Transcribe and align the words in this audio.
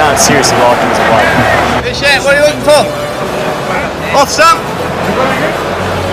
can't 0.00 0.18
seriously 0.18 0.56
like 0.56 0.80
him 0.80 0.88
as 0.88 0.96
a 0.96 1.04
player. 1.12 1.34
Hey, 1.84 1.92
Shan, 1.92 2.24
what 2.24 2.32
are 2.32 2.40
you 2.40 2.46
looking 2.48 2.64
for? 2.64 2.88
Off 4.16 4.30
some? 4.30 4.56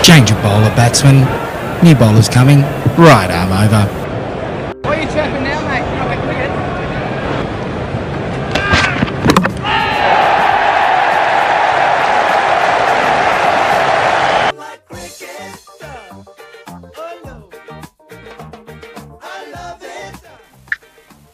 Change 0.04 0.30
of 0.30 0.36
bowler 0.42 0.68
batsman. 0.76 1.24
New 1.82 1.94
bowler's 1.94 2.28
coming. 2.28 2.60
Right 2.98 3.30
arm 3.30 3.50
over. 3.50 3.86
What 4.82 4.98
are 4.98 5.02
you 5.02 5.08
chapping 5.08 5.42
now, 5.42 5.66
mate? 5.66 5.86
You're 5.88 6.04
not 6.04 6.20
cricket. 6.20 6.50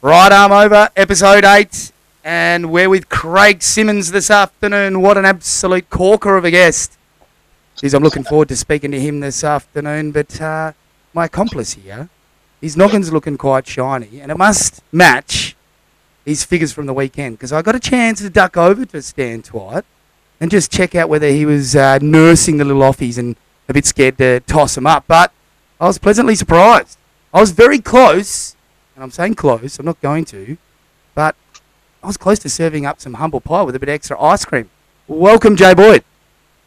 Right 0.02 0.32
arm 0.32 0.52
over, 0.52 0.88
episode 0.94 1.44
8. 1.44 1.93
And 2.26 2.72
we're 2.72 2.88
with 2.88 3.10
Craig 3.10 3.62
Simmons 3.62 4.10
this 4.10 4.30
afternoon. 4.30 5.02
What 5.02 5.18
an 5.18 5.26
absolute 5.26 5.90
corker 5.90 6.38
of 6.38 6.46
a 6.46 6.50
guest. 6.50 6.96
Geez, 7.76 7.92
I'm 7.92 8.02
looking 8.02 8.24
forward 8.24 8.48
to 8.48 8.56
speaking 8.56 8.92
to 8.92 8.98
him 8.98 9.20
this 9.20 9.44
afternoon. 9.44 10.10
But 10.10 10.40
uh, 10.40 10.72
my 11.12 11.26
accomplice 11.26 11.74
here, 11.74 12.08
his 12.62 12.78
noggin's 12.78 13.12
looking 13.12 13.36
quite 13.36 13.66
shiny. 13.66 14.22
And 14.22 14.32
it 14.32 14.38
must 14.38 14.82
match 14.90 15.54
his 16.24 16.44
figures 16.44 16.72
from 16.72 16.86
the 16.86 16.94
weekend. 16.94 17.36
Because 17.36 17.52
I 17.52 17.60
got 17.60 17.74
a 17.74 17.80
chance 17.80 18.22
to 18.22 18.30
duck 18.30 18.56
over 18.56 18.86
to 18.86 19.02
Stan 19.02 19.42
Twite 19.42 19.84
and 20.40 20.50
just 20.50 20.72
check 20.72 20.94
out 20.94 21.10
whether 21.10 21.28
he 21.28 21.44
was 21.44 21.76
uh, 21.76 21.98
nursing 22.00 22.56
the 22.56 22.64
little 22.64 22.82
offies 22.82 23.18
and 23.18 23.36
a 23.68 23.74
bit 23.74 23.84
scared 23.84 24.16
to 24.16 24.40
toss 24.40 24.76
them 24.76 24.86
up. 24.86 25.04
But 25.06 25.30
I 25.78 25.88
was 25.88 25.98
pleasantly 25.98 26.36
surprised. 26.36 26.96
I 27.34 27.40
was 27.40 27.50
very 27.50 27.80
close 27.80 28.56
and 28.94 29.04
I'm 29.04 29.10
saying 29.10 29.34
close, 29.34 29.78
I'm 29.78 29.84
not 29.84 30.00
going 30.00 30.24
to, 30.26 30.56
but 31.14 31.36
I 32.04 32.06
was 32.06 32.18
close 32.18 32.38
to 32.40 32.50
serving 32.50 32.84
up 32.84 33.00
some 33.00 33.14
humble 33.14 33.40
pie 33.40 33.62
with 33.62 33.74
a 33.74 33.78
bit 33.78 33.88
of 33.88 33.94
extra 33.94 34.20
ice 34.20 34.44
cream. 34.44 34.68
Welcome, 35.08 35.56
Jay 35.56 35.72
Boyd. 35.72 36.04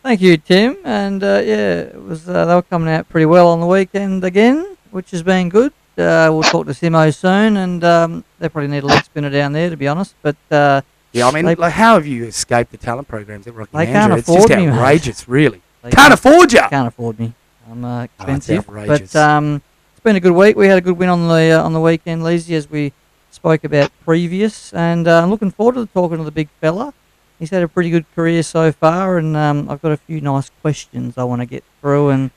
Thank 0.01 0.19
you, 0.19 0.37
Tim. 0.37 0.77
And 0.83 1.23
uh, 1.23 1.41
yeah, 1.45 1.79
it 1.81 2.01
was 2.03 2.27
uh, 2.27 2.45
they 2.45 2.55
were 2.55 2.63
coming 2.63 2.89
out 2.91 3.07
pretty 3.07 3.27
well 3.27 3.47
on 3.49 3.59
the 3.59 3.67
weekend 3.67 4.23
again, 4.23 4.77
which 4.89 5.11
has 5.11 5.21
been 5.21 5.49
good. 5.49 5.71
Uh, 5.95 6.29
we'll 6.31 6.41
talk 6.43 6.65
to 6.65 6.71
Simo 6.71 7.13
soon, 7.13 7.55
and 7.57 7.83
um, 7.83 8.23
they 8.39 8.49
probably 8.49 8.69
need 8.69 8.83
a 8.83 8.87
leg 8.87 9.03
spinner 9.03 9.29
down 9.29 9.51
there, 9.53 9.69
to 9.69 9.75
be 9.77 9.87
honest. 9.87 10.15
But 10.23 10.37
uh, 10.49 10.81
Yeah, 11.11 11.27
I 11.27 11.31
mean, 11.31 11.45
They- 11.45 11.55
like, 11.55 11.73
how 11.73 11.93
have 11.95 12.07
you 12.07 12.25
escaped 12.25 12.71
the 12.71 12.77
talent 12.77 13.07
programs 13.07 13.45
at 13.45 13.53
Rocky 13.53 13.69
They 13.77 13.85
can't 13.85 14.13
It's 14.13 14.27
afford 14.27 14.47
just 14.49 14.59
me, 14.59 14.65
mate. 14.67 14.73
outrageous, 14.73 15.27
really. 15.29 15.61
they 15.83 15.91
Can't 15.91 16.13
afford 16.13 16.51
you. 16.51 16.61
can't 16.69 16.87
afford 16.87 17.19
me. 17.19 17.33
I'm 17.69 17.85
uh, 17.85 17.99
Oh, 18.01 18.03
it's 18.03 18.13
expensive. 18.49 18.69
outrageous. 18.69 19.13
but 19.13 19.19
um, 19.19 19.61
it's 19.93 20.03
been 20.03 20.15
a 20.15 20.19
good 20.19 20.31
week. 20.33 20.55
We 20.55 20.67
had 20.67 20.77
a 20.79 20.81
good 20.81 20.97
win 20.97 21.09
on 21.09 21.27
the 21.27 21.51
uh, 21.59 21.63
on 21.63 21.73
the 21.73 21.81
weekend, 21.81 22.23
Leesy, 22.23 22.55
as 22.55 22.67
we 22.69 22.91
spoke 23.37 23.63
about 23.63 23.91
previous, 24.03 24.73
and 24.73 25.07
uh, 25.07 25.21
I'm 25.21 25.29
looking 25.29 25.51
forward 25.51 25.75
to 25.75 25.85
talking 25.85 26.17
to 26.17 26.23
the 26.23 26.31
big 26.31 26.49
fella. 26.59 26.91
He's 27.37 27.51
had 27.51 27.61
a 27.61 27.67
pretty 27.67 27.91
good 27.91 28.05
career 28.15 28.41
so 28.41 28.71
far, 28.71 29.19
and 29.19 29.37
um, 29.37 29.69
I've 29.69 29.79
got 29.79 29.91
a 29.91 29.97
few 29.97 30.19
nice 30.21 30.49
questions 30.61 31.19
I 31.19 31.23
want 31.23 31.41
to 31.41 31.45
get 31.45 31.63
through 31.79 32.09
and 32.09 32.31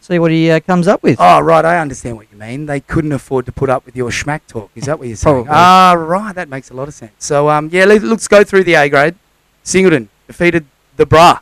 see 0.00 0.18
what 0.18 0.30
he 0.30 0.50
uh, 0.50 0.60
comes 0.60 0.88
up 0.88 1.02
with. 1.02 1.18
Oh, 1.20 1.40
right, 1.40 1.62
I 1.62 1.78
understand 1.78 2.16
what 2.16 2.26
you 2.32 2.38
mean. 2.38 2.64
They 2.64 2.80
couldn't 2.80 3.12
afford 3.12 3.44
to 3.46 3.52
put 3.52 3.68
up 3.68 3.84
with 3.84 3.94
your 3.94 4.08
schmack 4.08 4.46
talk. 4.48 4.70
Is 4.74 4.84
that 4.86 4.98
what 4.98 5.08
you're 5.08 5.16
saying? 5.18 5.44
Probably. 5.44 5.52
Ah, 5.54 5.92
right, 5.92 6.34
that 6.34 6.48
makes 6.48 6.70
a 6.70 6.74
lot 6.74 6.88
of 6.88 6.94
sense. 6.94 7.12
So, 7.18 7.50
um, 7.50 7.68
yeah, 7.70 7.84
let, 7.84 8.02
let's 8.02 8.26
go 8.26 8.42
through 8.42 8.64
the 8.64 8.74
A 8.74 8.88
grade. 8.88 9.14
Singleton 9.62 10.08
defeated 10.26 10.64
the 10.96 11.04
Bra. 11.04 11.40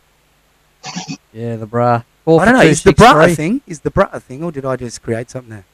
Yeah, 1.32 1.54
the 1.54 1.66
bra. 1.66 2.02
Four 2.24 2.40
I 2.40 2.44
don't 2.46 2.54
know, 2.54 2.62
two, 2.62 2.68
is 2.68 2.82
the 2.82 2.92
Bra 2.92 3.24
a 3.24 3.28
thing? 3.28 3.60
Is 3.66 3.80
the 3.80 3.90
Bra 3.90 4.08
a 4.12 4.18
thing, 4.18 4.42
or 4.42 4.50
did 4.50 4.64
I 4.64 4.74
just 4.74 5.02
create 5.02 5.30
something 5.30 5.50
there? 5.50 5.66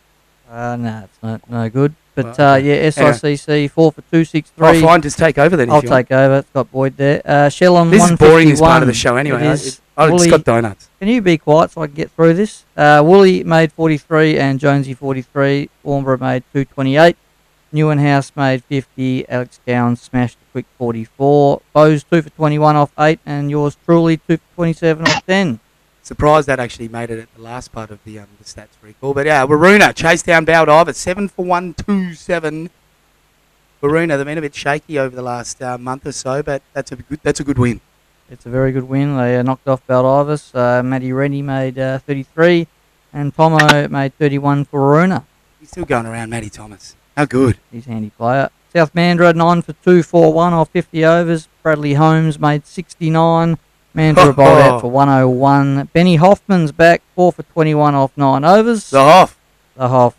Uh, 0.50 0.77
no, 0.77 1.04
it's 1.04 1.22
not 1.22 1.50
no 1.50 1.70
good. 1.70 1.94
But 2.14 2.36
Well, 2.39 2.55
uh, 2.55 2.56
yeah. 2.56 2.91
SICC 2.91 3.70
four 3.70 3.92
for 3.92 4.03
two 4.12 4.25
six 4.25 4.50
Oh, 4.61 4.70
three. 4.72 4.80
fine, 4.83 5.00
just 5.00 5.16
take 5.19 5.39
over 5.39 5.56
then. 5.56 5.69
if 5.69 5.75
I'll 5.75 5.83
take 5.83 6.11
over. 6.11 6.39
It's 6.39 6.50
got 6.53 6.70
Boyd 6.72 6.97
there. 6.97 7.22
Uh, 7.25 7.48
Shellham 7.48 7.91
This 7.91 8.10
is 8.10 8.19
boring 8.19 8.50
as 8.50 8.60
part 8.60 8.82
of 8.82 8.88
the 8.88 8.94
show 8.94 9.16
anyway. 9.16 9.44
It 9.47 9.50
is. 9.53 9.66
it- 9.66 9.81
Oh, 9.98 10.04
it's 10.04 10.12
Wooly- 10.12 10.31
got 10.31 10.44
donuts. 10.44 10.88
Can 10.99 11.09
you 11.09 11.20
be 11.20 11.37
quiet 11.37 11.72
so 11.72 11.82
I 11.82 11.87
can 11.87 11.94
get 11.94 12.10
through 12.12 12.32
this? 12.32 12.65
Uh, 12.75 13.03
Woolley 13.04 13.44
made 13.44 13.70
43 13.72 14.38
and 14.38 14.59
Jonesy 14.59 14.94
43. 14.94 15.69
Warnbro 15.84 16.19
made 16.19 16.43
228. 16.54 17.16
Newenhouse 17.75 18.32
made 18.34 18.65
50. 18.65 19.28
Alex 19.28 19.60
Gowan 19.66 19.97
smashed 19.97 20.38
a 20.41 20.53
quick 20.53 20.65
44. 20.78 21.60
Bose 21.75 22.03
2 22.04 22.22
for 22.22 22.31
21 22.31 22.76
off 22.76 22.91
8. 22.99 23.20
And 23.26 23.50
yours 23.50 23.76
truly 23.84 24.16
2 24.16 24.38
for 24.38 24.43
27 24.56 25.06
off 25.06 25.26
10. 25.26 25.60
Surprised 26.10 26.48
that 26.48 26.59
actually 26.59 26.88
made 26.88 27.09
it 27.09 27.21
at 27.21 27.32
the 27.37 27.41
last 27.41 27.71
part 27.71 27.88
of 27.93 28.03
the 28.03 28.19
um, 28.19 28.26
the 28.41 28.44
stats 28.44 28.75
recall. 28.82 29.15
But 29.15 29.26
yeah, 29.26 29.47
Waroona 29.47 29.94
chased 29.94 30.26
down 30.26 30.44
Baldivis, 30.44 30.97
seven 30.97 31.28
for 31.28 31.44
one, 31.44 31.72
two 31.72 32.15
seven. 32.15 32.69
Waroona, 33.81 34.16
they've 34.16 34.26
been 34.26 34.37
a 34.37 34.41
bit 34.41 34.53
shaky 34.53 34.99
over 34.99 35.15
the 35.15 35.22
last 35.22 35.62
uh, 35.62 35.78
month 35.78 36.04
or 36.04 36.10
so, 36.10 36.43
but 36.43 36.62
that's 36.72 36.91
a 36.91 36.97
good 36.97 37.20
that's 37.22 37.38
a 37.38 37.44
good 37.44 37.59
win. 37.59 37.81
It's 38.28 38.44
a 38.44 38.50
very 38.50 38.72
good 38.72 38.88
win. 38.88 39.16
They 39.16 39.37
uh, 39.37 39.44
knocked 39.44 39.69
off 39.69 39.87
Baldivis. 39.87 40.53
Uh, 40.53 40.82
Matty 40.82 41.12
Rennie 41.12 41.43
made 41.43 41.78
uh, 41.78 42.00
33. 42.00 42.66
And 43.12 43.32
Tomo 43.32 43.87
made 43.87 44.12
31 44.19 44.65
for 44.65 44.81
Aruna. 44.81 45.25
He's 45.60 45.70
still 45.70 45.84
going 45.84 46.06
around, 46.06 46.31
Matty 46.31 46.50
Thomas. 46.50 46.97
How 47.16 47.26
good? 47.26 47.59
He's 47.70 47.87
a 47.87 47.91
handy 47.91 48.10
player. 48.10 48.50
South 48.75 48.93
Mandurah, 48.94 49.37
9 49.37 49.62
for 49.62 49.75
2, 49.75 50.03
4 50.03 50.32
1 50.32 50.53
off 50.54 50.70
50 50.70 51.04
overs. 51.04 51.49
Bradley 51.62 51.94
Holmes 51.94 52.41
made 52.41 52.66
69. 52.66 53.59
Mandurah 53.94 54.36
bowled 54.36 54.58
out 54.58 54.80
for 54.80 54.90
101. 54.90 55.90
Benny 55.92 56.16
Hoffman's 56.16 56.72
back 56.72 57.02
4 57.16 57.32
for 57.32 57.42
21 57.42 57.94
off 57.94 58.12
9 58.16 58.44
overs. 58.44 58.90
The 58.90 59.00
Hoff. 59.00 59.38
The 59.74 59.88
Hoff. 59.88 60.16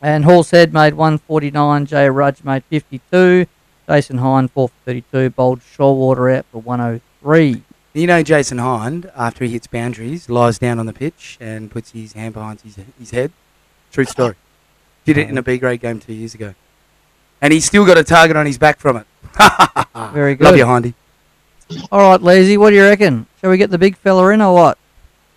And 0.00 0.24
Horsehead 0.24 0.72
made 0.72 0.94
149. 0.94 1.86
Jay 1.86 2.08
Rudge 2.08 2.42
made 2.42 2.64
52. 2.64 3.46
Jason 3.86 4.18
Hine 4.18 4.48
4 4.48 4.68
for 4.68 4.74
32. 4.86 5.30
Bowled 5.30 5.60
Shoalwater 5.60 6.38
out 6.38 6.46
for 6.50 6.60
103. 6.62 7.62
You 7.92 8.06
know, 8.06 8.22
Jason 8.22 8.58
Hind, 8.58 9.10
after 9.16 9.44
he 9.44 9.50
hits 9.50 9.66
boundaries, 9.66 10.30
lies 10.30 10.58
down 10.58 10.78
on 10.78 10.86
the 10.86 10.92
pitch 10.92 11.36
and 11.40 11.70
puts 11.70 11.90
his 11.90 12.12
hand 12.12 12.34
behind 12.34 12.60
his, 12.60 12.78
his 12.98 13.10
head. 13.10 13.32
True 13.90 14.04
story. 14.04 14.36
Did 15.04 15.18
it 15.18 15.28
in 15.28 15.36
a 15.36 15.42
B 15.42 15.58
grade 15.58 15.80
game 15.80 15.98
two 15.98 16.12
years 16.14 16.34
ago. 16.34 16.54
And 17.42 17.52
he's 17.52 17.64
still 17.64 17.84
got 17.84 17.98
a 17.98 18.04
target 18.04 18.36
on 18.36 18.46
his 18.46 18.58
back 18.58 18.78
from 18.78 18.98
it. 18.98 19.06
Very 20.12 20.34
good. 20.34 20.44
Love 20.44 20.54
good. 20.54 20.58
you, 20.60 20.66
Hindy. 20.66 20.94
All 21.92 22.00
right, 22.10 22.20
Lazy, 22.20 22.56
what 22.56 22.70
do 22.70 22.76
you 22.76 22.82
reckon? 22.82 23.26
Shall 23.40 23.50
we 23.50 23.58
get 23.58 23.70
the 23.70 23.78
big 23.78 23.96
fella 23.96 24.28
in 24.30 24.40
or 24.40 24.54
what? 24.54 24.78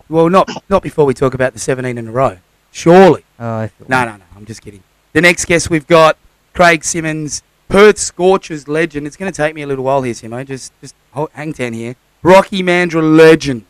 Well, 0.08 0.28
not 0.28 0.48
not 0.68 0.82
before 0.82 1.04
we 1.04 1.14
talk 1.14 1.34
about 1.34 1.52
the 1.52 1.58
17 1.58 1.96
in 1.96 2.08
a 2.08 2.12
row. 2.12 2.38
Surely. 2.70 3.24
Oh, 3.38 3.46
I 3.46 3.70
No, 3.88 4.04
no, 4.04 4.16
no. 4.16 4.24
I'm 4.36 4.44
just 4.44 4.62
kidding. 4.62 4.82
The 5.12 5.20
next 5.20 5.44
guest 5.46 5.70
we've 5.70 5.86
got 5.86 6.16
Craig 6.52 6.84
Simmons, 6.84 7.42
Perth 7.68 7.98
Scorchers 7.98 8.68
legend. 8.68 9.06
It's 9.06 9.16
going 9.16 9.30
to 9.30 9.36
take 9.36 9.54
me 9.54 9.62
a 9.62 9.66
little 9.66 9.84
while 9.84 10.02
here, 10.02 10.14
Simo. 10.14 10.44
Just, 10.44 10.72
just 10.80 10.94
hang 11.32 11.52
ten 11.52 11.72
here. 11.72 11.96
Rocky 12.22 12.62
Mandurah 12.62 13.16
legend, 13.16 13.64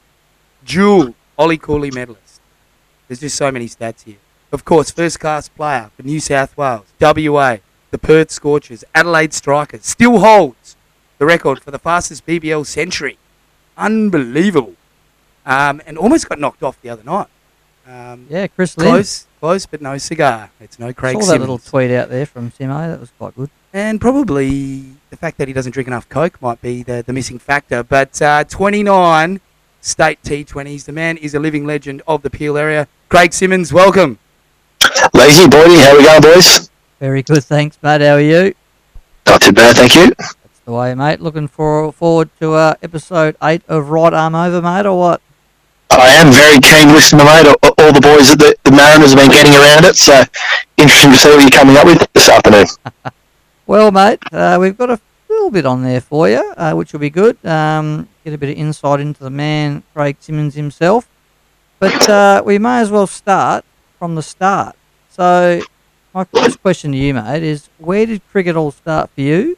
dual 0.64 1.14
Ollie 1.38 1.58
Cooley 1.58 1.90
medalist. 1.90 2.40
There's 3.08 3.20
just 3.20 3.36
so 3.36 3.50
many 3.50 3.68
stats 3.68 4.04
here. 4.04 4.16
Of 4.52 4.64
course, 4.64 4.90
first 4.90 5.20
class 5.20 5.48
player 5.48 5.90
for 5.96 6.02
New 6.02 6.20
South 6.20 6.56
Wales, 6.56 6.86
WA, 7.00 7.58
the 7.90 7.98
Perth 7.98 8.30
Scorchers, 8.30 8.84
Adelaide 8.94 9.34
Strikers, 9.34 9.84
still 9.84 10.20
holds 10.20 10.73
the 11.18 11.26
record 11.26 11.62
for 11.62 11.70
the 11.70 11.78
fastest 11.78 12.26
BBL 12.26 12.66
century. 12.66 13.18
Unbelievable. 13.76 14.74
Um, 15.46 15.82
and 15.86 15.98
almost 15.98 16.28
got 16.28 16.38
knocked 16.38 16.62
off 16.62 16.80
the 16.80 16.88
other 16.90 17.02
night. 17.02 17.26
Um, 17.86 18.26
Yeah, 18.30 18.46
Chris 18.46 18.76
Lynn. 18.78 18.88
Close, 18.88 19.26
close, 19.40 19.66
but 19.66 19.82
no 19.82 19.98
cigar. 19.98 20.50
It's 20.60 20.78
no 20.78 20.92
Craig 20.92 21.14
Saw 21.14 21.18
that 21.20 21.24
Simmons. 21.26 21.40
little 21.40 21.58
tweet 21.58 21.90
out 21.90 22.08
there 22.08 22.24
from 22.26 22.50
Simo. 22.50 22.88
That 22.90 23.00
was 23.00 23.10
quite 23.18 23.36
good. 23.36 23.50
And 23.72 24.00
probably 24.00 24.84
the 25.10 25.16
fact 25.16 25.36
that 25.38 25.48
he 25.48 25.54
doesn't 25.54 25.72
drink 25.72 25.86
enough 25.88 26.08
Coke 26.08 26.40
might 26.40 26.62
be 26.62 26.82
the, 26.82 27.02
the 27.06 27.12
missing 27.12 27.38
factor. 27.38 27.82
But 27.82 28.20
uh, 28.22 28.44
29 28.44 29.40
state 29.80 30.22
T20s. 30.22 30.84
The 30.86 30.92
man 30.92 31.18
is 31.18 31.34
a 31.34 31.38
living 31.38 31.66
legend 31.66 32.00
of 32.08 32.22
the 32.22 32.30
Peel 32.30 32.56
area. 32.56 32.88
Craig 33.10 33.32
Simmons, 33.34 33.72
welcome. 33.72 34.18
Lazy 35.12 35.44
Boydie, 35.46 35.82
how 35.84 35.96
we 35.98 36.04
going, 36.04 36.22
boys? 36.22 36.70
Very 37.00 37.22
good, 37.22 37.44
thanks, 37.44 37.76
mate. 37.82 38.00
How 38.00 38.14
are 38.14 38.20
you? 38.20 38.54
Not 39.26 39.42
too 39.42 39.52
bad, 39.52 39.76
thank 39.76 39.94
you. 39.94 40.12
The 40.64 40.72
way, 40.72 40.94
mate. 40.94 41.20
Looking 41.20 41.46
for, 41.46 41.92
forward 41.92 42.30
to 42.40 42.54
uh, 42.54 42.74
episode 42.82 43.36
eight 43.42 43.62
of 43.68 43.90
Right 43.90 44.14
Arm 44.14 44.34
Over, 44.34 44.62
mate, 44.62 44.86
or 44.86 44.98
what? 44.98 45.20
I 45.90 46.08
am 46.08 46.32
very 46.32 46.58
keen 46.58 46.88
to 46.88 46.94
listen 46.94 47.18
to 47.18 47.24
mate. 47.24 47.46
All, 47.46 47.74
all 47.78 47.92
the 47.92 48.00
boys 48.00 48.32
at 48.32 48.38
the, 48.38 48.56
the 48.64 48.70
Mariners 48.70 49.12
have 49.12 49.20
been 49.20 49.30
getting 49.30 49.52
around 49.52 49.84
it, 49.84 49.94
so 49.94 50.22
interesting 50.78 51.10
to 51.10 51.16
see 51.18 51.28
what 51.28 51.42
you're 51.42 51.50
coming 51.50 51.76
up 51.76 51.84
with 51.84 52.06
this 52.12 52.28
afternoon. 52.28 52.66
Well, 53.66 53.90
mate, 53.92 54.18
uh, 54.30 54.58
we've 54.60 54.76
got 54.76 54.90
a 54.90 55.00
little 55.26 55.50
bit 55.50 55.64
on 55.64 55.82
there 55.82 56.02
for 56.02 56.28
you, 56.28 56.52
uh, 56.54 56.74
which 56.74 56.92
will 56.92 57.00
be 57.00 57.08
good. 57.08 57.42
Um, 57.46 58.10
get 58.22 58.34
a 58.34 58.38
bit 58.38 58.50
of 58.50 58.58
insight 58.58 59.00
into 59.00 59.24
the 59.24 59.30
man, 59.30 59.82
Craig 59.94 60.18
Simmons 60.20 60.54
himself. 60.54 61.08
But 61.78 62.06
uh, 62.06 62.42
we 62.44 62.58
may 62.58 62.80
as 62.80 62.90
well 62.90 63.06
start 63.06 63.64
from 63.98 64.16
the 64.16 64.22
start. 64.22 64.76
So, 65.08 65.62
my 66.12 66.24
first 66.24 66.60
question 66.60 66.92
to 66.92 66.98
you, 66.98 67.14
mate, 67.14 67.42
is 67.42 67.70
where 67.78 68.04
did 68.04 68.20
cricket 68.30 68.54
all 68.54 68.70
start 68.70 69.08
for 69.14 69.22
you? 69.22 69.56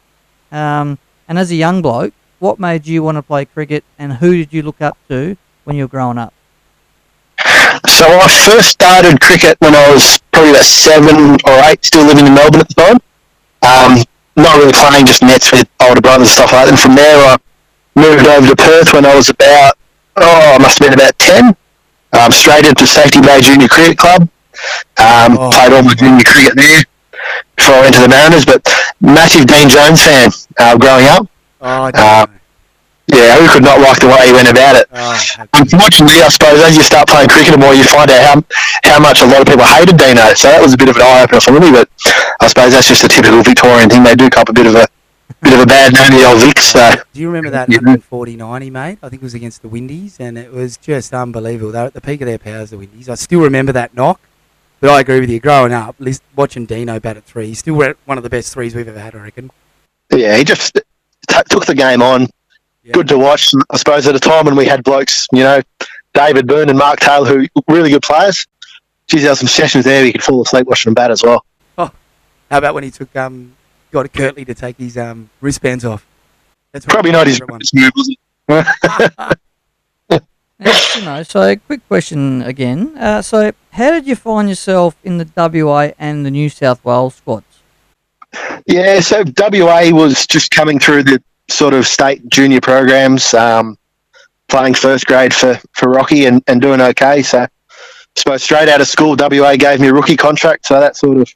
Um, 0.51 0.97
and 1.27 1.37
as 1.37 1.51
a 1.51 1.55
young 1.55 1.81
bloke, 1.81 2.13
what 2.39 2.59
made 2.59 2.87
you 2.87 3.03
want 3.03 3.17
to 3.17 3.21
play 3.23 3.45
cricket, 3.45 3.83
and 3.97 4.13
who 4.13 4.35
did 4.37 4.53
you 4.53 4.61
look 4.61 4.81
up 4.81 4.97
to 5.09 5.37
when 5.63 5.75
you 5.75 5.83
were 5.83 5.89
growing 5.89 6.17
up? 6.17 6.33
So 7.87 8.05
I 8.07 8.27
first 8.45 8.69
started 8.69 9.19
cricket 9.21 9.57
when 9.59 9.75
I 9.75 9.91
was 9.91 10.19
probably 10.31 10.51
about 10.51 10.65
seven 10.65 11.37
or 11.45 11.57
eight, 11.69 11.83
still 11.83 12.05
living 12.05 12.25
in 12.27 12.33
Melbourne 12.33 12.61
at 12.61 12.67
the 12.69 12.73
time. 12.75 12.99
Um, 13.61 14.03
not 14.35 14.55
really 14.57 14.71
playing, 14.73 15.05
just 15.05 15.21
nets 15.21 15.51
with 15.51 15.67
older 15.81 16.01
brothers 16.01 16.27
and 16.29 16.35
stuff 16.37 16.53
like 16.53 16.65
that. 16.65 16.69
And 16.69 16.79
from 16.79 16.95
there, 16.95 17.17
I 17.17 17.37
moved 17.95 18.27
over 18.27 18.47
to 18.47 18.55
Perth 18.55 18.93
when 18.93 19.05
I 19.05 19.15
was 19.15 19.29
about, 19.29 19.77
oh, 20.17 20.55
I 20.55 20.57
must 20.59 20.79
have 20.79 20.87
been 20.89 20.93
about 20.99 21.17
10. 21.19 21.55
Um, 22.13 22.31
straight 22.31 22.65
into 22.65 22.87
Safety 22.87 23.19
Bay 23.21 23.41
Junior 23.41 23.67
Cricket 23.67 23.97
Club. 23.97 24.21
Um, 24.97 25.37
Oh. 25.37 25.49
Played 25.53 25.73
all 25.73 25.83
my 25.83 25.93
junior 25.93 26.23
cricket 26.23 26.55
there 26.55 26.83
before 27.55 27.75
I 27.75 27.81
went 27.81 27.95
to 27.95 28.01
the 28.01 28.09
Mariners. 28.09 28.45
But 28.45 28.65
massive 29.01 29.45
Dean 29.45 29.69
Jones 29.69 30.01
fan 30.03 30.29
uh, 30.57 30.77
growing 30.77 31.05
up. 31.07 31.27
Oh, 31.61 31.67
I 31.67 31.91
Uh. 31.93 32.27
Yeah, 33.09 33.39
who 33.39 33.47
could 33.47 33.63
not 33.63 33.79
like 33.79 34.01
the 34.01 34.07
way 34.07 34.27
he 34.27 34.33
went 34.33 34.49
about 34.51 34.75
it? 34.75 34.85
Oh, 34.91 35.15
Unfortunately, 35.53 36.19
I 36.21 36.27
suppose 36.27 36.59
as 36.59 36.75
you 36.75 36.83
start 36.83 37.07
playing 37.07 37.29
cricket 37.29 37.57
more, 37.57 37.73
you 37.73 37.85
find 37.85 38.11
out 38.11 38.19
how 38.19 38.43
how 38.83 38.99
much 38.99 39.21
a 39.21 39.25
lot 39.25 39.39
of 39.39 39.47
people 39.47 39.63
hated 39.63 39.95
Dino. 39.95 40.33
So 40.35 40.49
that 40.49 40.61
was 40.61 40.73
a 40.73 40.77
bit 40.77 40.89
of 40.89 40.97
an 40.97 41.03
eye 41.03 41.23
opener 41.23 41.39
for 41.39 41.51
me. 41.57 41.71
But 41.71 41.87
I 42.41 42.47
suppose 42.47 42.73
that's 42.73 42.89
just 42.89 43.05
a 43.05 43.07
typical 43.07 43.41
Victorian 43.43 43.89
thing. 43.89 44.03
They 44.03 44.13
do 44.15 44.29
cop 44.29 44.49
a 44.49 44.53
bit 44.53 44.67
of 44.67 44.75
a 44.75 44.85
bit 45.41 45.53
of 45.53 45.61
a 45.61 45.65
bad 45.65 45.93
name, 45.93 46.19
the 46.19 46.27
old 46.27 46.41
Vics. 46.41 46.67
So 46.75 47.01
Do 47.13 47.21
you 47.21 47.27
remember 47.27 47.49
that 47.51 47.69
Yeah. 47.71 47.77
149 47.79 48.61
he 48.61 48.69
made? 48.69 48.97
I 49.01 49.07
think 49.07 49.21
it 49.21 49.25
was 49.25 49.33
against 49.33 49.61
the 49.61 49.69
Windies, 49.69 50.17
and 50.19 50.37
it 50.37 50.51
was 50.51 50.75
just 50.75 51.13
unbelievable. 51.13 51.71
They're 51.71 51.85
at 51.87 51.93
the 51.93 52.01
peak 52.01 52.19
of 52.19 52.27
their 52.27 52.37
powers, 52.39 52.71
the 52.71 52.77
Windies. 52.77 53.07
I 53.07 53.15
still 53.15 53.39
remember 53.39 53.71
that 53.71 53.95
knock, 53.95 54.19
but 54.79 54.89
I 54.89 54.99
agree 54.99 55.19
with 55.19 55.29
you. 55.29 55.39
Growing 55.39 55.73
up, 55.73 55.95
lis- 55.99 56.21
watching 56.35 56.65
Dino 56.65 56.99
bat 56.99 57.17
at 57.17 57.23
three, 57.23 57.47
he's 57.47 57.59
still 57.59 57.75
one 58.05 58.17
of 58.17 58.23
the 58.23 58.29
best 58.29 58.53
threes 58.53 58.75
we've 58.75 58.87
ever 58.87 58.99
had, 58.99 59.15
I 59.15 59.19
reckon. 59.19 59.51
yeah, 60.11 60.37
he 60.37 60.43
just 60.43 60.73
t- 60.75 61.41
took 61.49 61.65
the 61.65 61.75
game 61.75 62.01
on. 62.01 62.27
Yeah. 62.83 62.93
Good 62.93 63.07
to 63.09 63.17
watch. 63.17 63.51
I 63.69 63.77
suppose 63.77 64.07
at 64.07 64.15
a 64.15 64.19
time 64.19 64.45
when 64.45 64.55
we 64.55 64.65
had 64.65 64.83
blokes, 64.83 65.27
you 65.33 65.43
know, 65.43 65.61
David 66.13 66.47
Byrne 66.47 66.69
and 66.69 66.77
Mark 66.79 66.99
Taylor, 66.99 67.27
who 67.27 67.47
really 67.67 67.89
good 67.89 68.01
players. 68.03 68.45
Geez, 69.07 69.21
there 69.23 69.31
were 69.31 69.35
some 69.35 69.47
sessions 69.47 69.85
there 69.85 70.05
you 70.05 70.11
could 70.11 70.23
fall 70.23 70.41
asleep 70.41 70.67
watching 70.67 70.89
them 70.89 70.93
bat 70.95 71.11
as 71.11 71.21
well. 71.23 71.45
Oh, 71.77 71.91
how 72.49 72.57
about 72.57 72.73
when 72.73 72.83
he 72.83 72.91
took 72.91 73.13
um 73.15 73.55
got 73.91 74.11
Curtly 74.13 74.45
to 74.45 74.53
take 74.53 74.77
his 74.77 74.97
um 74.97 75.29
wristbands 75.41 75.83
off? 75.85 76.05
That's 76.71 76.85
Probably 76.85 77.11
not 77.11 77.27
his 77.27 77.39
favourite 77.39 77.59
best 77.59 77.73
move, 77.75 77.91
was 77.95 78.09
it? 78.09 79.37
Now, 80.59 80.71
you 80.95 81.01
know, 81.05 81.21
so 81.23 81.55
quick 81.55 81.87
question 81.87 82.41
again. 82.41 82.97
Uh, 82.97 83.21
so, 83.21 83.51
how 83.77 83.91
did 83.91 84.07
you 84.07 84.15
find 84.15 84.49
yourself 84.49 84.95
in 85.03 85.19
the 85.19 85.27
WA 85.35 85.91
and 85.99 86.25
the 86.25 86.31
New 86.31 86.49
South 86.49 86.83
Wales 86.83 87.13
squads? 87.13 87.61
Yeah, 88.65 88.99
so 88.99 89.23
WA 89.37 89.91
was 89.91 90.25
just 90.25 90.49
coming 90.49 90.79
through 90.79 91.03
the 91.03 91.21
sort 91.47 91.75
of 91.75 91.85
state 91.85 92.27
junior 92.27 92.59
programs, 92.59 93.35
um, 93.35 93.77
playing 94.47 94.73
first 94.73 95.05
grade 95.05 95.31
for, 95.31 95.59
for 95.73 95.89
Rocky 95.89 96.25
and, 96.25 96.43
and 96.47 96.59
doing 96.59 96.81
okay. 96.81 97.21
So, 97.21 97.41
I 97.41 97.47
suppose 98.15 98.41
straight 98.41 98.67
out 98.67 98.81
of 98.81 98.87
school, 98.87 99.15
WA 99.17 99.55
gave 99.55 99.79
me 99.79 99.89
a 99.89 99.93
rookie 99.93 100.17
contract. 100.17 100.65
So 100.65 100.79
that 100.79 100.95
sort 100.95 101.17
of 101.17 101.33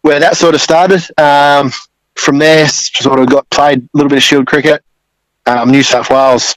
where 0.00 0.18
that 0.18 0.38
sort 0.38 0.54
of 0.54 0.62
started. 0.62 1.02
Um, 1.20 1.70
from 2.14 2.38
there, 2.38 2.66
sort 2.68 3.20
of 3.20 3.28
got 3.28 3.48
played 3.50 3.80
a 3.80 3.88
little 3.92 4.08
bit 4.08 4.16
of 4.16 4.22
shield 4.22 4.46
cricket. 4.46 4.82
Um, 5.44 5.70
New 5.70 5.82
South 5.82 6.08
Wales, 6.08 6.54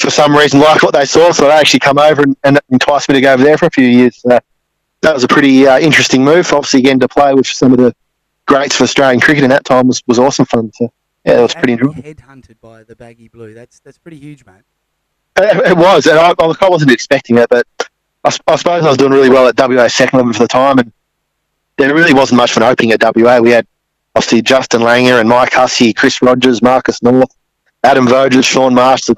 for 0.00 0.10
some 0.10 0.34
reason, 0.34 0.60
liked 0.60 0.82
what 0.82 0.94
they 0.94 1.04
saw, 1.04 1.32
so 1.32 1.44
they 1.44 1.52
actually 1.52 1.80
come 1.80 1.98
over 1.98 2.22
and, 2.22 2.36
and 2.44 2.58
enticed 2.70 3.08
me 3.08 3.14
to 3.14 3.20
go 3.20 3.34
over 3.34 3.42
there 3.42 3.58
for 3.58 3.66
a 3.66 3.70
few 3.70 3.86
years. 3.86 4.16
So 4.16 4.38
that 5.02 5.14
was 5.14 5.24
a 5.24 5.28
pretty 5.28 5.66
uh, 5.66 5.78
interesting 5.78 6.24
move. 6.24 6.50
Obviously, 6.52 6.80
again 6.80 6.98
to 7.00 7.08
play 7.08 7.34
with 7.34 7.46
some 7.46 7.72
of 7.72 7.78
the 7.78 7.94
greats 8.46 8.74
for 8.76 8.84
Australian 8.84 9.20
cricket 9.20 9.44
in 9.44 9.50
that 9.50 9.64
time 9.64 9.86
was, 9.86 10.02
was 10.06 10.18
awesome 10.18 10.46
fun. 10.46 10.72
So 10.74 10.92
yeah, 11.24 11.38
it 11.38 11.42
was 11.42 11.54
pretty 11.54 11.74
enjoyable. 11.74 12.02
headhunted 12.02 12.60
by 12.60 12.82
the 12.82 12.96
baggy 12.96 13.28
blue. 13.28 13.54
That's 13.54 13.80
that's 13.80 13.98
pretty 13.98 14.18
huge, 14.18 14.44
mate. 14.46 14.62
It, 15.36 15.70
it 15.70 15.76
was, 15.76 16.06
and 16.06 16.18
I, 16.18 16.34
I 16.38 16.68
wasn't 16.68 16.90
expecting 16.90 17.38
it, 17.38 17.48
but 17.48 17.66
I 18.24 18.30
suppose 18.30 18.64
I 18.66 18.80
was 18.80 18.96
doing 18.96 19.12
really 19.12 19.30
well 19.30 19.48
at 19.48 19.58
WA 19.58 19.88
second 19.88 20.18
level 20.18 20.32
for 20.32 20.40
the 20.40 20.48
time, 20.48 20.78
and 20.78 20.92
there 21.76 21.94
really 21.94 22.14
wasn't 22.14 22.38
much 22.38 22.52
for 22.52 22.60
an 22.60 22.70
opening 22.70 22.92
at 22.92 23.02
WA. 23.16 23.38
We 23.38 23.50
had 23.50 23.66
obviously 24.14 24.42
Justin 24.42 24.80
Langer 24.82 25.20
and 25.20 25.28
Mike 25.28 25.52
Hussey, 25.52 25.92
Chris 25.92 26.20
Rogers, 26.20 26.62
Marcus 26.62 27.02
North, 27.02 27.34
Adam 27.84 28.06
Voges, 28.06 28.44
Shaun 28.44 28.74
Marsh. 28.74 29.08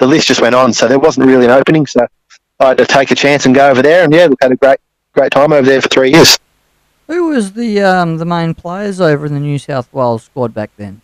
The, 0.00 0.06
list 0.06 0.26
just 0.28 0.40
went 0.40 0.54
on, 0.54 0.72
so 0.72 0.88
there 0.88 0.98
wasn't 0.98 1.26
really 1.26 1.44
an 1.44 1.50
opening. 1.50 1.86
So 1.86 2.06
I 2.58 2.68
had 2.68 2.78
to 2.78 2.86
take 2.86 3.10
a 3.10 3.14
chance 3.14 3.46
and 3.46 3.54
go 3.54 3.70
over 3.70 3.82
there, 3.82 4.04
and 4.04 4.12
yeah, 4.12 4.26
we've 4.26 4.36
had 4.40 4.52
a 4.52 4.56
great 4.56 4.80
great 5.12 5.30
time 5.30 5.52
over 5.52 5.66
there 5.66 5.80
for 5.80 5.88
three 5.88 6.12
years. 6.12 6.38
Who 7.06 7.28
was 7.28 7.52
the 7.52 7.80
um, 7.80 8.18
the 8.18 8.24
main 8.24 8.54
players 8.54 9.00
over 9.00 9.26
in 9.26 9.34
the 9.34 9.40
New 9.40 9.58
South 9.58 9.92
Wales 9.92 10.24
squad 10.24 10.54
back 10.54 10.70
then? 10.76 11.02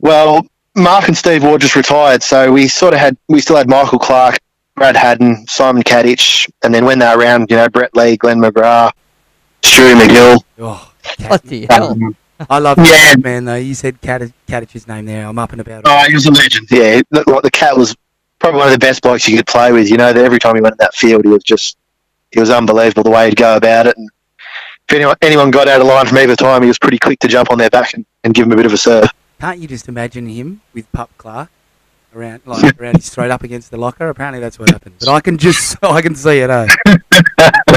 Well, 0.00 0.46
Mark 0.74 1.08
and 1.08 1.16
Steve 1.16 1.42
Waugh 1.44 1.58
just 1.58 1.76
retired, 1.76 2.22
so 2.22 2.52
we 2.52 2.68
sort 2.68 2.94
of 2.94 3.00
had 3.00 3.16
we 3.28 3.40
still 3.40 3.56
had 3.56 3.68
Michael 3.68 3.98
Clarke, 3.98 4.38
Brad 4.74 4.96
Haddin, 4.96 5.46
Simon 5.46 5.82
Katich, 5.82 6.50
and 6.62 6.74
then 6.74 6.84
when 6.84 6.98
they 6.98 7.06
were 7.06 7.20
around, 7.20 7.50
you 7.50 7.56
know, 7.56 7.68
Brett 7.68 7.94
Lee, 7.94 8.16
Glenn 8.16 8.38
McGrath, 8.38 8.92
Stewie 9.62 9.94
MacGill. 9.94 10.42
Oh, 10.58 10.92
Bloody 11.18 11.66
hell! 11.68 11.96
I 12.48 12.58
love 12.58 12.78
Yeah. 12.78 12.84
that 13.14 13.22
man 13.22 13.44
though. 13.44 13.56
You 13.56 13.74
said 13.74 14.00
Kati- 14.00 14.32
Katich's 14.48 14.86
name 14.88 15.06
there. 15.06 15.26
I'm 15.26 15.38
up 15.38 15.52
and 15.52 15.60
about. 15.60 15.80
It. 15.80 15.84
Oh, 15.86 16.04
he 16.08 16.14
was 16.14 16.26
a 16.26 16.30
legend. 16.30 16.68
Yeah, 16.70 17.02
the, 17.10 17.24
like, 17.30 17.42
the 17.42 17.50
cat 17.50 17.76
was 17.76 17.94
probably 18.38 18.58
one 18.58 18.68
of 18.68 18.72
the 18.72 18.78
best 18.78 19.02
blokes 19.02 19.28
you 19.28 19.36
could 19.36 19.46
play 19.46 19.72
with. 19.72 19.90
You 19.90 19.96
know, 19.98 20.12
that 20.12 20.24
every 20.24 20.38
time 20.38 20.54
he 20.54 20.60
went 20.62 20.74
in 20.74 20.78
that 20.80 20.94
field, 20.94 21.24
he 21.24 21.30
was 21.30 21.42
just 21.42 21.76
he 22.30 22.40
was 22.40 22.50
unbelievable 22.50 23.02
the 23.02 23.10
way 23.10 23.28
he'd 23.28 23.36
go 23.36 23.56
about 23.56 23.86
it. 23.86 23.96
And 23.96 24.08
if 24.88 24.94
anyone 24.96 25.16
anyone 25.22 25.50
got 25.50 25.68
out 25.68 25.80
of 25.80 25.86
line 25.86 26.06
from 26.06 26.18
either 26.18 26.36
time, 26.36 26.62
he 26.62 26.68
was 26.68 26.78
pretty 26.78 26.98
quick 26.98 27.18
to 27.20 27.28
jump 27.28 27.50
on 27.50 27.58
their 27.58 27.70
back 27.70 27.92
and, 27.94 28.06
and 28.24 28.32
give 28.34 28.44
them 28.46 28.52
a 28.52 28.56
bit 28.56 28.66
of 28.66 28.72
a 28.72 28.76
serve. 28.78 29.08
Can't 29.40 29.58
you 29.58 29.68
just 29.68 29.88
imagine 29.88 30.26
him 30.28 30.60
with 30.74 30.90
Pup 30.92 31.10
Clarke 31.18 31.50
around 32.14 32.42
like 32.46 32.78
around 32.80 32.96
his 32.96 33.10
throat 33.10 33.30
up 33.30 33.42
against 33.42 33.70
the 33.70 33.76
locker? 33.76 34.08
Apparently 34.08 34.40
that's 34.40 34.58
what 34.58 34.70
happened. 34.70 34.94
But 35.00 35.08
I 35.08 35.20
can 35.20 35.36
just 35.38 35.76
I 35.84 36.00
can 36.00 36.14
see 36.14 36.38
it. 36.40 36.50
Eh? 36.50 36.66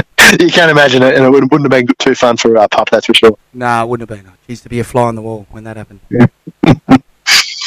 you 0.40 0.50
can't 0.50 0.70
imagine 0.70 1.02
it, 1.02 1.14
and 1.14 1.24
it 1.24 1.30
wouldn't, 1.30 1.50
wouldn't 1.50 1.72
have 1.72 1.86
been 1.86 1.94
too 1.98 2.14
fun 2.14 2.36
for 2.36 2.56
uh, 2.56 2.68
Pup, 2.68 2.90
that's 2.90 3.06
for 3.06 3.14
sure. 3.14 3.38
Nah, 3.52 3.82
it 3.82 3.88
wouldn't 3.88 4.08
have 4.08 4.18
been. 4.18 4.32
It 4.32 4.38
used 4.48 4.62
to 4.64 4.68
be 4.68 4.80
a 4.80 4.84
fly 4.84 5.02
on 5.02 5.14
the 5.14 5.22
wall 5.22 5.46
when 5.50 5.64
that 5.64 5.76
happened. 5.76 6.00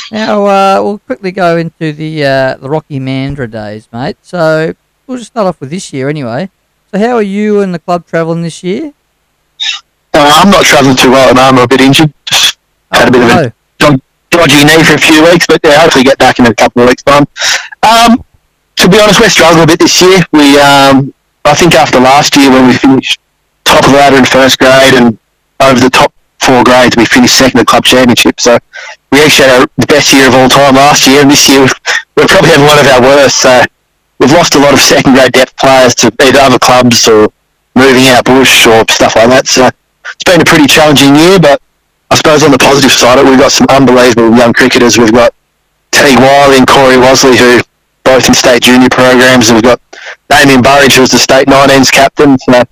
Now 0.09 0.45
uh, 0.45 0.81
we'll 0.81 0.99
quickly 0.99 1.33
go 1.33 1.57
into 1.57 1.91
the 1.91 2.23
uh, 2.23 2.55
the 2.55 2.69
Rocky 2.69 2.97
Mandurah 2.97 3.51
days, 3.51 3.89
mate. 3.91 4.15
So 4.21 4.73
we'll 5.05 5.17
just 5.17 5.31
start 5.31 5.47
off 5.47 5.59
with 5.59 5.69
this 5.69 5.91
year, 5.91 6.07
anyway. 6.07 6.49
So 6.91 6.99
how 6.99 7.15
are 7.15 7.21
you 7.21 7.59
and 7.59 7.73
the 7.73 7.79
club 7.79 8.05
travelling 8.05 8.41
this 8.41 8.63
year? 8.63 8.93
Uh, 10.13 10.41
I'm 10.43 10.49
not 10.49 10.63
travelling 10.63 10.95
too 10.95 11.11
well 11.11 11.29
at 11.29 11.35
the 11.35 11.35
moment. 11.35 11.57
I'm 11.57 11.63
a 11.65 11.67
bit 11.67 11.81
injured. 11.81 12.13
Just 12.23 12.57
had 12.89 13.09
a 13.09 13.11
bit 13.11 13.21
of 13.21 13.29
a 13.29 13.53
dodgy 14.29 14.63
knee 14.63 14.83
for 14.83 14.93
a 14.93 14.97
few 14.97 15.23
weeks, 15.23 15.47
but 15.47 15.59
yeah, 15.63 15.79
hopefully 15.81 16.03
get 16.03 16.17
back 16.17 16.39
in 16.39 16.45
a 16.45 16.53
couple 16.53 16.83
of 16.83 16.89
weeks' 16.89 17.03
time. 17.03 17.25
Um, 17.83 18.23
to 18.77 18.89
be 18.89 18.99
honest, 18.99 19.19
we're 19.19 19.29
struggling 19.29 19.63
a 19.63 19.67
bit 19.67 19.79
this 19.79 20.01
year. 20.01 20.19
We, 20.31 20.59
um, 20.59 21.13
I 21.47 21.55
think 21.55 21.75
after 21.75 21.99
last 21.99 22.35
year 22.35 22.51
when 22.51 22.67
we 22.67 22.73
finished 22.73 23.19
top 23.63 23.83
of 23.83 23.91
the 23.91 23.97
ladder 23.97 24.17
in 24.17 24.25
first 24.25 24.59
grade 24.59 24.93
and 24.95 25.17
over 25.59 25.79
the 25.79 25.89
top 25.89 26.13
four 26.39 26.63
grades, 26.63 26.95
we 26.95 27.05
finished 27.05 27.37
second 27.37 27.59
at 27.59 27.67
club 27.67 27.83
championship. 27.83 28.39
So 28.39 28.59
we 29.11 29.23
actually 29.23 29.47
had 29.47 29.61
our, 29.61 29.67
the 29.77 29.87
best 29.87 30.13
year 30.13 30.27
of 30.27 30.35
all 30.35 30.49
time 30.49 30.75
last 30.75 31.07
year, 31.07 31.21
and 31.21 31.31
this 31.31 31.47
year 31.49 31.67
we're 32.15 32.27
probably 32.27 32.51
having 32.51 32.67
one 32.67 32.79
of 32.79 32.87
our 32.87 33.01
worst. 33.01 33.41
So 33.41 33.63
we've 34.19 34.31
lost 34.31 34.55
a 34.55 34.59
lot 34.59 34.73
of 34.73 34.79
second 34.79 35.13
grade 35.13 35.31
depth 35.31 35.55
players 35.57 35.95
to 36.03 36.11
either 36.21 36.39
other 36.39 36.59
clubs 36.59 37.07
or 37.07 37.31
moving 37.75 38.07
out 38.11 38.25
bush 38.25 38.67
or 38.67 38.83
stuff 38.89 39.15
like 39.15 39.29
that. 39.29 39.47
So 39.47 39.67
it's 39.67 40.23
been 40.23 40.41
a 40.41 40.45
pretty 40.45 40.67
challenging 40.67 41.15
year, 41.15 41.39
but 41.39 41.61
I 42.11 42.15
suppose 42.15 42.43
on 42.43 42.51
the 42.51 42.59
positive 42.59 42.91
side, 42.91 43.19
of 43.19 43.25
it, 43.25 43.29
we've 43.29 43.39
got 43.39 43.51
some 43.51 43.67
unbelievable 43.69 44.35
young 44.35 44.53
cricketers. 44.53 44.97
We've 44.97 45.11
got 45.11 45.33
Teddy 45.91 46.15
Wiley 46.15 46.57
and 46.57 46.67
Corey 46.67 46.95
Wasley, 46.95 47.35
who 47.35 47.61
both 48.07 48.27
in 48.27 48.33
state 48.33 48.63
junior 48.63 48.89
programs. 48.89 49.49
And 49.49 49.57
we've 49.57 49.63
got 49.63 49.81
Damien 50.29 50.61
Burridge, 50.61 50.95
who's 50.95 51.11
the 51.11 51.19
state 51.19 51.47
19s 51.47 51.91
captain. 51.91 52.39
So 52.39 52.63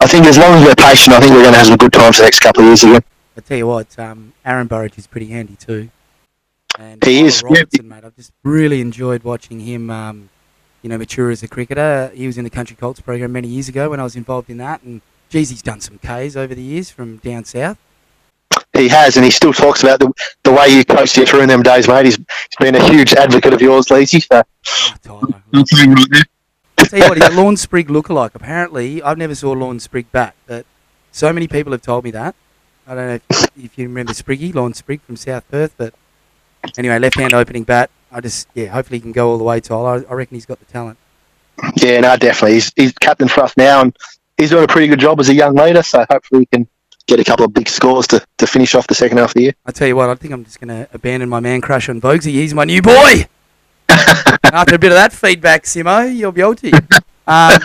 I 0.00 0.06
think 0.06 0.26
as 0.26 0.36
long 0.36 0.52
as 0.54 0.64
we're 0.64 0.74
patient, 0.74 1.16
I 1.16 1.20
think 1.20 1.32
we're 1.32 1.42
going 1.42 1.52
to 1.52 1.58
have 1.58 1.68
some 1.68 1.78
good 1.78 1.92
times 1.92 2.18
the 2.18 2.24
next 2.24 2.40
couple 2.40 2.62
of 2.62 2.66
years 2.66 2.84
again. 2.84 3.02
I 3.36 3.40
tell 3.40 3.58
you 3.58 3.66
what, 3.66 3.98
um, 3.98 4.34
Aaron 4.44 4.66
Burridge 4.66 4.98
is 4.98 5.06
pretty 5.06 5.26
handy 5.26 5.56
too. 5.56 5.90
And 6.78 7.02
He 7.02 7.16
Tyler 7.16 7.26
is. 7.26 7.42
Robertson, 7.42 7.88
mate. 7.88 8.04
I've 8.04 8.14
just 8.14 8.32
really 8.44 8.80
enjoyed 8.80 9.24
watching 9.24 9.60
him. 9.60 9.90
Um, 9.90 10.28
you 10.82 10.90
know, 10.90 10.98
mature 10.98 11.30
as 11.30 11.42
a 11.42 11.48
cricketer. 11.48 12.12
He 12.14 12.26
was 12.26 12.36
in 12.36 12.44
the 12.44 12.50
Country 12.50 12.76
Colts 12.76 13.00
program 13.00 13.32
many 13.32 13.48
years 13.48 13.70
ago 13.70 13.88
when 13.88 14.00
I 14.00 14.02
was 14.02 14.16
involved 14.16 14.50
in 14.50 14.58
that, 14.58 14.82
and 14.82 15.00
geez, 15.30 15.48
he's 15.48 15.62
done 15.62 15.80
some 15.80 15.98
Ks 15.98 16.36
over 16.36 16.54
the 16.54 16.62
years 16.62 16.90
from 16.90 17.16
down 17.16 17.46
south. 17.46 17.78
He 18.76 18.88
has, 18.88 19.16
and 19.16 19.24
he 19.24 19.30
still 19.30 19.52
talks 19.52 19.82
about 19.82 20.00
the, 20.00 20.12
the 20.42 20.52
way 20.52 20.68
you 20.68 20.84
coached 20.84 21.16
you 21.16 21.24
through 21.24 21.42
in 21.42 21.48
them 21.48 21.62
days, 21.62 21.86
mate. 21.86 22.06
He's, 22.06 22.16
he's 22.16 22.56
been 22.58 22.74
a 22.74 22.90
huge 22.90 23.14
advocate 23.14 23.52
of 23.52 23.60
yours, 23.62 23.90
Lacey. 23.90 24.20
So 24.20 24.42
Oh, 25.08 25.22
I'll 25.52 25.64
tell 25.64 25.86
you 25.86 25.92
right 25.92 26.06
there. 26.10 26.22
I 26.78 26.84
tell 26.84 26.98
you 26.98 27.08
what, 27.08 27.18
he's 27.22 27.28
a 27.28 27.40
Lawn 27.40 27.56
Sprigg 27.56 27.88
lookalike. 27.88 28.34
Apparently, 28.34 29.02
I've 29.02 29.18
never 29.18 29.34
saw 29.34 29.52
Lawn 29.52 29.78
Sprig 29.78 30.10
bat, 30.10 30.34
but 30.46 30.66
so 31.12 31.32
many 31.32 31.46
people 31.46 31.72
have 31.72 31.82
told 31.82 32.04
me 32.04 32.10
that. 32.10 32.34
I 32.86 32.94
don't 32.94 33.06
know 33.06 33.20
if, 33.30 33.50
if 33.56 33.78
you 33.78 33.86
remember 33.86 34.12
Spriggy, 34.12 34.54
Lawn 34.54 34.74
Sprig 34.74 35.00
from 35.02 35.16
South 35.16 35.48
Perth, 35.50 35.74
but 35.76 35.94
anyway, 36.76 36.98
left-hand 36.98 37.32
opening 37.32 37.64
bat. 37.64 37.90
I 38.10 38.20
just, 38.20 38.48
yeah, 38.54 38.66
hopefully 38.66 38.98
he 38.98 39.02
can 39.02 39.12
go 39.12 39.30
all 39.30 39.38
the 39.38 39.44
way, 39.44 39.60
Tyler. 39.60 40.04
I, 40.06 40.10
I 40.10 40.14
reckon 40.14 40.34
he's 40.34 40.46
got 40.46 40.58
the 40.58 40.66
talent. 40.66 40.98
Yeah, 41.76 42.00
no, 42.00 42.16
definitely. 42.16 42.54
He's, 42.54 42.72
he's 42.76 42.92
captain 42.92 43.28
for 43.28 43.42
us 43.42 43.56
now, 43.56 43.80
and 43.82 43.96
he's 44.36 44.50
doing 44.50 44.64
a 44.64 44.68
pretty 44.68 44.88
good 44.88 45.00
job 45.00 45.20
as 45.20 45.28
a 45.28 45.34
young 45.34 45.54
leader. 45.54 45.82
So 45.82 46.04
hopefully 46.10 46.40
he 46.40 46.46
can 46.46 46.68
get 47.06 47.20
a 47.20 47.24
couple 47.24 47.44
of 47.44 47.52
big 47.52 47.68
scores 47.68 48.06
to, 48.08 48.24
to 48.38 48.46
finish 48.46 48.74
off 48.74 48.86
the 48.86 48.94
second 48.94 49.18
half 49.18 49.30
of 49.30 49.34
the 49.34 49.42
year. 49.42 49.52
I 49.66 49.72
tell 49.72 49.86
you 49.88 49.96
what, 49.96 50.08
I 50.08 50.14
think 50.14 50.32
I'm 50.32 50.44
just 50.44 50.60
going 50.60 50.68
to 50.68 50.88
abandon 50.94 51.28
my 51.28 51.40
man 51.40 51.60
crush 51.60 51.88
on 51.88 52.00
Boguesy. 52.00 52.32
He's 52.32 52.54
my 52.54 52.64
new 52.64 52.80
boy. 52.82 53.28
After 53.88 54.74
a 54.74 54.78
bit 54.78 54.92
of 54.92 54.96
that 54.96 55.12
feedback, 55.12 55.64
Simo, 55.64 56.14
you're 56.14 56.32
beauty. 56.32 56.72
Um, 57.26 57.58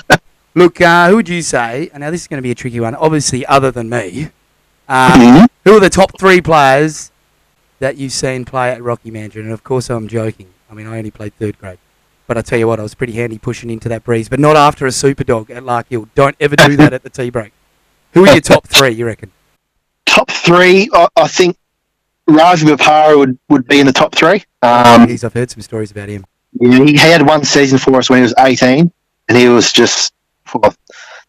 look, 0.55 0.81
uh, 0.81 1.09
who 1.09 1.17
would 1.17 1.29
you 1.29 1.41
say? 1.41 1.89
And 1.93 2.01
now 2.01 2.11
this 2.11 2.21
is 2.21 2.27
going 2.27 2.37
to 2.39 2.41
be 2.43 2.51
a 2.51 2.55
tricky 2.55 2.79
one. 2.79 2.95
Obviously, 2.95 3.45
other 3.45 3.71
than 3.71 3.89
me, 3.89 4.29
um, 4.87 5.11
Mhm. 5.11 5.47
Who 5.65 5.77
are 5.77 5.79
the 5.79 5.89
top 5.89 6.17
three 6.19 6.41
players 6.41 7.11
that 7.79 7.97
you've 7.97 8.13
seen 8.13 8.43
play 8.45 8.71
at 8.71 8.81
Rocky 8.81 9.11
Mandurah? 9.11 9.41
And 9.41 9.51
of 9.51 9.63
course, 9.63 9.89
I'm 9.89 10.07
joking. 10.07 10.47
I 10.71 10.73
mean, 10.73 10.87
I 10.87 10.97
only 10.97 11.11
played 11.11 11.33
third 11.37 11.59
grade. 11.59 11.77
But 12.27 12.37
I 12.37 12.41
tell 12.41 12.57
you 12.57 12.67
what, 12.67 12.79
I 12.79 12.83
was 12.83 12.95
pretty 12.95 13.13
handy 13.13 13.37
pushing 13.37 13.69
into 13.69 13.89
that 13.89 14.03
breeze, 14.03 14.29
but 14.29 14.39
not 14.39 14.55
after 14.55 14.85
a 14.85 14.91
super 14.91 15.23
dog 15.23 15.51
at 15.51 15.63
Lark 15.63 15.87
Hill. 15.89 16.07
Don't 16.15 16.35
ever 16.39 16.55
do 16.55 16.75
that 16.77 16.93
at 16.93 17.03
the 17.03 17.09
tea 17.09 17.29
break. 17.29 17.51
Who 18.13 18.25
are 18.25 18.31
your 18.33 18.41
top 18.41 18.67
three, 18.67 18.91
you 18.91 19.05
reckon? 19.05 19.31
Top 20.05 20.29
three, 20.31 20.89
I, 20.93 21.07
I 21.15 21.27
think 21.27 21.57
Ravi 22.27 22.65
Bopara 22.65 23.17
would, 23.17 23.37
would 23.49 23.67
be 23.67 23.79
in 23.79 23.85
the 23.85 23.93
top 23.93 24.15
three. 24.15 24.43
Um, 24.61 25.07
Jeez, 25.07 25.23
I've 25.23 25.33
heard 25.33 25.49
some 25.51 25.61
stories 25.61 25.91
about 25.91 26.09
him. 26.09 26.25
Yeah, 26.59 26.83
he 26.85 26.95
had 26.97 27.25
one 27.25 27.43
season 27.43 27.77
for 27.77 27.95
us 27.97 28.09
when 28.09 28.17
he 28.17 28.23
was 28.23 28.33
18, 28.39 28.91
and 29.27 29.37
he 29.37 29.47
was 29.49 29.71
just 29.71 30.13
well, 30.53 30.73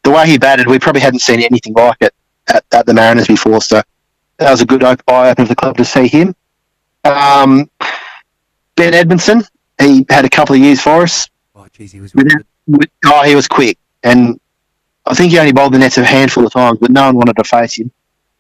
the 0.03 0.11
way 0.11 0.27
he 0.27 0.39
batted. 0.39 0.67
We 0.67 0.79
probably 0.79 1.03
hadn't 1.03 1.21
seen 1.21 1.41
anything 1.41 1.75
like 1.75 1.99
it 2.01 2.15
at, 2.49 2.65
at 2.73 2.87
the 2.87 2.95
Mariners 2.95 3.27
before, 3.27 3.61
so 3.61 3.83
that 4.39 4.51
was 4.51 4.63
a 4.63 4.67
good 4.67 4.83
eye 4.83 4.97
opener 5.07 5.35
for 5.35 5.45
the 5.45 5.57
club 5.57 5.77
to 5.77 5.85
see 5.85 6.09
him. 6.09 6.35
Um, 7.05 7.71
ben 8.77 8.95
Edmondson, 8.95 9.43
he 9.81 10.07
had 10.09 10.25
a 10.25 10.31
couple 10.31 10.55
of 10.57 10.63
years 10.63 10.81
for 10.81 11.03
us. 11.03 11.29
Oh, 11.55 11.67
jeez, 11.77 11.93
he 11.93 12.01
was 12.01 12.15
With 12.15 12.25
really 12.33 12.45
With- 12.67 12.91
Oh, 13.05 13.23
he 13.23 13.35
was 13.35 13.47
quick, 13.47 13.77
and 14.03 14.41
I 15.11 15.15
think 15.15 15.33
he 15.33 15.39
only 15.41 15.51
bowled 15.51 15.75
the 15.75 15.79
nets 15.79 15.99
a 15.99 16.05
handful 16.05 16.47
of 16.47 16.53
times, 16.53 16.79
but 16.79 16.93
no 16.93 17.07
one 17.07 17.17
wanted 17.17 17.37
to 17.37 17.45
face 17.45 17.79
him. 17.79 17.91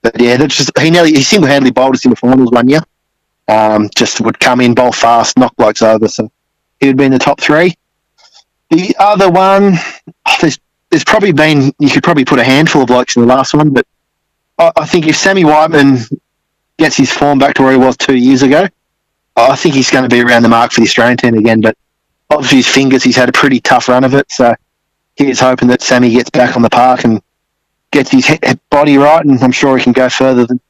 But 0.02 0.20
yeah, 0.20 0.36
that's 0.36 0.56
just 0.56 0.78
he 0.78 0.90
nearly 0.90 1.12
he 1.12 1.22
single 1.22 1.48
handedly 1.48 1.72
bowled 1.72 1.96
us 1.96 2.04
in 2.04 2.10
the 2.10 2.16
finals 2.16 2.52
one 2.52 2.68
year. 2.68 2.80
Um, 3.48 3.90
just 3.96 4.20
would 4.20 4.38
come 4.38 4.60
in, 4.60 4.74
bowl 4.74 4.92
fast, 4.92 5.36
knock 5.36 5.56
blokes 5.56 5.82
over. 5.82 6.06
So 6.06 6.30
he 6.78 6.86
would 6.86 6.96
be 6.96 7.04
in 7.04 7.10
the 7.10 7.18
top 7.18 7.40
three. 7.40 7.74
The 8.70 8.94
other 9.00 9.28
one, 9.28 9.74
oh, 10.26 10.36
there's 10.40 10.60
there's 10.90 11.04
probably 11.04 11.32
been 11.32 11.72
you 11.80 11.90
could 11.90 12.04
probably 12.04 12.24
put 12.24 12.38
a 12.38 12.44
handful 12.44 12.82
of 12.82 12.86
blokes 12.86 13.16
in 13.16 13.22
the 13.22 13.28
last 13.28 13.52
one, 13.52 13.70
but 13.70 13.84
I, 14.56 14.70
I 14.76 14.86
think 14.86 15.08
if 15.08 15.16
Sammy 15.16 15.44
Whiteman 15.44 15.98
gets 16.78 16.96
his 16.96 17.12
form 17.12 17.40
back 17.40 17.54
to 17.56 17.62
where 17.62 17.72
he 17.72 17.78
was 17.78 17.96
two 17.96 18.16
years 18.16 18.42
ago, 18.42 18.68
I 19.34 19.56
think 19.56 19.74
he's 19.74 19.90
going 19.90 20.08
to 20.08 20.14
be 20.14 20.22
around 20.22 20.44
the 20.44 20.48
mark 20.48 20.70
for 20.70 20.82
the 20.82 20.86
Australian 20.86 21.16
team 21.16 21.34
again. 21.34 21.60
But 21.60 21.76
obviously 22.30 22.58
his 22.58 22.68
fingers, 22.68 23.02
he's 23.02 23.16
had 23.16 23.28
a 23.28 23.32
pretty 23.32 23.60
tough 23.60 23.88
run 23.88 24.04
of 24.04 24.14
it. 24.14 24.30
So 24.30 24.54
he's 25.16 25.40
hoping 25.40 25.68
that 25.68 25.82
Sammy 25.82 26.10
gets 26.10 26.30
back 26.30 26.56
on 26.56 26.62
the 26.62 26.70
park 26.70 27.04
and 27.04 27.22
gets 27.90 28.10
his 28.10 28.26
he- 28.26 28.38
body 28.70 28.96
right, 28.96 29.24
and 29.24 29.40
I'm 29.42 29.52
sure 29.52 29.76
he 29.76 29.84
can 29.84 29.92
go 29.92 30.08
further 30.08 30.46
than. 30.46 30.60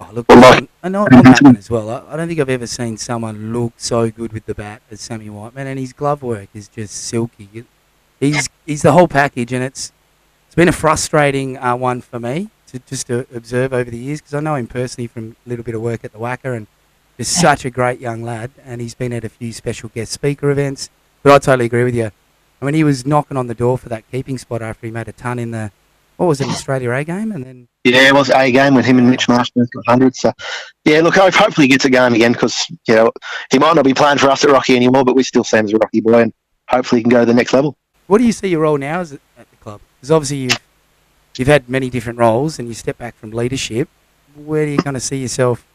Oh, 0.00 0.10
look, 0.12 0.28
Well, 0.28 0.66
I 0.82 0.88
know 0.88 1.06
that 1.10 1.38
one 1.42 1.56
as 1.56 1.70
well. 1.70 1.88
I, 1.88 2.12
I 2.12 2.16
don't 2.16 2.28
think 2.28 2.40
I've 2.40 2.48
ever 2.48 2.66
seen 2.66 2.96
someone 2.96 3.52
look 3.52 3.74
so 3.76 4.10
good 4.10 4.32
with 4.32 4.46
the 4.46 4.54
bat 4.54 4.82
as 4.90 5.00
Sammy 5.00 5.30
Whiteman, 5.30 5.66
and 5.66 5.78
his 5.78 5.92
glove 5.92 6.22
work 6.22 6.48
is 6.54 6.68
just 6.68 6.94
silky. 6.94 7.64
He's 8.20 8.48
he's 8.66 8.82
the 8.82 8.92
whole 8.92 9.08
package, 9.08 9.52
and 9.52 9.62
it's 9.62 9.92
it's 10.46 10.54
been 10.54 10.68
a 10.68 10.72
frustrating 10.72 11.56
uh, 11.58 11.76
one 11.76 12.00
for 12.00 12.18
me 12.18 12.50
to 12.68 12.78
just 12.80 13.06
to 13.06 13.26
observe 13.34 13.72
over 13.72 13.90
the 13.90 13.98
years 13.98 14.20
because 14.20 14.34
I 14.34 14.40
know 14.40 14.54
him 14.56 14.66
personally 14.66 15.06
from 15.06 15.36
a 15.44 15.48
little 15.48 15.64
bit 15.64 15.74
of 15.74 15.80
work 15.82 16.04
at 16.04 16.12
the 16.12 16.18
WACA, 16.18 16.56
and 16.56 16.66
he's 17.16 17.28
such 17.28 17.64
a 17.64 17.70
great 17.70 18.00
young 18.00 18.22
lad, 18.22 18.50
and 18.64 18.80
he's 18.80 18.94
been 18.94 19.12
at 19.12 19.24
a 19.24 19.28
few 19.28 19.52
special 19.52 19.90
guest 19.90 20.12
speaker 20.12 20.50
events. 20.50 20.90
But 21.22 21.32
I 21.32 21.38
totally 21.38 21.66
agree 21.66 21.84
with 21.84 21.94
you. 21.94 22.10
I 22.60 22.64
mean, 22.64 22.74
he 22.74 22.84
was 22.84 23.04
knocking 23.04 23.36
on 23.36 23.46
the 23.46 23.54
door 23.54 23.78
for 23.78 23.88
that 23.88 24.10
keeping 24.10 24.38
spot 24.38 24.62
after 24.62 24.86
he 24.86 24.90
made 24.90 25.08
a 25.08 25.12
ton 25.12 25.38
in 25.38 25.50
the 25.50 25.70
what 26.16 26.26
was 26.26 26.40
it, 26.40 26.46
Australia 26.46 26.92
A 26.92 27.04
game, 27.04 27.32
and 27.32 27.44
then 27.44 27.68
Yeah, 27.82 28.08
it 28.08 28.14
was 28.14 28.30
a 28.30 28.52
game 28.52 28.74
with 28.74 28.86
him 28.86 28.98
and 28.98 29.10
Mitch 29.10 29.28
Marsh 29.28 29.50
both 29.50 29.68
got 29.72 29.86
hundred. 29.86 30.14
So 30.14 30.32
yeah, 30.84 31.00
look, 31.00 31.18
I 31.18 31.30
hopefully 31.30 31.66
he 31.66 31.72
gets 31.72 31.84
a 31.84 31.90
game 31.90 32.14
again 32.14 32.32
because 32.32 32.64
you 32.86 32.94
know 32.94 33.12
he 33.50 33.58
might 33.58 33.74
not 33.74 33.84
be 33.84 33.94
playing 33.94 34.18
for 34.18 34.30
us 34.30 34.44
at 34.44 34.50
Rocky 34.50 34.76
anymore, 34.76 35.04
but 35.04 35.16
we 35.16 35.22
still 35.22 35.44
see 35.44 35.58
him 35.58 35.66
as 35.66 35.72
a 35.72 35.78
Rocky 35.78 36.00
boy, 36.00 36.22
and 36.22 36.32
hopefully 36.68 37.00
he 37.00 37.02
can 37.02 37.10
go 37.10 37.20
to 37.20 37.26
the 37.26 37.34
next 37.34 37.52
level. 37.52 37.76
What 38.06 38.18
do 38.18 38.24
you 38.24 38.32
see 38.32 38.48
your 38.48 38.60
role 38.60 38.78
now 38.78 39.00
at 39.00 39.08
the 39.08 39.56
club? 39.60 39.80
Because 39.96 40.10
obviously 40.10 40.36
you've 40.38 40.58
you've 41.36 41.48
had 41.48 41.68
many 41.68 41.90
different 41.90 42.18
roles, 42.18 42.58
and 42.58 42.68
you 42.68 42.74
step 42.74 42.98
back 42.98 43.16
from 43.16 43.32
leadership. 43.32 43.88
Where 44.36 44.64
do 44.64 44.72
you 44.72 44.78
kind 44.78 44.96
of 44.96 45.02
see 45.02 45.16
yourself 45.16 45.66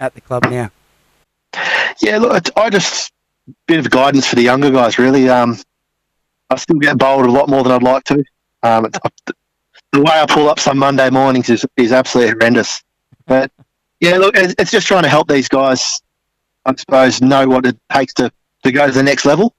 at 0.00 0.14
the 0.14 0.20
club 0.20 0.44
now? 0.50 0.70
Yeah, 2.00 2.18
look, 2.18 2.46
I 2.56 2.70
just 2.70 3.12
bit 3.66 3.78
of 3.78 3.90
guidance 3.90 4.26
for 4.26 4.36
the 4.36 4.42
younger 4.42 4.70
guys. 4.70 4.98
Really, 4.98 5.28
um, 5.28 5.56
I 6.54 6.56
still 6.56 6.78
get 6.78 6.98
bowled 6.98 7.26
a 7.26 7.30
lot 7.30 7.48
more 7.48 7.62
than 7.62 7.72
I'd 7.72 7.82
like 7.82 8.04
to. 8.04 8.24
Um, 8.62 8.88
the 9.92 10.00
way 10.00 10.12
I 10.12 10.26
pull 10.26 10.48
up 10.48 10.58
some 10.58 10.78
Monday 10.78 11.10
mornings 11.10 11.50
is 11.50 11.66
is 11.76 11.92
absolutely 11.92 12.32
horrendous. 12.32 12.82
But 13.26 13.52
yeah, 14.00 14.16
look, 14.18 14.36
it's, 14.36 14.54
it's 14.58 14.70
just 14.70 14.86
trying 14.86 15.04
to 15.04 15.08
help 15.08 15.28
these 15.28 15.48
guys, 15.48 16.00
I 16.64 16.74
suppose, 16.74 17.20
know 17.20 17.46
what 17.46 17.66
it 17.66 17.76
takes 17.92 18.12
to, 18.14 18.30
to 18.64 18.72
go 18.72 18.86
to 18.86 18.92
the 18.92 19.02
next 19.02 19.24
level. 19.24 19.54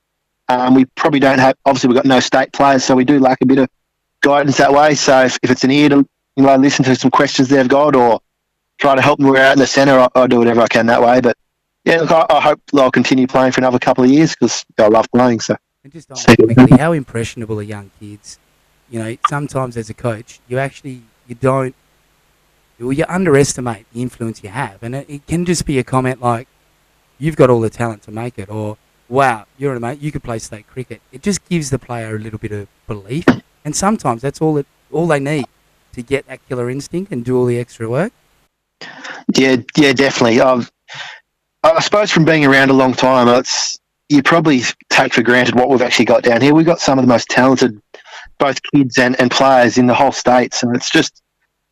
Um, 0.48 0.76
we 0.76 0.86
probably 0.96 1.20
don't 1.20 1.40
have, 1.40 1.56
obviously, 1.66 1.88
we've 1.88 1.96
got 1.96 2.06
no 2.06 2.20
state 2.20 2.54
players, 2.54 2.84
so 2.84 2.96
we 2.96 3.06
do 3.06 3.20
lack 3.20 3.42
a 3.42 3.46
bit 3.46 3.58
of 3.58 3.70
guidance 4.22 4.58
that 4.58 4.72
way. 4.72 4.94
So 4.94 5.24
if, 5.24 5.40
if 5.42 5.50
it's 5.50 5.64
an 5.64 5.72
ear 5.72 5.90
to 5.90 6.08
you 6.36 6.44
know, 6.44 6.56
listen 6.56 6.86
to 6.86 6.96
some 6.96 7.12
questions 7.12 7.48
they've 7.48 7.68
got 7.68 7.96
or 7.96 8.20
try 8.78 8.96
to 8.96 9.02
help 9.02 9.20
them 9.20 9.36
out 9.36 9.54
in 9.54 9.60
the 9.60 9.68
centre, 9.68 9.98
I, 9.98 10.10
I'll 10.16 10.28
do 10.28 10.40
whatever 10.40 10.62
I 10.62 10.68
can 10.68 10.86
that 10.88 11.02
way. 11.02 11.22
But 11.22 11.38
yeah, 11.86 12.02
look, 12.02 12.12
I, 12.12 12.26
I 12.30 12.42
hope 12.42 12.62
I'll 12.76 12.92
continue 12.92 13.28
playing 13.28 13.54
for 13.54 13.62
another 13.62 13.80
couple 13.80 14.04
of 14.04 14.10
years 14.10 14.36
because 14.36 14.66
I 14.78 14.88
love 14.88 15.08
playing. 15.14 15.40
So 15.40 15.56
And 15.86 15.94
just 15.94 16.10
on 16.10 16.18
quickly, 16.18 16.78
how 16.80 16.94
impressionable 16.94 17.60
are 17.60 17.62
young 17.62 17.92
kids? 18.00 18.40
You 18.90 18.98
know, 18.98 19.18
sometimes 19.30 19.78
as 19.78 19.88
a 19.88 19.94
coach, 19.94 20.40
you 20.48 20.58
actually 20.58 21.04
you 21.28 21.36
don't, 21.36 21.76
well, 22.80 22.92
you 22.92 23.06
underestimate 23.08 23.86
the 23.94 24.02
influence 24.02 24.42
you 24.42 24.50
have, 24.50 24.82
and 24.82 24.96
it, 24.96 25.06
it 25.08 25.28
can 25.28 25.46
just 25.46 25.64
be 25.64 25.78
a 25.78 25.84
comment 25.84 26.20
like, 26.20 26.48
"You've 27.20 27.36
got 27.36 27.52
all 27.52 27.62
the 27.62 27.70
talent 27.70 28.02
to 28.04 28.12
make 28.12 28.40
it," 28.40 28.50
or 28.50 28.78
"Wow, 29.10 29.46
you're 29.60 29.76
an 29.76 29.82
mate, 29.84 30.00
you 30.00 30.12
could 30.12 30.24
play 30.24 30.40
state 30.40 30.66
cricket." 30.66 31.04
It 31.12 31.22
just 31.22 31.48
gives 31.50 31.70
the 31.70 31.78
player 31.78 32.16
a 32.16 32.20
little 32.20 32.40
bit 32.40 32.52
of 32.52 32.68
belief, 32.88 33.26
and 33.64 33.76
sometimes 33.76 34.24
that's 34.24 34.42
all 34.42 34.58
it 34.58 34.66
all 34.92 35.06
they 35.06 35.20
need 35.20 35.46
to 35.94 36.02
get 36.02 36.26
that 36.26 36.40
killer 36.50 36.68
instinct 36.68 37.12
and 37.12 37.24
do 37.24 37.38
all 37.38 37.46
the 37.46 37.60
extra 37.60 37.88
work. 37.88 38.12
yeah, 39.36 39.58
yeah, 39.78 39.94
definitely. 39.94 40.42
I've, 40.42 40.72
I 41.62 41.80
suppose 41.80 42.10
from 42.10 42.26
being 42.26 42.44
around 42.44 42.72
a 42.72 42.74
long 42.74 42.96
time, 42.96 43.28
it's 43.28 43.78
you 44.10 44.22
probably 44.22 44.62
take 44.90 45.14
for 45.14 45.24
granted 45.24 45.56
what 45.56 45.70
we've 45.70 45.82
actually 45.82 46.06
got 46.06 46.24
down 46.24 46.42
here. 46.42 46.54
We've 46.54 46.66
got 46.66 46.80
some 46.80 47.00
of 47.00 47.04
the 47.04 47.10
most 47.10 47.28
talented, 47.30 47.82
both 48.38 48.62
kids 48.74 48.98
and, 48.98 49.20
and 49.20 49.32
players 49.32 49.78
in 49.78 49.88
the 49.88 49.94
whole 49.94 50.12
state. 50.12 50.54
So 50.54 50.72
it's 50.72 50.90
just 50.90 51.22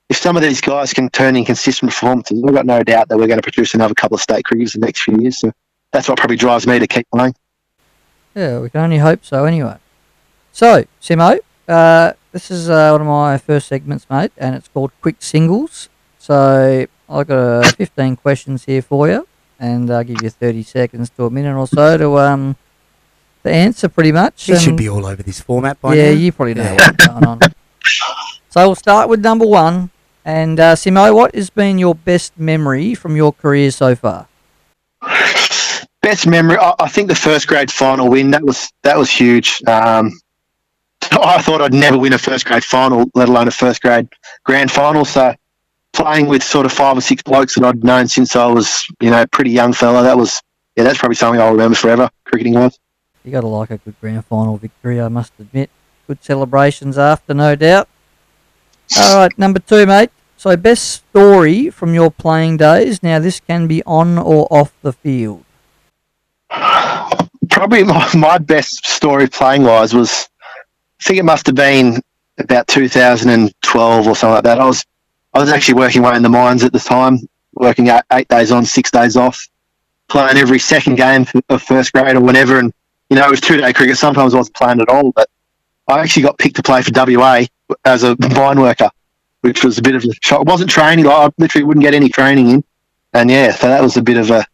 if 0.09 0.17
some 0.17 0.35
of 0.35 0.43
these 0.43 0.61
guys 0.61 0.93
can 0.93 1.09
turn 1.09 1.35
in 1.35 1.45
consistent 1.45 1.91
performances, 1.91 2.41
we've 2.43 2.55
got 2.55 2.65
no 2.65 2.83
doubt 2.83 3.09
that 3.09 3.17
we're 3.17 3.27
going 3.27 3.39
to 3.39 3.43
produce 3.43 3.73
another 3.73 3.93
couple 3.93 4.15
of 4.15 4.21
state 4.21 4.45
cricketers 4.45 4.75
in 4.75 4.81
the 4.81 4.87
next 4.87 5.03
few 5.03 5.17
years. 5.19 5.39
So 5.39 5.51
that's 5.91 6.09
what 6.09 6.17
probably 6.17 6.37
drives 6.37 6.67
me 6.67 6.79
to 6.79 6.87
keep 6.87 7.07
playing. 7.13 7.35
Yeah, 8.35 8.59
we 8.59 8.69
can 8.69 8.81
only 8.81 8.97
hope 8.97 9.23
so 9.23 9.45
anyway. 9.45 9.77
So, 10.51 10.85
Simo, 11.01 11.39
uh, 11.67 12.13
this 12.31 12.49
is 12.49 12.69
uh, 12.69 12.89
one 12.91 13.01
of 13.01 13.07
my 13.07 13.37
first 13.37 13.67
segments, 13.67 14.07
mate, 14.09 14.31
and 14.37 14.55
it's 14.55 14.67
called 14.67 14.91
Quick 15.01 15.17
Singles. 15.19 15.89
So, 16.17 16.87
I've 17.07 17.27
got 17.27 17.37
uh, 17.37 17.71
15 17.71 18.15
questions 18.17 18.65
here 18.65 18.81
for 18.81 19.07
you, 19.07 19.27
and 19.59 19.89
I'll 19.91 20.03
give 20.03 20.21
you 20.21 20.29
30 20.29 20.63
seconds 20.63 21.09
to 21.11 21.25
a 21.25 21.29
minute 21.29 21.55
or 21.57 21.67
so 21.67 21.97
to 21.97 22.17
um 22.19 22.55
to 23.43 23.51
answer 23.51 23.89
pretty 23.89 24.11
much. 24.11 24.45
He 24.45 24.57
should 24.57 24.77
be 24.77 24.87
all 24.89 25.05
over 25.05 25.21
this 25.21 25.41
format 25.41 25.79
by 25.81 25.95
yeah, 25.95 26.11
now. 26.11 26.17
you 26.17 26.31
probably 26.31 26.53
know 26.55 26.63
Yeah. 26.63 26.73
what's 26.87 27.07
going 27.07 27.25
on. 27.25 27.39
So, 28.49 28.67
we'll 28.67 28.75
start 28.75 29.09
with 29.09 29.19
number 29.21 29.45
one. 29.45 29.89
And, 30.23 30.57
uh, 30.59 30.75
Simo, 30.75 31.13
what 31.13 31.35
has 31.35 31.49
been 31.49 31.77
your 31.77 31.95
best 31.95 32.31
memory 32.39 32.95
from 32.95 33.15
your 33.17 33.33
career 33.33 33.71
so 33.71 33.95
far? 33.95 34.27
Best 36.01 36.27
memory, 36.27 36.57
I, 36.57 36.73
I 36.79 36.87
think 36.87 37.07
the 37.09 37.15
first 37.15 37.47
grade 37.47 37.71
final 37.71 38.09
win 38.09 38.31
that 38.31 38.43
was 38.43 38.71
that 38.83 38.97
was 38.97 39.09
huge. 39.09 39.61
Um, 39.67 40.11
I 41.11 41.41
thought 41.41 41.61
I'd 41.61 41.73
never 41.73 41.97
win 41.97 42.13
a 42.13 42.17
first 42.17 42.45
grade 42.45 42.63
final, 42.63 43.09
let 43.15 43.27
alone 43.29 43.47
a 43.47 43.51
first 43.51 43.81
grade 43.81 44.07
grand 44.45 44.71
final. 44.71 45.03
So 45.05 45.33
playing 45.93 46.27
with 46.27 46.43
sort 46.43 46.65
of 46.65 46.73
five 46.73 46.97
or 46.97 47.01
six 47.01 47.21
blokes 47.23 47.55
that 47.55 47.63
I'd 47.63 47.83
known 47.83 48.07
since 48.07 48.35
I 48.35 48.47
was, 48.47 48.85
you 48.99 49.09
know, 49.09 49.21
a 49.21 49.27
pretty 49.27 49.51
young 49.51 49.73
fella, 49.73 50.03
that 50.03 50.17
was 50.17 50.41
yeah, 50.75 50.83
that's 50.83 50.97
probably 50.97 51.15
something 51.15 51.39
I'll 51.39 51.51
remember 51.51 51.75
forever, 51.75 52.09
cricketing 52.25 52.55
wise. 52.55 52.79
You 53.23 53.31
got 53.31 53.41
to 53.41 53.47
like 53.47 53.69
a 53.71 53.77
good 53.77 53.95
grand 54.01 54.25
final 54.25 54.57
victory, 54.57 54.99
I 54.99 55.07
must 55.07 55.33
admit. 55.39 55.69
Good 56.07 56.23
celebrations 56.23 56.97
after, 56.97 57.33
no 57.33 57.55
doubt. 57.55 57.87
All 58.97 59.17
right, 59.17 59.37
number 59.37 59.59
two, 59.59 59.85
mate. 59.85 60.09
So, 60.35 60.57
best 60.57 60.91
story 60.91 61.69
from 61.69 61.93
your 61.93 62.11
playing 62.11 62.57
days. 62.57 63.01
Now, 63.01 63.19
this 63.19 63.39
can 63.39 63.67
be 63.67 63.81
on 63.83 64.17
or 64.17 64.47
off 64.51 64.73
the 64.81 64.91
field. 64.91 65.45
Probably 67.49 67.83
my, 67.83 68.09
my 68.15 68.37
best 68.39 68.85
story 68.85 69.27
playing 69.27 69.63
wise 69.63 69.93
was, 69.93 70.27
I 70.99 71.03
think 71.03 71.19
it 71.19 71.23
must 71.23 71.45
have 71.45 71.55
been 71.55 72.01
about 72.39 72.67
2012 72.67 74.07
or 74.07 74.15
something 74.15 74.33
like 74.33 74.43
that. 74.43 74.59
I 74.59 74.65
was 74.65 74.83
I 75.33 75.39
was 75.39 75.49
actually 75.49 75.75
working 75.75 76.03
away 76.03 76.15
in 76.15 76.23
the 76.23 76.29
mines 76.29 76.63
at 76.63 76.73
the 76.73 76.79
time, 76.79 77.19
working 77.53 77.89
out 77.89 78.03
eight 78.11 78.27
days 78.27 78.51
on, 78.51 78.65
six 78.65 78.91
days 78.91 79.17
off, 79.17 79.47
playing 80.07 80.37
every 80.37 80.59
second 80.59 80.95
game 80.95 81.25
of 81.49 81.61
first 81.61 81.91
grade 81.91 82.15
or 82.15 82.21
whenever. 82.21 82.59
And 82.59 82.71
you 83.09 83.15
know, 83.15 83.25
it 83.25 83.31
was 83.31 83.41
two 83.41 83.57
day 83.57 83.73
cricket. 83.73 83.97
Sometimes 83.97 84.33
I 84.33 84.37
wasn't 84.37 84.55
playing 84.55 84.81
at 84.81 84.89
all, 84.89 85.11
but 85.11 85.29
I 85.87 85.99
actually 85.99 86.23
got 86.23 86.37
picked 86.37 86.55
to 86.57 86.63
play 86.63 86.81
for 86.81 86.91
WA 86.93 87.45
as 87.85 88.03
a 88.03 88.15
mine 88.35 88.59
worker, 88.59 88.89
which 89.41 89.63
was 89.63 89.77
a 89.77 89.81
bit 89.81 89.95
of 89.95 90.03
a 90.03 90.07
shock. 90.21 90.41
It 90.41 90.47
wasn't 90.47 90.69
training; 90.69 91.07
I 91.07 91.29
literally 91.37 91.65
wouldn't 91.65 91.83
get 91.83 91.93
any 91.93 92.09
training 92.09 92.49
in. 92.49 92.63
And 93.13 93.29
yeah, 93.29 93.51
so 93.51 93.67
that 93.67 93.81
was 93.81 93.97
a 93.97 94.01
bit 94.01 94.17
of 94.17 94.29
a 94.29 94.45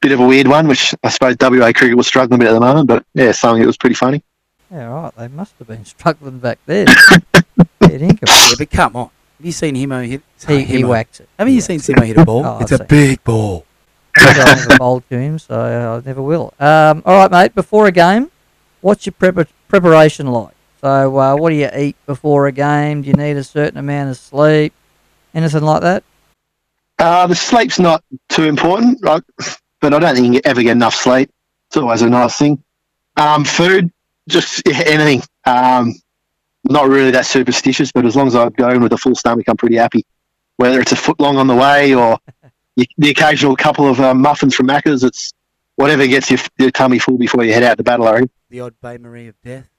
bit 0.00 0.12
of 0.12 0.20
a 0.20 0.26
weird 0.26 0.48
one, 0.48 0.66
which 0.68 0.94
I 1.02 1.08
suppose 1.10 1.36
WA 1.40 1.72
cricket 1.72 1.96
was 1.96 2.06
struggling 2.06 2.40
a 2.40 2.44
bit 2.44 2.48
at 2.48 2.54
the 2.54 2.60
moment. 2.60 2.88
But 2.88 3.04
yeah, 3.14 3.32
something 3.32 3.60
that 3.62 3.66
was 3.66 3.76
pretty 3.76 3.94
funny. 3.94 4.22
Yeah, 4.70 4.84
right. 4.86 5.14
They 5.16 5.28
must 5.28 5.54
have 5.58 5.68
been 5.68 5.84
struggling 5.84 6.38
back 6.38 6.58
then. 6.66 6.88
Yeah, 7.90 8.12
but 8.58 8.70
come 8.70 8.96
on. 8.96 9.10
Have 9.38 9.46
you 9.46 9.52
seen 9.52 9.74
Himo 9.76 10.06
hit? 10.06 10.20
He, 10.20 10.40
sorry, 10.40 10.64
he 10.64 10.82
Himo. 10.82 10.88
whacked 10.88 11.20
it. 11.20 11.28
Haven't 11.38 11.50
He 11.50 11.54
you 11.56 11.60
seen 11.60 11.78
whacked. 11.78 11.88
Simo 12.00 12.06
hit 12.06 12.18
a 12.18 12.24
ball? 12.24 12.44
Oh, 12.44 12.58
it's 12.60 12.72
I've 12.72 12.80
a 12.80 12.82
seen- 12.82 12.86
big 12.88 13.24
ball. 13.24 13.64
I 14.16 14.32
never 14.56 14.78
bowled 14.78 15.08
to 15.10 15.18
him, 15.18 15.38
so 15.38 15.60
I 15.60 16.06
never 16.06 16.20
will. 16.22 16.52
Um, 16.58 17.02
all 17.06 17.16
right, 17.18 17.30
mate. 17.30 17.54
Before 17.54 17.86
a 17.86 17.92
game, 17.92 18.30
what's 18.80 19.06
your 19.06 19.12
prep- 19.12 19.48
preparation 19.68 20.26
like? 20.26 20.54
So, 20.80 21.16
uh, 21.18 21.36
what 21.36 21.50
do 21.50 21.56
you 21.56 21.68
eat 21.76 21.96
before 22.06 22.46
a 22.48 22.52
game? 22.52 23.02
Do 23.02 23.08
you 23.08 23.14
need 23.14 23.36
a 23.36 23.44
certain 23.44 23.78
amount 23.78 24.10
of 24.10 24.16
sleep? 24.16 24.72
Anything 25.34 25.62
like 25.62 25.82
that? 25.82 26.02
Uh, 26.98 27.28
the 27.28 27.34
sleep's 27.36 27.78
not 27.78 28.02
too 28.28 28.44
important, 28.44 28.98
right? 29.02 29.22
but 29.80 29.94
I 29.94 30.00
don't 30.00 30.16
think 30.16 30.34
you 30.34 30.40
ever 30.44 30.62
get 30.64 30.72
enough 30.72 30.94
sleep. 30.96 31.30
It's 31.68 31.76
always 31.76 32.02
a 32.02 32.08
nice 32.08 32.36
thing. 32.36 32.60
Um, 33.16 33.44
food, 33.44 33.92
just 34.28 34.62
yeah, 34.66 34.82
anything. 34.86 35.22
Um, 35.44 35.94
not 36.64 36.88
really 36.88 37.10
that 37.12 37.26
superstitious, 37.26 37.92
but 37.92 38.04
as 38.04 38.16
long 38.16 38.26
as 38.26 38.34
I 38.36 38.48
go 38.50 38.68
in 38.70 38.82
with 38.82 38.92
a 38.92 38.96
full 38.98 39.14
stomach, 39.14 39.46
I'm 39.48 39.56
pretty 39.56 39.76
happy. 39.76 40.04
Whether 40.56 40.80
it's 40.80 40.92
a 40.92 40.96
foot 40.96 41.20
long 41.20 41.36
on 41.36 41.46
the 41.46 41.54
way 41.54 41.94
or 41.94 42.18
the 42.98 43.10
occasional 43.10 43.56
couple 43.56 43.88
of 43.88 44.00
uh, 44.00 44.14
muffins 44.14 44.54
from 44.54 44.66
Macca's, 44.68 45.04
it's 45.04 45.32
whatever 45.76 46.06
gets 46.06 46.30
your, 46.30 46.40
your 46.58 46.70
tummy 46.70 46.98
full 46.98 47.16
before 47.16 47.44
you 47.44 47.52
head 47.52 47.62
out 47.62 47.76
to 47.78 47.84
battle. 47.84 48.06
I 48.08 48.12
reckon. 48.12 48.30
The 48.50 48.60
odd 48.60 48.74
bain-marie 48.82 49.28
of 49.28 49.34
death. 49.42 49.68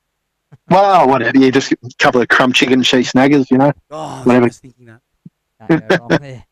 Well, 0.68 1.08
whatever. 1.08 1.38
You 1.38 1.52
just 1.52 1.72
a 1.72 1.78
couple 2.00 2.22
of 2.22 2.28
crumb 2.28 2.54
chicken 2.54 2.82
cheese 2.82 3.12
snaggers, 3.12 3.52
you 3.52 3.60
know. 3.60 3.72
Oh, 3.92 3.98
I 4.00 4.18
was 4.18 4.26
Whatever. 4.26 4.50
thinking 4.50 4.86
that. 4.86 5.02
Can't 5.68 5.88
go 5.88 5.96
wrong 5.98 6.08
there. 6.22 6.46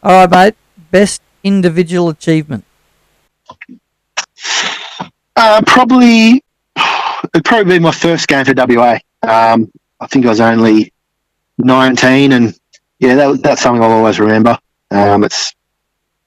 All 0.00 0.26
right, 0.26 0.30
mate. 0.30 0.54
Best 0.92 1.22
individual 1.42 2.08
achievement. 2.10 2.64
Uh, 5.34 5.60
probably, 5.66 6.44
it'd 7.34 7.44
probably 7.44 7.78
be 7.78 7.82
my 7.82 7.92
first 7.92 8.28
game 8.28 8.44
for 8.44 8.54
WA. 8.54 8.98
Um, 9.22 9.70
I 10.00 10.06
think 10.06 10.26
I 10.26 10.30
was 10.30 10.40
only 10.40 10.92
19, 11.58 12.32
and 12.32 12.58
yeah, 12.98 13.14
that, 13.14 13.42
that's 13.42 13.62
something 13.62 13.82
I'll 13.82 13.92
always 13.92 14.18
remember. 14.20 14.58
Um, 14.90 15.24
it's 15.24 15.54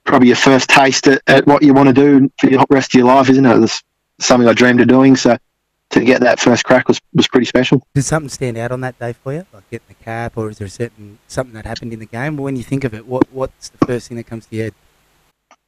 probably 0.04 0.28
your 0.28 0.36
first 0.36 0.68
taste 0.68 1.06
at, 1.08 1.22
at 1.26 1.46
what 1.46 1.62
you 1.62 1.74
want 1.74 1.88
to 1.88 1.92
do 1.92 2.30
for 2.38 2.48
the 2.48 2.64
rest 2.70 2.94
of 2.94 2.98
your 2.98 3.06
life, 3.06 3.28
isn't 3.28 3.44
it? 3.44 3.62
It's 3.62 3.82
something 4.20 4.48
I 4.48 4.52
dreamed 4.52 4.80
of 4.80 4.88
doing, 4.88 5.16
so 5.16 5.36
to 5.90 6.04
get 6.04 6.20
that 6.20 6.40
first 6.40 6.64
crack 6.64 6.88
was, 6.88 7.00
was 7.14 7.28
pretty 7.28 7.46
special. 7.46 7.86
Did 7.94 8.04
something 8.04 8.28
stand 8.28 8.58
out 8.58 8.72
on 8.72 8.80
that 8.80 8.98
day 8.98 9.12
for 9.12 9.32
you, 9.32 9.46
like 9.52 9.68
getting 9.70 9.86
the 9.88 9.94
cap, 9.94 10.36
or 10.36 10.50
is 10.50 10.58
there 10.58 10.66
a 10.66 10.70
certain 10.70 11.18
something 11.28 11.54
that 11.54 11.66
happened 11.66 11.92
in 11.92 12.00
the 12.00 12.06
game? 12.06 12.36
When 12.36 12.56
you 12.56 12.62
think 12.62 12.84
of 12.84 12.94
it, 12.94 13.06
what 13.06 13.30
what's 13.32 13.68
the 13.68 13.86
first 13.86 14.08
thing 14.08 14.16
that 14.16 14.26
comes 14.26 14.46
to 14.46 14.56
your 14.56 14.64
head? 14.66 14.74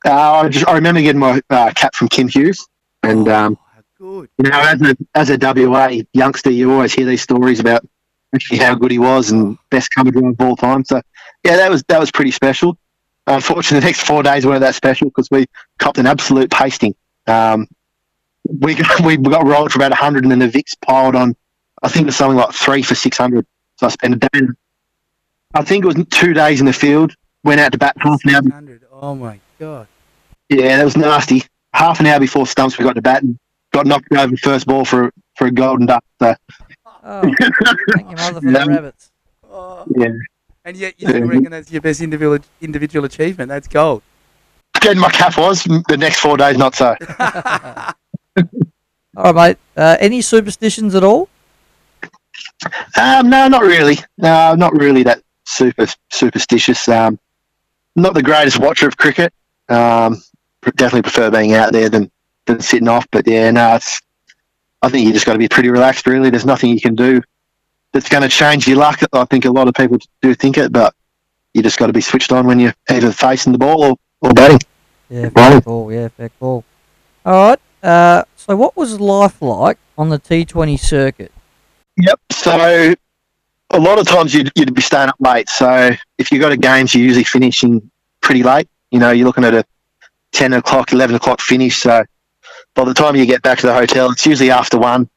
Uh, 0.04 0.32
I 0.32 0.48
just 0.48 0.66
I 0.66 0.74
remember 0.74 1.00
getting 1.00 1.20
my 1.20 1.40
uh, 1.50 1.72
cap 1.74 1.94
from 1.94 2.08
Kim 2.08 2.28
Hughes, 2.28 2.66
and 3.02 3.28
um, 3.28 3.58
good. 3.98 4.28
you 4.38 4.50
know, 4.50 4.60
as 4.60 4.80
a 4.82 4.96
as 5.14 5.30
a 5.30 5.38
WA 5.40 6.02
youngster, 6.12 6.50
you 6.50 6.72
always 6.72 6.92
hear 6.92 7.06
these 7.06 7.22
stories 7.22 7.60
about 7.60 7.86
actually 8.34 8.58
how 8.58 8.74
good 8.74 8.90
he 8.90 8.98
was 8.98 9.30
and 9.30 9.58
best 9.70 9.90
cover 9.94 10.10
drive 10.10 10.24
of 10.24 10.40
all 10.40 10.56
time. 10.56 10.84
So, 10.84 11.00
yeah, 11.44 11.56
that 11.56 11.70
was 11.70 11.82
that 11.88 12.00
was 12.00 12.10
pretty 12.10 12.30
special. 12.30 12.78
Unfortunately, 13.26 13.80
the 13.80 13.86
next 13.86 14.06
four 14.06 14.22
days 14.22 14.46
weren't 14.46 14.60
that 14.60 14.74
special 14.74 15.08
because 15.08 15.28
we 15.30 15.46
copped 15.78 15.98
an 15.98 16.06
absolute 16.06 16.50
pasting. 16.50 16.94
Um, 17.26 17.68
we 18.48 18.74
got, 18.74 19.00
we 19.04 19.16
got 19.16 19.46
rolled 19.46 19.72
for 19.72 19.78
about 19.78 19.92
hundred, 19.92 20.24
and 20.24 20.30
then 20.30 20.38
the 20.38 20.48
Vics 20.48 20.74
piled 20.80 21.14
on. 21.14 21.36
I 21.82 21.88
think 21.88 22.04
it 22.04 22.06
was 22.06 22.16
something 22.16 22.36
like 22.36 22.52
three 22.52 22.82
for 22.82 22.94
six 22.94 23.16
hundred. 23.16 23.46
So 23.76 23.86
I 23.86 23.90
spent 23.90 24.14
a 24.14 24.28
day. 24.28 24.46
I 25.54 25.62
think 25.62 25.84
it 25.84 25.86
was 25.86 26.04
two 26.10 26.34
days 26.34 26.60
in 26.60 26.66
the 26.66 26.72
field. 26.72 27.14
Went 27.44 27.60
out 27.60 27.72
to 27.72 27.78
bat 27.78 27.96
half 27.98 28.20
an 28.24 28.34
hour. 28.34 28.80
Oh 28.92 29.14
my 29.14 29.38
god. 29.58 29.86
Yeah, 30.48 30.76
that 30.78 30.84
was 30.84 30.96
nasty. 30.96 31.44
Half 31.72 32.00
an 32.00 32.06
hour 32.06 32.18
before 32.18 32.46
stumps, 32.46 32.78
we 32.78 32.84
got 32.84 32.94
to 32.94 33.02
bat 33.02 33.22
and 33.22 33.38
got 33.78 33.86
knocked 33.86 34.12
over 34.12 34.36
first 34.36 34.66
ball 34.66 34.84
for 34.84 35.12
for 35.36 35.46
a 35.46 35.50
golden 35.50 35.86
duck. 35.86 36.04
So 36.20 36.34
Oh, 37.04 37.22
thank 37.94 38.08
your 38.10 38.16
mother 38.18 38.40
for 38.40 38.50
Yeah. 38.50 38.64
the 38.64 38.70
rabbits. 38.70 39.10
Oh. 39.50 39.84
yeah, 39.96 40.08
And 40.64 40.76
yet 40.76 40.94
you 40.98 41.08
still 41.08 41.26
reckon 41.26 41.50
that's 41.50 41.70
your 41.70 41.80
best 41.80 42.00
individual 42.00 42.38
individual 42.60 43.04
achievement. 43.06 43.48
That's 43.48 43.68
gold. 43.68 44.02
getting 44.80 45.00
my 45.00 45.10
cap 45.10 45.38
was 45.38 45.62
the 45.64 45.96
next 45.96 46.18
four 46.20 46.36
days 46.36 46.56
not 46.58 46.74
so. 46.74 46.94
All 49.16 49.32
right, 49.32 49.34
mate. 49.34 49.58
Uh, 49.76 49.96
any 50.00 50.20
superstitions 50.20 50.94
at 50.94 51.02
all? 51.02 51.28
Um, 53.00 53.30
no, 53.30 53.48
not 53.48 53.62
really. 53.62 53.96
No, 54.18 54.54
not 54.54 54.72
really 54.74 55.02
that 55.04 55.22
super 55.46 55.86
superstitious. 56.10 56.88
Um, 56.88 57.18
not 57.96 58.14
the 58.14 58.22
greatest 58.22 58.58
watcher 58.58 58.86
of 58.86 58.96
cricket. 58.96 59.32
Um, 59.68 60.20
definitely 60.76 61.02
prefer 61.02 61.30
being 61.30 61.54
out 61.54 61.72
there 61.72 61.88
than 61.88 62.10
than 62.48 62.60
sitting 62.60 62.88
off. 62.88 63.06
But 63.12 63.26
yeah, 63.26 63.50
no, 63.50 63.76
it's. 63.76 64.00
I 64.82 64.88
think 64.88 65.06
you 65.06 65.12
just 65.12 65.26
got 65.26 65.32
to 65.34 65.38
be 65.38 65.48
pretty 65.48 65.70
relaxed. 65.70 66.06
Really, 66.06 66.30
there's 66.30 66.44
nothing 66.46 66.70
you 66.70 66.80
can 66.80 66.94
do 66.94 67.20
that's 67.92 68.08
going 68.08 68.22
to 68.22 68.28
change 68.28 68.66
your 68.68 68.76
luck. 68.78 69.00
I 69.12 69.24
think 69.24 69.44
a 69.44 69.50
lot 69.50 69.68
of 69.68 69.74
people 69.74 69.98
do 70.22 70.34
think 70.34 70.58
it, 70.58 70.72
but 70.72 70.94
you 71.54 71.62
just 71.62 71.78
got 71.78 71.86
to 71.88 71.92
be 71.92 72.00
switched 72.00 72.32
on 72.32 72.46
when 72.46 72.60
you're 72.60 72.74
either 72.90 73.10
facing 73.12 73.52
the 73.52 73.58
ball 73.58 73.82
or, 73.82 73.96
or 74.20 74.32
batting. 74.34 74.60
Yeah, 75.08 75.30
fair 75.30 75.50
Right. 75.54 75.64
call. 75.64 75.92
Yeah, 75.92 76.08
fair 76.08 76.28
call. 76.40 76.64
All 77.24 77.48
right. 77.48 77.60
Uh, 77.82 78.24
so, 78.36 78.56
what 78.56 78.76
was 78.76 79.00
life 79.00 79.40
like 79.40 79.78
on 79.96 80.08
the 80.10 80.18
T20 80.18 80.78
circuit? 80.78 81.32
Yep. 81.96 82.20
So 82.30 82.94
a 83.70 83.78
lot 83.78 83.98
of 83.98 84.06
times 84.06 84.32
you'd, 84.34 84.50
you'd 84.54 84.74
be 84.74 84.80
staying 84.82 85.08
up 85.08 85.16
late. 85.18 85.48
So 85.48 85.90
if 86.16 86.30
you 86.30 86.38
got 86.38 86.52
a 86.52 86.56
games, 86.56 86.94
you're 86.94 87.04
usually 87.04 87.24
finishing 87.24 87.90
pretty 88.20 88.42
late. 88.42 88.68
You 88.90 89.00
know, 89.00 89.10
you're 89.10 89.26
looking 89.26 89.44
at 89.44 89.54
a 89.54 89.64
10 90.32 90.52
o'clock, 90.54 90.92
11 90.92 91.16
o'clock 91.16 91.40
finish. 91.40 91.78
So 91.78 92.04
by 92.78 92.84
the 92.84 92.94
time 92.94 93.16
you 93.16 93.26
get 93.26 93.42
back 93.42 93.58
to 93.58 93.66
the 93.66 93.74
hotel, 93.74 94.12
it's 94.12 94.24
usually 94.24 94.52
after 94.52 94.78
one. 94.78 95.10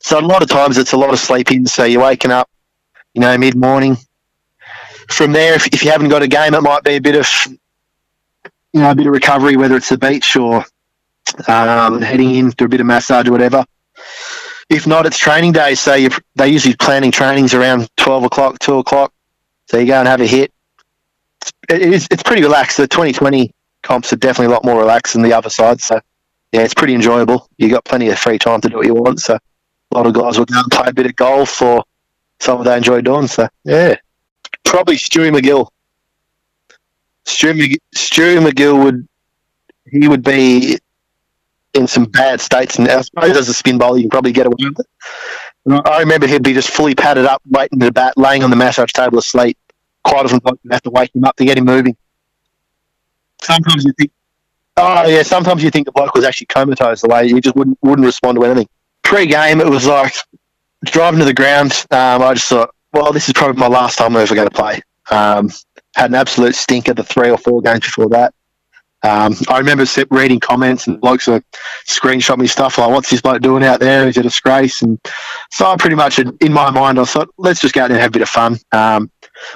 So 0.00 0.20
a 0.20 0.22
lot 0.22 0.42
of 0.42 0.48
times 0.48 0.78
it's 0.78 0.92
a 0.92 0.96
lot 0.96 1.12
of 1.12 1.18
sleeping. 1.18 1.58
In 1.58 1.66
so 1.66 1.82
you're 1.82 2.00
waking 2.00 2.30
up, 2.30 2.48
you 3.14 3.20
know, 3.20 3.36
mid 3.36 3.56
morning. 3.56 3.96
From 5.08 5.32
there, 5.32 5.54
if, 5.54 5.66
if 5.66 5.82
you 5.84 5.90
haven't 5.90 6.10
got 6.10 6.22
a 6.22 6.28
game, 6.28 6.54
it 6.54 6.60
might 6.60 6.84
be 6.84 6.94
a 6.94 7.00
bit 7.00 7.16
of, 7.16 7.28
you 8.72 8.80
know, 8.80 8.92
a 8.92 8.94
bit 8.94 9.08
of 9.08 9.12
recovery, 9.12 9.56
whether 9.56 9.74
it's 9.74 9.88
the 9.88 9.98
beach 9.98 10.36
or 10.36 10.64
um, 11.48 12.00
heading 12.00 12.32
in 12.36 12.52
to 12.52 12.66
a 12.66 12.68
bit 12.68 12.78
of 12.78 12.86
massage 12.86 13.26
or 13.26 13.32
whatever. 13.32 13.64
If 14.70 14.86
not, 14.86 15.04
it's 15.04 15.18
training 15.18 15.50
day. 15.50 15.74
So 15.74 15.94
you 15.94 16.10
they 16.36 16.46
usually 16.46 16.76
planning 16.76 17.10
trainings 17.10 17.54
around 17.54 17.88
twelve 17.96 18.22
o'clock, 18.22 18.60
two 18.60 18.78
o'clock. 18.78 19.12
So 19.66 19.78
you 19.78 19.86
go 19.86 19.98
and 19.98 20.06
have 20.06 20.20
a 20.20 20.28
hit. 20.28 20.52
It's, 21.40 21.52
it 21.68 21.82
is, 21.82 22.08
it's 22.12 22.22
pretty 22.22 22.42
relaxed. 22.42 22.76
The 22.76 22.86
2020 22.86 23.50
comps 23.82 24.12
are 24.12 24.16
definitely 24.16 24.46
a 24.46 24.54
lot 24.54 24.64
more 24.64 24.78
relaxed 24.78 25.14
than 25.14 25.22
the 25.22 25.32
other 25.32 25.50
side. 25.50 25.80
So 25.80 26.00
yeah, 26.52 26.62
it's 26.62 26.74
pretty 26.74 26.94
enjoyable. 26.94 27.48
You 27.56 27.70
got 27.70 27.84
plenty 27.84 28.08
of 28.08 28.18
free 28.18 28.38
time 28.38 28.60
to 28.60 28.68
do 28.68 28.76
what 28.76 28.86
you 28.86 28.94
want. 28.94 29.20
So 29.20 29.34
a 29.34 29.94
lot 29.94 30.06
of 30.06 30.12
guys 30.12 30.38
will 30.38 30.44
go 30.44 30.58
and 30.58 30.70
play 30.70 30.88
a 30.88 30.92
bit 30.92 31.06
of 31.06 31.16
golf 31.16 31.60
or 31.62 31.84
something 32.40 32.64
they 32.64 32.76
enjoy 32.76 33.00
doing. 33.00 33.26
So 33.26 33.48
yeah, 33.64 33.96
probably 34.64 34.96
Stewie 34.96 35.34
MacGill. 35.34 35.68
Stewie, 37.24 37.76
Stewie 37.94 38.44
MacGill 38.44 38.82
would 38.84 39.08
he 39.86 40.08
would 40.08 40.22
be 40.22 40.78
in 41.74 41.86
some 41.86 42.04
bad 42.04 42.40
states, 42.40 42.78
and 42.78 42.88
I 42.88 43.00
suppose 43.00 43.36
as 43.36 43.48
a 43.48 43.54
spin 43.54 43.78
bowler, 43.78 43.96
you 43.96 44.04
can 44.04 44.10
probably 44.10 44.32
get 44.32 44.46
away 44.46 44.56
with 44.58 44.80
it. 44.80 44.86
I 45.86 46.00
remember 46.00 46.26
he'd 46.26 46.42
be 46.42 46.52
just 46.52 46.70
fully 46.70 46.94
padded 46.94 47.24
up, 47.24 47.40
waiting 47.48 47.78
to 47.78 47.86
the 47.86 47.92
bat, 47.92 48.14
laying 48.16 48.42
on 48.42 48.50
the 48.50 48.56
massage 48.56 48.92
table 48.92 49.18
asleep. 49.18 49.56
Quite 50.04 50.26
often, 50.26 50.40
you 50.44 50.70
have 50.70 50.82
to 50.82 50.90
wake 50.90 51.14
him 51.14 51.24
up 51.24 51.36
to 51.36 51.44
get 51.44 51.56
him 51.56 51.64
moving. 51.64 51.96
Sometimes 53.40 53.84
you 53.84 53.92
think, 53.98 54.10
oh 54.76 55.06
yeah, 55.06 55.22
sometimes 55.22 55.62
you 55.62 55.70
think 55.70 55.86
the 55.86 55.92
bloke 55.92 56.14
was 56.14 56.24
actually 56.24 56.46
comatose 56.46 57.02
the 57.02 57.08
way 57.08 57.28
he 57.28 57.40
just 57.40 57.56
wouldn't 57.56 57.78
wouldn't 57.82 58.06
respond 58.06 58.36
to 58.36 58.44
anything. 58.44 58.68
Pre-game, 59.02 59.60
it 59.60 59.68
was 59.68 59.86
like 59.86 60.14
driving 60.84 61.20
to 61.20 61.24
the 61.24 61.34
ground. 61.34 61.84
Um, 61.90 62.22
I 62.22 62.34
just 62.34 62.48
thought, 62.48 62.74
well, 62.92 63.12
this 63.12 63.28
is 63.28 63.34
probably 63.34 63.60
my 63.60 63.68
last 63.68 63.98
time 63.98 64.16
I'm 64.16 64.22
ever 64.22 64.34
going 64.34 64.48
to 64.48 64.54
play. 64.54 64.80
Um, 65.10 65.50
had 65.94 66.10
an 66.10 66.14
absolute 66.14 66.54
stinker 66.54 66.94
the 66.94 67.04
three 67.04 67.30
or 67.30 67.38
four 67.38 67.60
games 67.60 67.80
before 67.80 68.08
that. 68.10 68.34
Um, 69.04 69.34
I 69.48 69.58
remember 69.58 69.84
reading 70.10 70.38
comments 70.38 70.86
and 70.86 71.00
blokes 71.00 71.26
were 71.26 71.42
screenshot 71.88 72.38
me 72.38 72.46
stuff 72.46 72.78
like, 72.78 72.90
"What's 72.90 73.10
this 73.10 73.20
bloke 73.20 73.42
doing 73.42 73.64
out 73.64 73.80
there? 73.80 74.06
He's 74.06 74.16
a 74.16 74.22
disgrace." 74.22 74.80
And 74.80 75.00
so 75.50 75.66
I 75.66 75.76
pretty 75.76 75.96
much, 75.96 76.20
in 76.20 76.52
my 76.52 76.70
mind, 76.70 77.00
I 77.00 77.04
thought, 77.04 77.28
"Let's 77.36 77.60
just 77.60 77.74
go 77.74 77.82
out 77.82 77.88
there 77.88 77.96
and 77.96 78.02
have 78.02 78.10
a 78.10 78.12
bit 78.12 78.22
of 78.22 78.28
fun." 78.28 78.58
Um, 78.70 79.10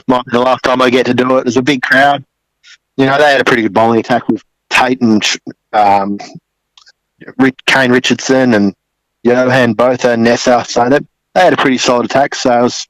might 0.09 0.25
be 0.25 0.33
the 0.33 0.41
last 0.41 0.65
time 0.65 0.83
I 0.83 0.91
get 0.91 1.07
to 1.07 1.15
do 1.15 1.39
it. 1.39 1.45
There's 1.45 1.57
a 1.57 1.63
big 1.63 1.83
crowd. 1.83 2.25
You 2.97 3.07
know, 3.07 3.19
they 3.19 3.31
had 3.31 3.41
a 3.41 3.45
pretty 3.45 3.63
good 3.63 3.75
bowling 3.75 4.01
attack 4.01 4.29
with 4.29 4.43
Tait 4.77 5.01
um, 5.73 6.19
Kane 7.67 7.91
Richardson 7.91 8.55
and 8.55 8.75
Johan 9.23 9.73
Botha 9.73 10.13
and 10.13 10.23
Nessa. 10.23 10.65
So 10.69 10.89
they, 10.89 10.99
they 11.35 11.41
had 11.41 11.53
a 11.53 11.57
pretty 11.57 11.79
solid 11.79 12.07
attack. 12.07 12.35
So 12.35 12.51
I 12.51 12.63
was, 12.63 12.87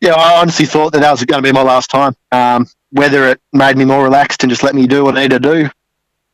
yeah, 0.00 0.12
I 0.12 0.40
honestly 0.40 0.66
thought 0.66 0.92
that 0.92 1.00
that 1.00 1.10
was 1.10 1.24
going 1.24 1.42
to 1.42 1.48
be 1.48 1.52
my 1.52 1.62
last 1.62 1.90
time. 1.90 2.14
Um, 2.32 2.66
whether 2.90 3.28
it 3.28 3.40
made 3.52 3.76
me 3.76 3.84
more 3.84 4.02
relaxed 4.02 4.42
and 4.42 4.50
just 4.50 4.62
let 4.62 4.74
me 4.74 4.86
do 4.86 5.04
what 5.04 5.16
I 5.16 5.22
need 5.22 5.30
to 5.30 5.40
do, 5.40 5.70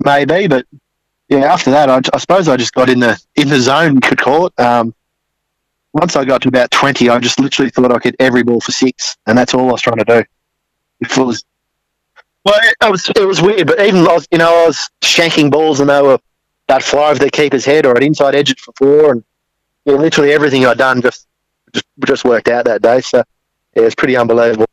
maybe. 0.05 0.49
But 0.49 0.67
yeah, 1.29 1.53
after 1.53 1.71
that, 1.71 1.89
I, 1.89 2.01
I 2.13 2.19
suppose 2.19 2.49
I 2.49 2.57
just 2.57 2.75
got 2.75 2.89
in 2.89 3.01
the 3.01 3.21
in 3.37 3.49
the 3.49 3.61
zone, 3.61 3.95
you 3.95 4.01
could 4.01 4.19
call 4.19 4.47
it. 4.47 4.59
Um, 4.59 4.95
once 5.93 6.17
I 6.17 6.25
got 6.25 6.43
to 6.43 6.49
about 6.49 6.71
twenty, 6.71 7.09
I 7.09 7.19
just 7.19 7.39
literally 7.39 7.71
thought 7.71 7.93
I 7.93 7.99
could 7.99 8.17
every 8.19 8.43
ball 8.43 8.61
for 8.61 8.73
six, 8.73 9.17
and 9.27 9.37
that's 9.37 9.55
all 9.55 9.69
I 9.69 9.73
was 9.73 9.83
trying 9.83 9.99
to 9.99 10.05
do. 10.05 10.25
If 11.01 11.17
it 11.17 11.23
was, 11.23 11.45
well, 12.47 12.61
it, 12.63 12.77
it 12.81 12.91
was 12.91 13.09
it 13.09 13.27
was 13.27 13.43
weird, 13.43 13.67
but 13.67 13.81
even 13.81 14.07
I 14.07 14.15
was, 14.15 14.29
you 14.31 14.39
know, 14.39 14.63
I 14.63 14.67
was 14.67 14.89
shanking 15.03 15.51
balls, 15.51 15.81
and 15.81 15.91
they 15.91 16.01
were 16.01 16.19
that 16.69 16.85
fly 16.85 17.11
over 17.11 17.19
the 17.19 17.31
keeper's 17.31 17.65
head, 17.65 17.85
or 17.87 17.97
I'd 17.97 18.05
inside 18.05 18.37
edge 18.37 18.53
it 18.53 18.61
for 18.61 18.73
four, 18.77 19.11
and 19.11 19.25
literally 19.85 20.33
everything 20.33 20.65
I'd 20.65 20.79
done 20.79 21.03
just 21.03 21.27
just 21.73 21.87
just 22.07 22.25
worked 22.25 22.49
out 22.49 22.65
that 22.67 22.83
day. 22.83 23.01
So 23.01 23.25
yeah, 23.75 23.83
it 23.83 23.85
was 23.87 23.97
pretty 23.97 24.17
unbelievable. 24.17 24.67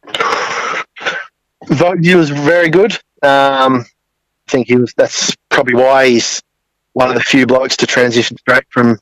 Vogue 1.65 2.05
was 2.15 2.29
very 2.29 2.69
good. 2.69 2.93
Um, 3.23 3.85
I 4.47 4.51
think 4.51 4.67
he 4.67 4.75
was. 4.75 4.93
That's 4.95 5.35
probably 5.49 5.73
why 5.73 6.09
he's 6.09 6.43
one 6.91 7.09
of 7.09 7.15
the 7.15 7.23
few 7.23 7.47
blokes 7.47 7.75
to 7.77 7.87
transition 7.87 8.37
straight 8.37 8.65
from 8.69 8.99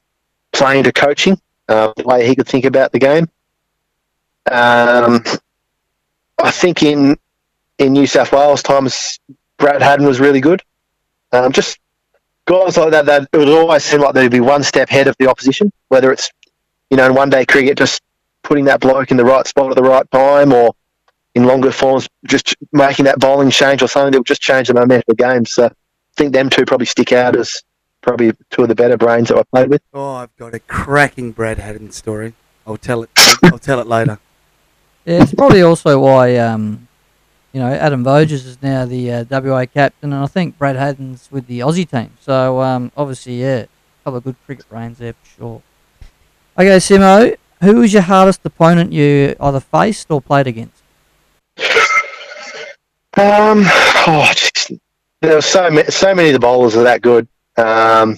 playing 0.54 0.86
to 0.86 0.94
coaching. 0.94 1.38
Uh, 1.68 1.92
the 1.98 2.04
way 2.04 2.26
he 2.26 2.36
could 2.36 2.48
think 2.48 2.64
about 2.64 2.94
the 2.94 3.00
game. 3.00 3.28
Um, 4.50 5.24
I 6.42 6.52
think 6.52 6.84
in 6.84 7.18
in 7.82 7.94
New 7.94 8.08
South 8.08 8.32
Wales, 8.32 8.62
Thomas 8.62 9.20
Brad 9.58 9.82
Haddin 9.82 10.06
was 10.06 10.20
really 10.20 10.40
good. 10.40 10.62
Um, 11.32 11.52
just 11.52 11.80
guys 12.46 12.78
like 12.78 12.92
that, 12.92 13.06
that 13.06 13.28
it 13.34 13.38
would 13.38 13.50
always 13.50 13.84
seem 13.84 14.02
like 14.02 14.14
they'd 14.14 14.32
be 14.32 14.40
one 14.40 14.64
step 14.64 14.90
ahead 14.90 15.08
of 15.08 15.16
the 15.18 15.28
opposition. 15.28 15.72
Whether 15.90 16.12
it's 16.12 16.30
you 16.90 16.98
know 16.98 17.06
in 17.08 17.16
one 17.16 17.30
day 17.30 17.46
cricket, 17.46 17.78
just 17.78 18.02
putting 18.44 18.66
that 18.66 18.80
bloke 18.80 19.12
in 19.12 19.18
the 19.18 19.26
right 19.26 19.46
spot 19.48 19.70
at 19.70 19.76
the 19.76 19.84
right 19.84 20.10
time, 20.12 20.54
or 20.54 20.74
in 21.36 21.46
longer 21.46 21.72
forms, 21.72 22.08
just 22.26 22.56
making 22.72 23.06
that 23.06 23.20
bowling 23.20 23.50
change 23.50 23.82
or 23.82 23.88
something 23.88 24.12
that 24.12 24.20
would 24.20 24.28
just 24.28 24.42
change 24.42 24.68
the 24.68 24.74
momentum 24.74 25.04
of 25.08 25.18
the 25.18 25.24
game. 25.24 25.46
So 25.46 25.66
I 25.66 25.72
think 26.16 26.34
them 26.34 26.50
two 26.50 26.66
probably 26.66 26.86
stick 26.86 27.12
out 27.14 27.36
as 27.36 27.64
probably 28.02 28.34
two 28.50 28.64
of 28.64 28.68
the 28.68 28.76
better 28.76 28.98
brains 28.98 29.30
that 29.30 29.38
I 29.38 29.44
played 29.44 29.70
with. 29.70 29.82
Oh, 29.94 30.16
I've 30.16 30.36
got 30.38 30.54
a 30.54 30.60
cracking 30.60 31.32
Brad 31.32 31.58
Haddin 31.58 31.92
story. 31.92 32.34
I'll 32.68 32.78
tell 32.78 33.04
it. 33.04 33.10
I'll 33.44 33.60
tell 33.60 33.80
it 33.80 33.88
later. 33.88 34.20
Yeah, 35.04 35.24
it's 35.24 35.34
probably 35.34 35.64
also 35.64 36.00
why 36.00 36.38
um, 36.38 36.88
you 37.54 37.60
know 37.60 37.68
Adam 37.68 38.04
Voges 38.04 38.46
is 38.46 38.62
now 38.62 38.86
the 38.86 39.12
uh, 39.12 39.26
WA 39.30 39.66
captain, 39.66 40.14
and 40.14 40.24
I 40.24 40.28
think 40.28 40.58
Brad 40.58 40.76
Haddin's 40.76 41.30
with 41.32 41.48
the 41.48 41.60
Aussie 41.60 41.90
team. 41.90 42.12
So 42.20 42.62
um, 42.62 42.92
obviously, 42.96 43.42
yeah, 43.42 43.66
a 43.66 43.68
couple 44.04 44.18
of 44.18 44.24
good 44.24 44.36
cricket 44.46 44.68
brains 44.70 44.98
there 44.98 45.14
for 45.14 45.30
sure. 45.38 45.62
Okay, 46.58 46.78
Simo, 46.78 47.36
who 47.62 47.76
was 47.78 47.94
your 47.94 48.02
hardest 48.02 48.42
opponent 48.44 48.92
you 48.92 49.36
either 49.40 49.60
faced 49.60 50.10
or 50.12 50.22
played 50.22 50.48
against? 50.48 50.82
Um, 53.18 53.64
oh, 54.08 54.32
just, 54.34 54.72
there 55.22 55.36
were 55.36 55.42
so 55.42 55.70
many, 55.70 55.90
so 55.92 56.16
many 56.16 56.30
of 56.30 56.34
the 56.34 56.40
bowlers 56.40 56.76
are 56.76 56.84
that 56.84 57.02
good. 57.02 57.28
Um, 57.58 58.18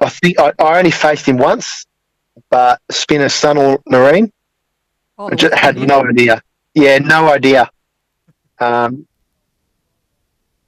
I 0.00 0.08
think 0.08 0.38
I, 0.40 0.52
I 0.58 0.78
only 0.78 0.90
faced 0.90 1.26
him 1.26 1.38
once, 1.38 1.86
but 2.50 2.80
spinner 2.90 3.26
Sunil 3.26 3.78
Narine. 3.84 4.30
Oh, 5.18 5.28
I 5.28 5.34
just 5.34 5.54
had 5.54 5.76
no 5.76 6.02
idea. 6.04 6.42
Yeah, 6.74 6.98
no 6.98 7.30
idea. 7.30 7.70
Um, 8.62 9.06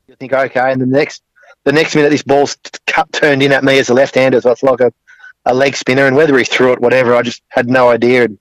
you 0.08 0.16
think 0.16 0.32
okay, 0.32 0.72
and 0.72 0.80
the 0.80 0.86
next 0.86 1.22
the 1.64 1.72
next 1.72 1.94
minute 1.94 2.10
this 2.10 2.22
ball's 2.22 2.56
cut 2.86 3.10
turned 3.12 3.42
in 3.42 3.52
at 3.52 3.64
me 3.64 3.78
as 3.78 3.88
a 3.88 3.94
left-hander, 3.94 4.40
so 4.40 4.50
it's 4.50 4.62
like 4.62 4.80
a, 4.80 4.92
a 5.46 5.54
leg 5.54 5.76
spinner, 5.76 6.06
and 6.06 6.16
whether 6.16 6.36
he 6.36 6.44
threw 6.44 6.72
it, 6.72 6.80
whatever, 6.80 7.14
I 7.14 7.22
just 7.22 7.42
had 7.48 7.68
no 7.68 7.88
idea. 7.88 8.24
And 8.24 8.38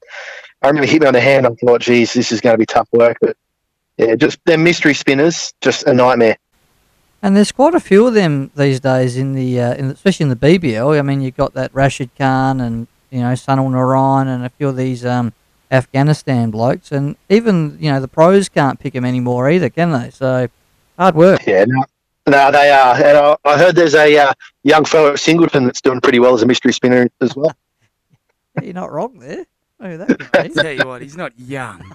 I 0.62 0.68
remember 0.68 0.88
hit 0.88 1.02
me 1.02 1.08
on 1.08 1.14
the 1.14 1.22
hand. 1.22 1.48
I 1.48 1.52
thought, 1.52 1.82
geez, 1.82 2.14
this 2.14 2.32
is 2.32 2.42
going 2.42 2.54
to 2.54 2.58
be 2.58 2.66
tough 2.66 2.90
work, 2.92 3.18
but 3.22 3.38
yeah, 3.98 4.16
just 4.16 4.40
they're 4.46 4.58
mystery 4.58 4.94
spinners, 4.94 5.54
just 5.62 5.84
a 5.84 5.94
nightmare. 5.94 6.38
And 7.22 7.38
there's 7.38 7.54
quite 7.54 7.74
a 7.74 7.80
few 7.80 8.06
of 8.08 8.14
them 8.14 8.52
these 8.56 8.82
days 8.82 9.16
in 9.16 9.34
the, 9.34 9.62
uh, 9.62 9.74
in, 9.76 9.86
especially 9.86 10.26
in 10.26 10.30
the 10.30 10.36
BBL. 10.36 11.00
I 11.00 11.02
mean, 11.02 11.22
you've 11.22 11.38
got 11.38 11.54
that 11.54 11.74
Rashid 11.74 12.10
Khan 12.18 12.60
and 12.60 12.88
you 13.12 13.22
know 13.22 13.34
Sunil 13.34 13.72
Narayan 13.72 14.28
and 14.28 14.46
a 14.46 14.50
few 14.50 14.68
of 14.68 14.76
these 14.76 15.06
um, 15.06 15.32
Afghanistan 15.74 16.52
blokes, 16.52 16.92
and 16.92 17.16
even 17.30 17.78
you 17.80 17.92
know 17.92 18.00
the 18.00 18.08
pros 18.08 18.48
can't 18.48 18.80
pick 18.80 18.94
them 18.94 19.04
anymore 19.04 19.50
either, 19.50 19.70
can 19.70 19.92
they? 19.92 20.12
So 20.12 20.48
hard 20.98 21.16
work. 21.16 21.46
Yeah, 21.48 21.66
no, 21.68 21.84
no 22.28 22.52
they 22.52 22.70
are. 22.70 22.96
And 22.96 23.18
I, 23.18 23.36
I 23.44 23.58
heard 23.58 23.76
there's 23.76 23.96
a 23.96 24.18
uh, 24.18 24.34
young 24.64 24.86
fellow 24.86 25.14
at 25.14 25.20
Singleton 25.20 25.66
that's 25.66 25.82
doing 25.82 26.00
pretty 26.00 26.20
well 26.20 26.36
as 26.36 26.44
a 26.44 26.46
mystery 26.46 26.74
spinner 26.74 27.10
as 27.22 27.36
well. 27.36 27.52
You're 28.62 28.74
not 28.74 28.92
wrong 28.92 29.18
there. 29.20 29.46
Oh, 29.80 29.98
that 29.98 30.08
could 30.08 30.54
be. 30.54 30.62
Tell 30.62 30.72
you 30.72 30.88
what, 30.88 31.02
he's 31.02 31.18
not 31.18 31.38
young. 31.38 31.92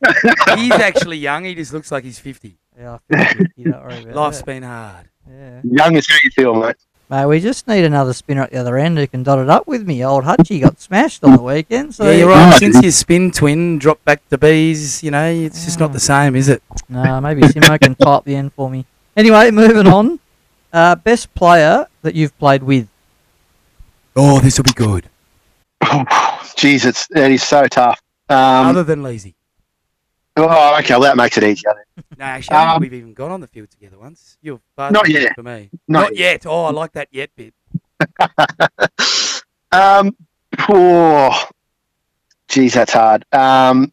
he's 0.56 0.72
actually 0.72 1.16
young. 1.16 1.44
He 1.44 1.54
just 1.54 1.72
looks 1.72 1.90
like 1.90 2.04
he's 2.04 2.18
fifty. 2.18 2.58
Yeah, 2.78 2.98
I 3.10 3.24
feel 3.24 3.36
you, 3.38 3.46
you 3.56 3.72
don't 3.72 3.82
worry 3.82 4.02
about 4.02 4.14
Life's 4.14 4.38
that. 4.38 4.46
been 4.46 4.62
hard. 4.62 5.08
Yeah. 5.28 5.60
Young 5.64 5.96
is 5.96 6.06
how 6.08 6.16
you 6.22 6.30
feel, 6.30 6.54
mate. 6.54 6.76
Mate, 7.10 7.26
we 7.26 7.40
just 7.40 7.66
need 7.66 7.84
another 7.84 8.12
spinner 8.12 8.42
at 8.42 8.52
the 8.52 8.58
other 8.58 8.78
end 8.78 8.96
who 8.96 9.04
can 9.04 9.24
dot 9.24 9.40
it 9.40 9.50
up 9.50 9.66
with 9.66 9.84
me. 9.84 10.04
Old 10.04 10.22
Hutchie 10.22 10.60
got 10.60 10.80
smashed 10.80 11.24
on 11.24 11.36
the 11.36 11.42
weekend, 11.42 11.92
so 11.92 12.08
yeah, 12.08 12.18
you're 12.18 12.28
right. 12.28 12.56
Since 12.56 12.80
your 12.80 12.92
spin 12.92 13.32
twin 13.32 13.80
dropped 13.80 14.04
back 14.04 14.26
to 14.28 14.38
bees, 14.38 15.02
you 15.02 15.10
know, 15.10 15.28
it's 15.28 15.64
just 15.64 15.80
not 15.80 15.92
the 15.92 15.98
same, 15.98 16.36
is 16.36 16.48
it? 16.48 16.62
No, 16.88 17.20
maybe 17.20 17.42
Simo 17.42 17.80
can 17.80 17.94
type 18.00 18.22
the 18.22 18.36
end 18.36 18.52
for 18.52 18.70
me. 18.70 18.86
Anyway, 19.16 19.50
moving 19.50 19.88
on. 19.88 20.20
Uh, 20.72 20.94
best 20.94 21.34
player 21.34 21.88
that 22.02 22.14
you've 22.14 22.38
played 22.38 22.62
with. 22.62 22.86
Oh, 24.14 24.38
this 24.38 24.56
will 24.56 24.64
be 24.64 24.72
good. 24.72 25.08
Jeez, 25.82 26.86
it's 26.86 27.08
it 27.10 27.32
is 27.32 27.42
so 27.42 27.66
tough. 27.66 28.00
Um, 28.28 28.68
Other 28.68 28.84
than 28.84 29.02
lazy. 29.02 29.34
Oh, 30.36 30.78
okay, 30.78 30.94
well 30.94 31.00
that 31.02 31.16
makes 31.16 31.36
it 31.36 31.44
easier. 31.44 31.74
No, 32.16 32.24
actually, 32.24 32.56
I 32.56 32.64
don't 32.64 32.68
Um, 32.76 32.80
think 32.80 32.92
we've 32.92 33.00
even 33.00 33.14
gone 33.14 33.30
on 33.30 33.40
the 33.40 33.46
field 33.48 33.70
together 33.70 33.98
once. 33.98 34.38
You're 34.40 34.60
far 34.76 34.90
Not 34.90 35.08
yet. 35.08 35.34
for 35.34 35.42
me. 35.42 35.70
Not 35.88 36.00
Not, 36.10 36.16
yet. 36.16 36.46
Oh, 36.46 36.64
I 36.64 36.70
like 36.70 36.92
that 36.92 37.08
yet 37.10 37.30
bit. 37.36 37.52
Um, 39.72 40.16
oh, 40.68 41.44
geez, 42.48 42.74
that's 42.74 42.92
hard. 42.92 43.24
Um, 43.32 43.92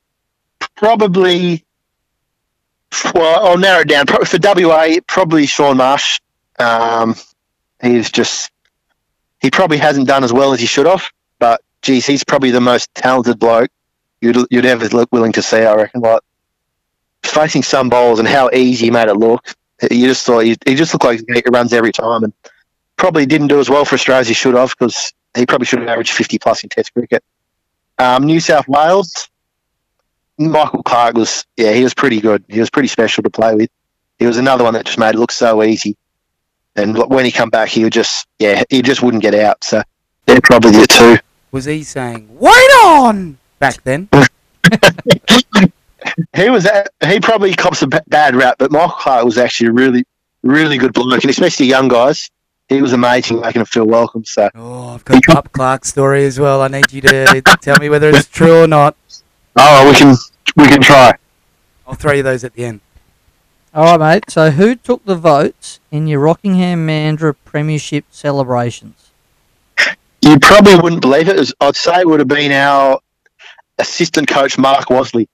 probably. 0.75 1.63
Well, 3.13 3.45
I'll 3.45 3.57
narrow 3.59 3.81
it 3.81 3.87
down. 3.89 4.07
For 4.07 4.39
WA, 4.41 4.95
probably 5.07 5.45
Shaun 5.45 5.77
Marsh. 5.77 6.19
Um, 6.57 7.15
he's 7.81 8.09
just. 8.11 8.49
He 9.39 9.51
probably 9.51 9.77
hasn't 9.77 10.07
done 10.07 10.23
as 10.23 10.33
well 10.33 10.51
as 10.51 10.59
he 10.59 10.65
should 10.65 10.87
have, 10.87 11.07
but 11.37 11.61
geez, 11.83 12.07
he's 12.07 12.23
probably 12.23 12.49
the 12.49 12.59
most 12.61 12.91
talented 12.95 13.37
bloke 13.37 13.69
you'd 14.19 14.37
you'd 14.49 14.65
ever 14.65 14.87
look 14.87 15.09
willing 15.11 15.33
to 15.33 15.43
see. 15.43 15.57
I 15.63 15.75
reckon. 15.75 16.01
Like 16.01 16.21
facing 17.31 17.63
some 17.63 17.89
bowls 17.89 18.19
and 18.19 18.27
how 18.27 18.49
easy 18.51 18.85
he 18.85 18.91
made 18.91 19.09
it 19.09 19.15
look. 19.15 19.45
You 19.91 20.07
just 20.07 20.25
thought 20.25 20.39
he, 20.39 20.57
he 20.65 20.75
just 20.75 20.93
looked 20.93 21.05
like 21.05 21.21
he 21.27 21.43
runs 21.49 21.73
every 21.73 21.91
time, 21.91 22.23
and 22.23 22.33
probably 22.97 23.25
didn't 23.25 23.47
do 23.47 23.59
as 23.59 23.69
well 23.69 23.85
for 23.85 23.95
Australia 23.95 24.21
as 24.21 24.27
he 24.27 24.33
should 24.33 24.55
have 24.55 24.73
because 24.77 25.13
he 25.35 25.45
probably 25.45 25.65
should 25.65 25.79
have 25.79 25.87
averaged 25.87 26.13
50 26.13 26.39
plus 26.39 26.63
in 26.63 26.69
Test 26.69 26.93
cricket. 26.93 27.23
Um, 27.99 28.25
New 28.25 28.39
South 28.39 28.67
Wales, 28.67 29.29
Michael 30.37 30.83
Clarke 30.83 31.15
was, 31.15 31.45
yeah, 31.55 31.73
he 31.73 31.83
was 31.83 31.93
pretty 31.93 32.19
good. 32.19 32.43
He 32.47 32.59
was 32.59 32.69
pretty 32.69 32.87
special 32.87 33.23
to 33.23 33.29
play 33.29 33.55
with. 33.55 33.69
He 34.19 34.25
was 34.25 34.37
another 34.37 34.63
one 34.63 34.73
that 34.73 34.85
just 34.85 34.97
made 34.97 35.15
it 35.15 35.19
look 35.19 35.31
so 35.31 35.63
easy. 35.63 35.95
And 36.75 36.97
when 37.09 37.25
he 37.25 37.31
come 37.31 37.49
back, 37.49 37.69
he 37.69 37.83
would 37.83 37.93
just, 37.93 38.27
yeah, 38.39 38.63
he 38.69 38.81
just 38.81 39.01
wouldn't 39.01 39.23
get 39.23 39.33
out. 39.33 39.63
So 39.63 39.81
they're 40.25 40.41
probably 40.41 40.71
the 40.71 40.87
two. 40.87 41.17
Was 41.51 41.65
he 41.65 41.83
saying, 41.83 42.27
wait 42.39 42.71
on? 42.83 43.37
Back 43.59 43.83
then. 43.83 44.09
He 46.35 46.49
was, 46.49 46.65
at, 46.65 46.89
he 47.05 47.19
probably 47.19 47.53
cops 47.53 47.81
a 47.81 47.87
bad 47.87 48.35
rap, 48.35 48.55
but 48.59 48.71
Michael 48.71 48.89
Clarke 48.89 49.25
was 49.25 49.37
actually 49.37 49.69
a 49.69 49.73
really, 49.73 50.03
really 50.43 50.77
good 50.77 50.93
bloke, 50.93 51.23
and 51.23 51.29
especially 51.29 51.65
young 51.67 51.87
guys. 51.87 52.29
He 52.69 52.81
was 52.81 52.91
amazing, 52.91 53.39
making 53.39 53.59
them 53.61 53.65
feel 53.65 53.85
welcome. 53.85 54.25
So 54.25 54.49
Oh, 54.53 54.89
I've 54.89 55.05
got 55.05 55.17
a 55.17 55.31
Pup 55.33 55.51
Clarke 55.53 55.85
story 55.85 56.25
as 56.25 56.37
well. 56.39 56.61
I 56.61 56.67
need 56.67 56.91
you 56.91 57.01
to 57.01 57.41
tell 57.61 57.77
me 57.79 57.87
whether 57.89 58.09
it's 58.09 58.27
true 58.27 58.63
or 58.63 58.67
not. 58.67 58.95
oh, 59.55 59.89
we 59.89 59.95
can, 59.97 60.15
we 60.57 60.67
can 60.67 60.81
try. 60.81 61.13
I'll 61.87 61.93
throw 61.95 62.11
you 62.11 62.23
those 62.23 62.43
at 62.43 62.53
the 62.53 62.65
end. 62.65 62.81
All 63.73 63.97
right, 63.97 64.15
mate. 64.15 64.23
So, 64.29 64.51
who 64.51 64.75
took 64.75 65.05
the 65.05 65.15
votes 65.15 65.79
in 65.91 66.07
your 66.07 66.19
Rockingham 66.19 66.85
Mandurah 66.87 67.35
Premiership 67.45 68.05
celebrations? 68.11 69.11
You 70.21 70.39
probably 70.39 70.75
wouldn't 70.75 71.01
believe 71.01 71.29
it. 71.29 71.35
it 71.35 71.39
was, 71.39 71.53
I'd 71.61 71.75
say 71.75 72.01
it 72.01 72.07
would 72.07 72.19
have 72.19 72.27
been 72.27 72.51
our 72.51 72.99
assistant 73.77 74.27
coach, 74.27 74.57
Mark 74.57 74.85
Wasley. 74.87 75.27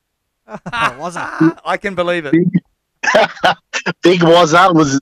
was 0.97 1.15
it? 1.15 1.21
I 1.65 1.77
can 1.77 1.95
believe 1.95 2.25
it. 2.25 2.34
Big 4.01 4.23
was 4.23 4.53
Wazza 4.53 4.73
was 4.73 4.99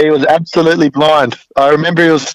he 0.00 0.10
was 0.10 0.24
absolutely 0.24 0.88
blind. 0.90 1.36
I 1.56 1.68
remember 1.68 2.04
he 2.04 2.10
was 2.10 2.34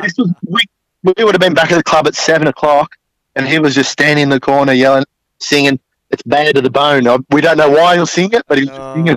this 0.00 0.14
was 0.16 0.32
we, 0.46 0.60
we 1.02 1.24
would 1.24 1.34
have 1.34 1.40
been 1.40 1.54
back 1.54 1.72
at 1.72 1.76
the 1.76 1.82
club 1.82 2.06
at 2.06 2.14
seven 2.14 2.46
o'clock 2.46 2.96
and 3.36 3.46
he 3.48 3.58
was 3.58 3.74
just 3.74 3.90
standing 3.90 4.24
in 4.24 4.28
the 4.28 4.40
corner 4.40 4.72
yelling 4.72 5.04
singing 5.38 5.80
it's 6.10 6.22
bad 6.24 6.54
to 6.56 6.60
the 6.60 6.70
bone. 6.70 7.06
I, 7.06 7.18
we 7.30 7.40
don't 7.40 7.56
know 7.56 7.70
why 7.70 7.94
he'll 7.94 8.06
sing 8.06 8.32
it, 8.32 8.42
but 8.48 8.58
he 8.58 8.64
was 8.64 8.76
Oh. 8.78 8.94
singing. 8.94 9.16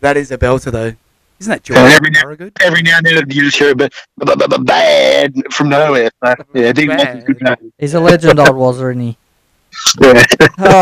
That 0.00 0.16
is 0.16 0.30
a 0.30 0.38
belter, 0.38 0.70
though. 0.70 0.94
Isn't 1.40 1.50
that 1.50 1.68
Yeah, 1.68 1.74
George 1.76 1.92
every 1.94 2.10
now- 2.10 2.20
Thorogood? 2.22 2.52
Every 2.60 2.82
now 2.82 2.98
and 2.98 3.06
then 3.06 3.16
you 3.30 3.42
just 3.42 3.56
hear 3.56 3.72
a 3.72 3.74
bit 3.74 3.92
bad 4.64 5.34
from 5.52 5.68
nowhere. 5.68 6.10
So, 6.24 6.34
yeah, 6.54 6.72
Big 6.72 6.88
Wazza's 6.88 7.24
good. 7.24 7.38
Bad. 7.40 7.58
He's 7.78 7.94
a 7.94 8.00
legend, 8.00 8.38
old 8.38 8.50
Wazza, 8.50 8.90
isn't 8.92 9.00
he? 9.00 9.16
Yeah. 10.00 10.24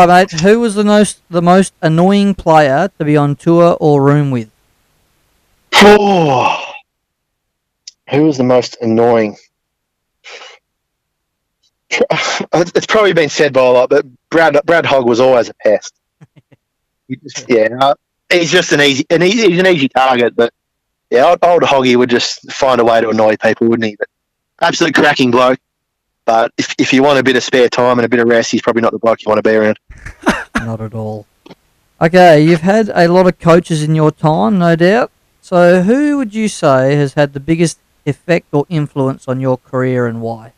Mate. 0.05 0.31
Who 0.31 0.59
was 0.59 0.75
the 0.75 0.83
most 0.83 1.21
the 1.29 1.41
most 1.41 1.73
annoying 1.81 2.35
player 2.35 2.91
to 2.97 3.05
be 3.05 3.17
on 3.17 3.35
tour 3.35 3.77
or 3.79 4.01
room 4.03 4.31
with? 4.31 4.49
Oh, 5.73 6.73
who 8.09 8.23
was 8.23 8.37
the 8.37 8.43
most 8.43 8.77
annoying? 8.81 9.37
It's 11.89 12.85
probably 12.85 13.13
been 13.13 13.29
said 13.29 13.53
by 13.53 13.61
a 13.61 13.71
lot, 13.71 13.89
but 13.89 14.05
Brad 14.29 14.59
Brad 14.65 14.85
Hogg 14.85 15.05
was 15.07 15.19
always 15.19 15.49
a 15.49 15.53
pest. 15.55 15.93
Yeah, 17.47 17.93
he's 18.29 18.51
just 18.51 18.71
an 18.71 18.81
easy 18.81 19.05
and 19.09 19.21
he, 19.23 19.31
he's 19.31 19.59
an 19.59 19.67
easy 19.67 19.89
target, 19.89 20.35
but 20.35 20.53
yeah, 21.09 21.25
old, 21.25 21.39
old 21.43 21.63
Hoggy 21.63 21.95
would 21.97 22.09
just 22.09 22.49
find 22.51 22.79
a 22.79 22.85
way 22.85 23.01
to 23.01 23.09
annoy 23.09 23.35
people, 23.35 23.67
wouldn't 23.67 23.85
he? 23.85 23.95
But 23.97 24.07
absolute 24.61 24.95
cracking 24.95 25.31
bloke. 25.31 25.59
But 26.31 26.53
if, 26.57 26.73
if 26.77 26.93
you 26.93 27.03
want 27.03 27.19
a 27.19 27.23
bit 27.23 27.35
of 27.35 27.43
spare 27.43 27.67
time 27.67 27.99
and 27.99 28.05
a 28.05 28.07
bit 28.07 28.21
of 28.21 28.25
rest, 28.25 28.51
he's 28.51 28.61
probably 28.61 28.81
not 28.81 28.93
the 28.93 28.99
bloke 28.99 29.21
you 29.21 29.27
want 29.27 29.39
to 29.39 29.49
be 29.49 29.53
around. 29.53 29.77
Not 30.55 30.79
at 30.79 30.93
all. 30.93 31.25
Okay, 31.99 32.41
you've 32.41 32.61
had 32.61 32.89
a 32.95 33.09
lot 33.09 33.27
of 33.27 33.37
coaches 33.37 33.83
in 33.83 33.95
your 33.95 34.11
time, 34.11 34.57
no 34.57 34.77
doubt. 34.77 35.11
So, 35.41 35.81
who 35.81 36.15
would 36.15 36.33
you 36.33 36.47
say 36.47 36.95
has 36.95 37.15
had 37.15 37.33
the 37.33 37.41
biggest 37.41 37.79
effect 38.05 38.47
or 38.53 38.65
influence 38.69 39.27
on 39.27 39.41
your 39.41 39.57
career 39.57 40.07
and 40.07 40.21
why? 40.21 40.53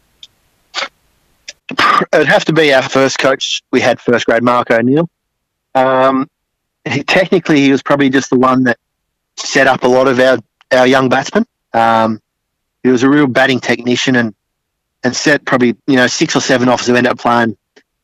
It'd 2.13 2.27
have 2.27 2.45
to 2.45 2.53
be 2.53 2.71
our 2.71 2.83
first 2.83 3.17
coach. 3.17 3.63
We 3.71 3.81
had 3.81 3.99
first 3.99 4.27
grade, 4.27 4.43
Mark 4.43 4.69
O'Neill. 4.69 5.09
Um, 5.73 6.29
he, 6.87 7.01
technically, 7.01 7.61
he 7.61 7.71
was 7.71 7.81
probably 7.81 8.11
just 8.11 8.29
the 8.29 8.37
one 8.37 8.65
that 8.65 8.77
set 9.37 9.65
up 9.65 9.83
a 9.83 9.87
lot 9.87 10.07
of 10.07 10.19
our, 10.19 10.37
our 10.71 10.85
young 10.85 11.09
batsmen. 11.09 11.47
Um, 11.73 12.21
he 12.83 12.89
was 12.89 13.01
a 13.01 13.09
real 13.09 13.25
batting 13.25 13.59
technician 13.59 14.17
and 14.17 14.35
and 15.03 15.15
set 15.15 15.45
probably 15.45 15.75
you 15.87 15.95
know 15.95 16.07
six 16.07 16.35
or 16.35 16.41
seven 16.41 16.69
offers 16.69 16.87
who 16.87 16.95
ended 16.95 17.11
up 17.11 17.19
playing 17.19 17.49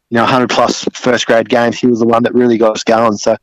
you 0.10 0.16
know 0.16 0.24
100 0.24 0.50
plus 0.50 0.86
first 0.94 1.26
grade 1.26 1.50
games. 1.50 1.80
He 1.80 1.88
was 1.88 2.00
the 2.00 2.08
one 2.08 2.24
that 2.24 2.34
really 2.34 2.58
got 2.58 2.76
us 2.76 2.84
going. 2.84 3.18
So 3.18 3.38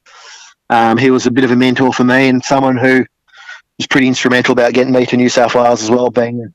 um, 0.70 0.98
he 0.98 1.10
was 1.10 1.26
a 1.26 1.30
bit 1.30 1.44
of 1.44 1.50
a 1.50 1.56
mentor 1.56 1.92
for 1.92 2.04
me 2.04 2.28
and 2.28 2.44
someone 2.44 2.76
who 2.76 3.04
was 3.78 3.86
pretty 3.86 4.08
instrumental 4.08 4.52
about 4.52 4.72
getting 4.72 4.92
me 4.92 5.06
to 5.06 5.16
New 5.16 5.28
South 5.28 5.54
Wales 5.54 5.82
as 5.82 5.90
well, 5.90 6.10
being 6.10 6.40
an 6.40 6.54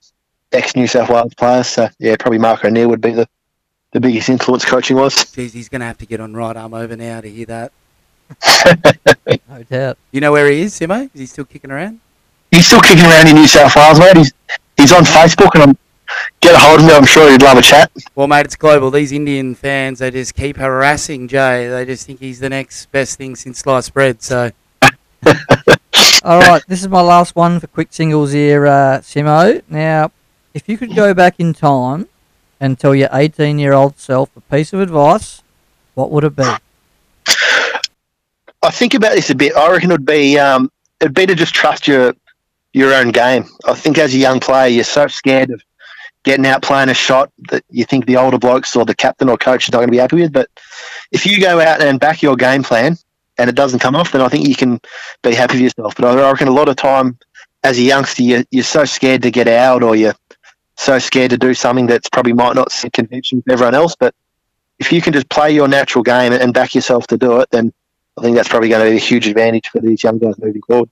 ex 0.52 0.76
New 0.76 0.88
South 0.88 1.10
Wales 1.10 1.34
player. 1.34 1.64
So 1.64 1.90
yeah, 2.00 2.16
probably 2.18 2.40
Mark 2.40 2.66
O'Neill 2.66 2.90
would 2.90 3.02
be 3.02 3.12
the 3.12 3.28
the 3.92 4.00
biggest 4.00 4.30
influence 4.30 4.64
coaching 4.66 4.96
was. 4.96 5.16
Jeez, 5.16 5.52
he's 5.52 5.70
going 5.70 5.82
to 5.82 5.86
have 5.86 5.98
to 5.98 6.06
get 6.06 6.22
on 6.22 6.34
right 6.34 6.56
arm 6.56 6.74
over 6.74 6.96
now 6.96 7.22
to 7.22 7.30
hear 7.30 7.46
that. 7.48 7.72
No 9.50 9.64
doubt. 9.64 9.98
You 10.14 10.22
know 10.22 10.32
where 10.32 10.50
he 10.50 10.62
is, 10.62 10.80
Simo? 10.80 11.10
Is 11.14 11.20
he 11.20 11.26
still 11.26 11.44
kicking 11.44 11.72
around? 11.72 12.00
He's 12.52 12.68
still 12.68 12.80
kicking 12.80 13.04
around 13.04 13.28
in 13.28 13.36
New 13.36 13.48
South 13.48 13.76
Wales, 13.76 14.00
mate. 14.00 14.16
He's 14.16 14.34
he's 14.78 14.92
on 14.94 15.04
Facebook 15.04 15.50
and 15.56 15.64
I'm 15.64 15.78
get 16.40 16.56
a 16.56 16.58
hold 16.58 16.80
of 16.80 16.86
me. 16.86 16.94
I'm 16.94 17.06
sure 17.06 17.30
you'd 17.30 17.42
love 17.42 17.58
a 17.58 17.62
chat. 17.62 17.92
Well, 18.16 18.28
mate, 18.28 18.46
it's 18.46 18.56
global. 18.56 18.92
These 18.92 19.12
Indian 19.12 19.56
fans, 19.56 20.00
they 20.00 20.12
just 20.12 20.36
keep 20.36 20.58
harassing 20.58 21.28
Jay. 21.28 21.68
They 21.68 21.86
just 21.86 22.08
think 22.08 22.20
he's 22.20 22.40
the 22.40 22.50
next 22.50 22.92
best 22.92 23.18
thing 23.18 23.36
since 23.36 23.60
sliced 23.60 23.94
bread. 23.94 24.22
So, 24.22 24.52
All 26.24 26.40
right, 26.40 26.64
this 26.68 26.82
is 26.82 26.88
my 26.88 27.02
last 27.02 27.36
one 27.36 27.60
for 27.60 27.68
quick 27.68 27.90
singles 27.92 28.32
here, 28.32 28.66
uh, 28.68 29.00
Simo. 29.00 29.62
Now, 29.70 30.12
if 30.54 30.68
you 30.68 30.78
could 30.78 30.96
go 30.96 31.14
back 31.14 31.36
in 31.40 31.54
time 31.54 32.08
and 32.60 32.80
tell 32.80 32.94
your 32.94 33.10
18 33.12 33.60
year 33.60 33.74
old 33.74 33.98
self 33.98 34.30
a 34.36 34.42
piece 34.42 34.74
of 34.74 34.80
advice, 34.80 35.42
what 35.96 36.12
would 36.12 36.24
it 36.24 36.36
be? 36.36 36.44
I 38.64 38.70
think 38.70 38.94
about 38.94 39.14
this 39.14 39.30
a 39.30 39.36
bit. 39.36 39.56
I 39.56 39.72
reckon 39.72 39.90
it 39.90 39.96
would 39.96 40.06
be 40.06 40.38
um, 40.38 40.72
it'd 41.00 41.14
be 41.14 41.26
to 41.26 41.36
just 41.36 41.56
trust 41.56 41.88
your 41.88 42.14
your 42.74 42.94
own 42.94 43.10
game. 43.10 43.46
I 43.66 43.74
think 43.74 43.98
as 43.98 44.14
a 44.14 44.18
young 44.18 44.40
player, 44.40 44.68
you're 44.68 44.84
so 44.84 45.08
scared 45.08 45.50
of 45.50 45.64
getting 46.24 46.46
out 46.46 46.62
playing 46.62 46.90
a 46.90 46.94
shot 46.94 47.32
that 47.50 47.64
you 47.70 47.84
think 47.86 48.06
the 48.06 48.18
older 48.18 48.38
blokes 48.38 48.76
or 48.76 48.86
the 48.86 48.96
captain 48.96 49.30
or 49.30 49.38
coach 49.38 49.68
is 49.68 49.72
not 49.72 49.80
going 49.80 49.88
to 49.88 49.92
be 49.92 49.98
happy 49.98 50.18
with. 50.18 50.32
But 50.32 50.50
if 51.12 51.26
you 51.26 51.40
go 51.42 51.60
out 51.60 51.82
and 51.82 52.00
back 52.00 52.22
your 52.22 52.36
game 52.36 52.64
plan 52.64 52.98
and 53.38 53.50
it 53.50 53.56
doesn't 53.56 53.80
come 53.80 53.96
off, 53.96 54.12
then 54.12 54.22
I 54.22 54.30
think 54.30 54.48
you 54.48 54.56
can 54.56 54.80
be 55.24 55.34
happy 55.34 55.56
with 55.56 55.64
yourself. 55.64 55.96
But 55.96 56.06
I 56.06 56.32
reckon 56.32 56.48
a 56.48 56.52
lot 56.52 56.70
of 56.70 56.76
time 56.76 57.18
as 57.64 57.78
a 57.78 57.82
youngster, 57.82 58.24
you're, 58.24 58.44
you're 58.52 58.64
so 58.64 58.86
scared 58.86 59.24
to 59.24 59.32
get 59.32 59.48
out 59.48 59.84
or 59.84 59.96
you're 59.96 60.16
so 60.78 61.00
scared 61.00 61.32
to 61.32 61.38
do 61.38 61.54
something 61.54 61.88
that's 61.88 62.10
probably 62.10 62.34
might 62.34 62.56
not 62.56 62.72
sit 62.72 62.94
convention 62.94 63.40
with 63.40 63.54
everyone 63.54 63.76
else. 63.76 63.96
But 63.96 64.16
if 64.80 64.92
you 64.92 65.02
can 65.02 65.14
just 65.14 65.30
play 65.30 65.52
your 65.52 65.68
natural 65.68 66.04
game 66.04 66.34
and 66.34 66.54
back 66.54 66.74
yourself 66.74 67.08
to 67.08 67.18
do 67.18 67.40
it, 67.40 67.50
then 67.52 67.72
I 68.18 68.22
think 68.22 68.36
that's 68.36 68.50
probably 68.50 68.70
going 68.70 68.84
to 68.86 68.92
be 68.92 68.98
a 68.98 69.00
huge 69.00 69.28
advantage 69.28 69.70
for 69.70 69.80
these 69.80 70.04
young 70.04 70.18
guys 70.18 70.38
moving 70.40 70.62
forward. 70.64 70.90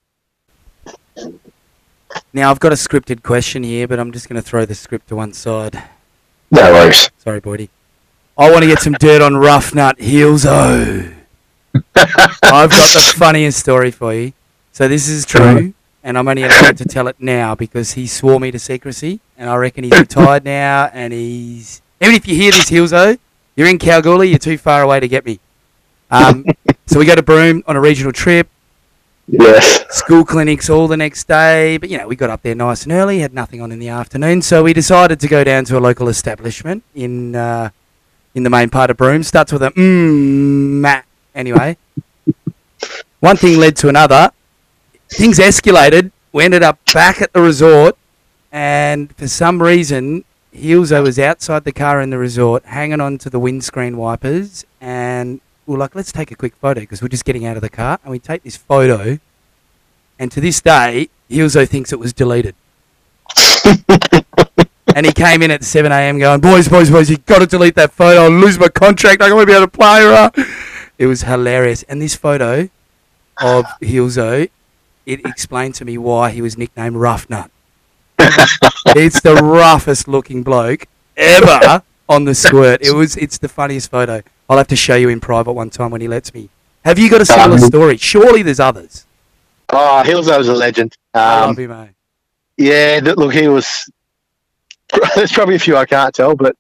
Now 2.34 2.52
I've 2.52 2.60
got 2.60 2.72
a 2.72 2.76
scripted 2.76 3.24
question 3.24 3.64
here, 3.64 3.88
but 3.88 4.00
I'm 4.00 4.12
just 4.12 4.30
going 4.30 4.42
to 4.42 4.48
throw 4.48 4.66
the 4.66 4.76
script 4.76 5.10
to 5.10 5.16
one 5.16 5.34
side. 5.34 5.84
No 6.52 6.62
worries. 6.72 7.10
Sorry, 7.18 7.42
Boydie. 7.42 7.70
I 8.38 8.50
want 8.50 8.64
to 8.64 8.68
get 8.68 8.80
some 8.80 8.94
dirt 8.94 9.22
on 9.22 9.36
Rough 9.36 9.76
Nut 9.76 9.98
Heelzo. 9.98 11.14
I've 11.96 12.70
got 12.72 12.94
the 12.94 13.14
funniest 13.18 13.60
story 13.60 13.92
for 13.92 14.14
you. 14.14 14.34
So 14.72 14.88
this 14.88 15.10
is 15.10 15.26
true, 15.26 15.74
and 16.04 16.18
I'm 16.18 16.28
only 16.28 16.44
allowed 16.44 16.78
to 16.78 16.86
tell 16.86 17.08
it 17.08 17.18
now 17.20 17.54
because 17.54 17.94
he 17.94 18.08
swore 18.08 18.40
me 18.40 18.50
to 18.52 18.60
secrecy, 18.60 19.20
and 19.38 19.50
I 19.50 19.56
reckon 19.58 19.84
he's 19.84 20.00
retired 20.00 20.46
now, 20.46 20.90
and 20.94 21.12
he's 21.12 21.82
even 22.02 22.16
if 22.16 22.28
you 22.28 22.36
hear 22.36 22.52
this 22.52 22.70
Heelzo, 22.70 23.20
you're 23.58 23.68
in 23.68 23.78
Kalgoorlie, 23.78 24.30
you're 24.30 24.40
too 24.40 24.58
far 24.58 24.82
away 24.82 25.02
to 25.02 25.08
get 25.08 25.26
me. 25.26 25.40
Um, 26.10 26.46
so 26.86 26.98
we 26.98 27.06
go 27.06 27.14
to 27.14 27.22
Broome 27.22 27.62
on 27.68 27.76
a 27.76 27.82
regional 27.82 28.14
trip, 28.14 28.48
Yes. 29.32 29.86
school 29.96 30.26
clinics 30.26 30.70
all 30.70 30.88
the 30.88 30.98
next 30.98 31.28
day. 31.28 31.78
But 31.78 31.90
you 31.90 31.98
know, 31.98 32.08
we 32.08 32.16
got 32.16 32.30
up 32.30 32.42
there 32.42 32.56
nice 32.56 32.84
and 32.84 32.92
early, 32.92 33.20
had 33.20 33.34
nothing 33.34 33.62
on 33.62 33.72
in 33.72 33.80
the 33.80 33.90
afternoon, 33.90 34.42
so 34.42 34.64
we 34.64 34.74
decided 34.74 35.20
to 35.20 35.28
go 35.28 35.44
down 35.44 35.66
to 35.66 35.78
a 35.78 35.80
local 35.80 36.10
establishment 36.10 36.84
in 36.96 37.36
uh, 37.36 37.70
in 38.34 38.44
the 38.44 38.50
main 38.50 38.70
part 38.70 38.90
of 38.90 38.98
Broome. 38.98 39.24
Starts 39.24 39.52
with 39.52 39.62
a 39.64 39.72
mmm. 39.72 41.04
Anyway, 41.36 41.78
one 43.20 43.38
thing 43.38 43.58
led 43.60 43.76
to 43.78 43.90
another. 43.90 44.32
Things 45.10 45.40
escalated. 45.40 46.12
We 46.32 46.44
ended 46.44 46.64
up 46.64 46.80
back 46.94 47.22
at 47.22 47.34
the 47.34 47.42
resort, 47.42 47.98
and 48.52 49.16
for 49.16 49.28
some 49.28 49.62
reason, 49.62 50.24
Hilzo 50.54 51.02
was 51.04 51.18
outside 51.18 51.64
the 51.64 51.72
car 51.72 52.02
in 52.02 52.10
the 52.10 52.18
resort, 52.18 52.66
hanging 52.66 53.02
on 53.02 53.18
to 53.20 53.30
the 53.30 53.40
windscreen 53.40 53.98
wipers, 53.98 54.66
and 54.80 55.42
we 55.70 55.76
we're 55.76 55.80
like, 55.80 55.94
let's 55.94 56.12
take 56.12 56.32
a 56.32 56.36
quick 56.36 56.56
photo 56.56 56.80
because 56.80 57.00
we're 57.00 57.10
just 57.10 57.26
getting 57.26 57.46
out 57.46 57.56
of 57.56 57.62
the 57.62 57.70
car, 57.70 58.00
and 58.04 58.12
we 58.12 58.18
take 58.18 58.42
this 58.42 58.58
photo. 58.58 59.20
And 60.18 60.32
to 60.32 60.42
this 60.42 60.60
day, 60.62 61.10
Hilzo 61.30 61.70
thinks 61.70 61.94
it 61.94 62.00
was 62.00 62.12
deleted. 62.12 62.56
and 64.96 65.06
he 65.06 65.12
came 65.12 65.44
in 65.44 65.52
at 65.52 65.64
7 65.64 65.92
a.m. 65.92 66.18
going, 66.18 66.42
boys, 66.42 66.68
boys, 66.68 66.90
boys, 66.90 67.08
you 67.08 67.18
got 67.18 67.40
to 67.40 67.46
delete 67.46 67.76
that 67.76 67.92
photo. 67.92 68.24
I'll 68.24 68.32
lose 68.32 68.58
my 68.58 68.68
contract. 68.68 69.22
I 69.22 69.32
won't 69.32 69.46
be 69.46 69.54
able 69.54 69.68
to 69.68 69.72
play. 69.72 70.04
Rah." 70.04 70.32
It 70.98 71.06
was 71.06 71.22
hilarious. 71.22 71.84
And 71.84 72.02
this 72.02 72.16
photo 72.16 72.68
of 73.40 73.66
Hilzo, 73.80 74.50
it 75.06 75.24
explained 75.24 75.76
to 75.76 75.86
me 75.86 76.00
why 76.00 76.32
he 76.32 76.42
was 76.42 76.58
nicknamed 76.58 76.96
Rough 76.96 77.30
Nut. 77.30 77.52
it's 78.18 79.22
the 79.22 79.36
roughest 79.36 80.08
looking 80.08 80.42
bloke 80.42 80.88
ever 81.16 81.84
on 82.10 82.26
the 82.26 82.34
squirt. 82.34 82.82
It 82.82 82.94
was. 82.94 83.16
It's 83.18 83.38
the 83.38 83.48
funniest 83.48 83.92
photo. 83.92 84.24
I'll 84.50 84.58
have 84.58 84.68
to 84.70 84.76
show 84.76 84.96
you 84.96 85.10
in 85.10 85.20
private 85.20 85.54
one 85.54 85.70
time 85.70 85.92
when 85.92 86.02
he 86.02 86.08
lets 86.08 86.34
me. 86.34 86.50
Have 86.84 86.98
you 86.98 87.10
got 87.10 87.22
a 87.22 87.26
similar 87.26 87.54
Um, 87.54 87.60
story? 87.60 87.98
Surely 87.98 88.42
there's 88.42 88.60
others. 88.60 89.06
Oh, 89.70 90.02
Hillzo's 90.04 90.48
a 90.48 90.54
legend. 90.54 90.96
I 91.14 91.42
Um, 91.42 91.48
love 91.50 91.60
you, 91.60 91.68
mate. 91.68 91.90
yeah, 92.58 93.00
look, 93.04 93.34
he 93.34 93.48
was. 93.48 93.90
There's 95.16 95.32
probably 95.32 95.54
a 95.56 95.60
few 95.60 95.78
I 95.78 95.86
can't 95.86 96.16
tell, 96.16 96.36
but 96.36 96.56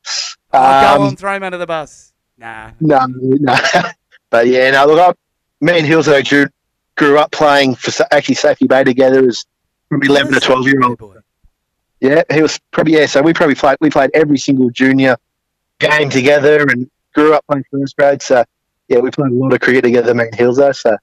Oh, 0.53 0.59
go 0.59 0.95
um, 0.95 1.07
on, 1.07 1.15
throw 1.15 1.33
him 1.35 1.41
under 1.41 1.57
the 1.57 1.65
bus. 1.65 2.13
Nah. 2.37 2.71
no, 2.79 2.99
no. 3.07 3.55
but 4.29 4.45
yeah, 4.47 4.69
no. 4.69 4.85
Look, 4.85 4.99
I, 4.99 5.65
me 5.65 5.79
and 5.79 5.87
Hillzo 5.87 6.21
grew, 6.21 6.45
grew 6.95 7.17
up 7.17 7.31
playing 7.31 7.73
for 7.75 7.91
actually 8.11 8.35
Safety 8.35 8.67
Bay 8.67 8.83
together 8.83 9.27
as 9.27 9.45
probably 9.89 10.09
11 10.09 10.35
or 10.35 10.39
12 10.39 10.67
year 10.67 10.83
old. 10.83 10.97
Boy. 10.99 11.15
Yeah, 12.01 12.21
he 12.31 12.41
was 12.43 12.59
probably 12.71 12.93
yeah. 12.93 13.07
So 13.07 13.21
we 13.23 13.33
probably 13.33 13.55
played 13.55 13.77
we 13.81 13.89
played 13.89 14.11
every 14.13 14.37
single 14.37 14.69
junior 14.69 15.17
game 15.79 16.09
together 16.11 16.61
and 16.69 16.89
grew 17.13 17.33
up 17.33 17.45
playing 17.47 17.63
first 17.71 17.95
grade. 17.95 18.21
So 18.21 18.43
yeah, 18.87 18.99
we 18.99 19.11
played 19.11 19.31
a 19.31 19.35
lot 19.35 19.53
of 19.53 19.59
cricket 19.59 19.83
together, 19.83 20.13
me 20.13 20.25
Hills 20.33 20.59
Hillzo. 20.59 20.75
So 20.75 20.97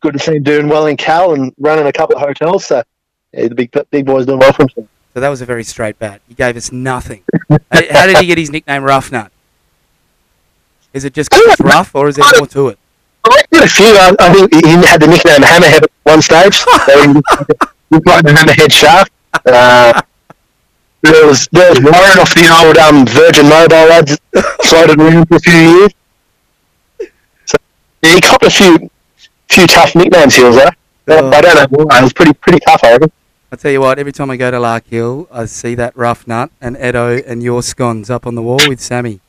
good 0.00 0.14
to 0.14 0.18
see 0.18 0.36
him 0.36 0.42
doing 0.42 0.68
well 0.68 0.86
in 0.86 0.96
Cal 0.96 1.34
and 1.34 1.52
running 1.58 1.86
a 1.86 1.92
couple 1.92 2.16
of 2.16 2.22
hotels. 2.22 2.66
So 2.66 2.82
yeah, 3.32 3.48
the 3.48 3.54
big 3.54 3.72
big 3.90 4.06
boy's 4.06 4.26
doing 4.26 4.38
well 4.38 4.52
for 4.52 4.62
himself. 4.62 4.88
So 5.14 5.20
that 5.20 5.28
was 5.28 5.40
a 5.40 5.46
very 5.46 5.64
straight 5.64 5.98
bat. 5.98 6.20
He 6.28 6.34
gave 6.34 6.56
us 6.56 6.70
nothing. 6.70 7.24
How 7.50 8.06
did 8.06 8.18
he 8.18 8.26
get 8.26 8.38
his 8.38 8.50
nickname 8.50 8.84
Rough 8.84 9.10
Nut? 9.10 9.32
Is 10.92 11.04
it 11.04 11.12
just 11.12 11.30
it's 11.32 11.60
rough, 11.60 11.94
or 11.94 12.08
is 12.08 12.16
there 12.16 12.24
more 12.38 12.46
to 12.46 12.68
it? 12.68 12.78
I 13.24 13.42
did 13.50 13.62
a 13.62 13.68
few. 13.68 13.86
I, 13.86 14.14
I 14.18 14.32
think 14.32 14.54
he 14.54 14.72
had 14.86 15.00
the 15.00 15.06
nickname 15.06 15.40
Hammerhead 15.40 15.82
at 15.82 15.90
one 16.04 16.22
stage. 16.22 16.64
So 16.86 17.02
he 17.90 17.96
looked 17.96 18.06
like 18.06 18.24
the 18.24 18.32
Hammerhead 18.32 18.72
Shark. 18.72 19.08
Uh, 19.46 20.02
there 21.02 21.26
was 21.26 21.48
there 21.52 21.70
was 21.70 21.80
Warren 21.80 22.18
off 22.18 22.34
the 22.34 22.48
old 22.62 22.76
um, 22.78 23.06
Virgin 23.06 23.48
Mobile 23.48 23.88
lads 23.88 24.18
floated 24.64 25.00
around 25.00 25.26
for 25.28 25.36
a 25.36 25.40
few 25.40 25.52
years. 25.52 25.92
So 27.44 27.56
yeah, 28.02 28.14
he 28.14 28.20
copped 28.20 28.44
a 28.44 28.50
few 28.50 28.90
few 29.48 29.66
tough 29.66 29.94
nicknames. 29.94 30.34
He 30.34 30.44
was 30.44 30.56
there. 30.56 30.70
Oh. 31.08 31.30
I 31.30 31.40
don't 31.40 31.72
know 31.72 31.84
why. 31.84 32.00
It 32.00 32.02
was 32.02 32.12
pretty 32.12 32.34
pretty 32.34 32.58
tough. 32.60 32.82
I 32.84 32.92
reckon. 32.92 33.12
I 33.50 33.56
tell 33.56 33.72
you 33.72 33.80
what, 33.80 33.98
every 33.98 34.12
time 34.12 34.30
I 34.30 34.36
go 34.36 34.50
to 34.50 34.60
Lark 34.60 34.88
Hill, 34.88 35.26
I 35.32 35.46
see 35.46 35.74
that 35.76 35.96
Rough 35.96 36.26
Nut 36.26 36.50
and 36.60 36.76
Edo 36.76 37.16
and 37.16 37.42
your 37.42 37.62
scones 37.62 38.10
up 38.10 38.26
on 38.26 38.34
the 38.34 38.42
wall 38.42 38.60
with 38.68 38.78
Sammy. 38.78 39.20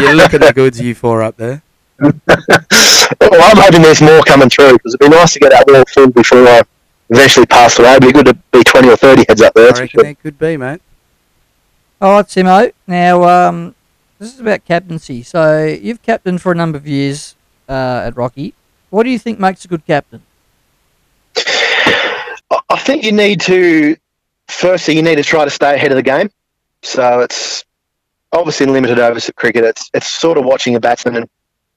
You're 0.00 0.14
looking 0.14 0.40
the 0.40 0.52
goods, 0.54 0.80
you 0.80 0.94
four 0.94 1.22
up 1.22 1.36
there. 1.36 1.62
well, 2.00 2.12
I'm 2.22 3.58
hoping 3.58 3.82
there's 3.82 4.00
more 4.00 4.22
coming 4.22 4.48
through 4.48 4.72
because 4.78 4.94
it'd 4.94 5.10
be 5.10 5.14
nice 5.14 5.34
to 5.34 5.40
get 5.40 5.50
that 5.50 5.66
wall 5.68 5.84
filled 5.88 6.14
before 6.14 6.38
I 6.48 6.62
eventually 7.10 7.46
pass 7.46 7.78
away. 7.78 7.90
It'd 7.92 8.02
be 8.02 8.12
good 8.12 8.26
to 8.26 8.34
be 8.52 8.64
20 8.64 8.88
or 8.88 8.96
30 8.96 9.24
heads 9.28 9.42
up 9.42 9.54
there. 9.54 9.66
I 9.66 9.80
reckon 9.80 9.88
sure. 9.88 10.14
could 10.14 10.38
be, 10.38 10.56
mate. 10.56 10.80
All 12.00 12.12
right, 12.12 12.26
Simo. 12.26 12.72
Now, 12.86 13.24
um, 13.24 13.74
this 14.18 14.32
is 14.32 14.40
about 14.40 14.64
captaincy. 14.64 15.22
So, 15.22 15.64
you've 15.66 16.02
captained 16.02 16.40
for 16.40 16.52
a 16.52 16.54
number 16.54 16.78
of 16.78 16.86
years 16.86 17.36
uh, 17.68 18.04
at 18.06 18.16
Rocky. 18.16 18.54
What 18.88 19.02
do 19.02 19.10
you 19.10 19.18
think 19.18 19.38
makes 19.38 19.64
a 19.64 19.68
good 19.68 19.86
captain? 19.86 20.22
I- 21.36 22.60
I 22.68 22.78
think 22.78 23.04
you 23.04 23.12
need 23.12 23.40
to, 23.42 23.96
firstly, 24.48 24.96
you 24.96 25.02
need 25.02 25.16
to 25.16 25.22
try 25.22 25.44
to 25.44 25.50
stay 25.50 25.74
ahead 25.74 25.92
of 25.92 25.96
the 25.96 26.02
game. 26.02 26.30
So 26.82 27.20
it's 27.20 27.64
obviously 28.32 28.64
in 28.66 28.72
limited 28.72 28.98
overs 28.98 29.28
at 29.28 29.36
cricket. 29.36 29.64
It's 29.64 29.90
it's 29.94 30.08
sort 30.08 30.38
of 30.38 30.44
watching 30.44 30.74
a 30.74 30.80
batsman 30.80 31.16
and 31.16 31.28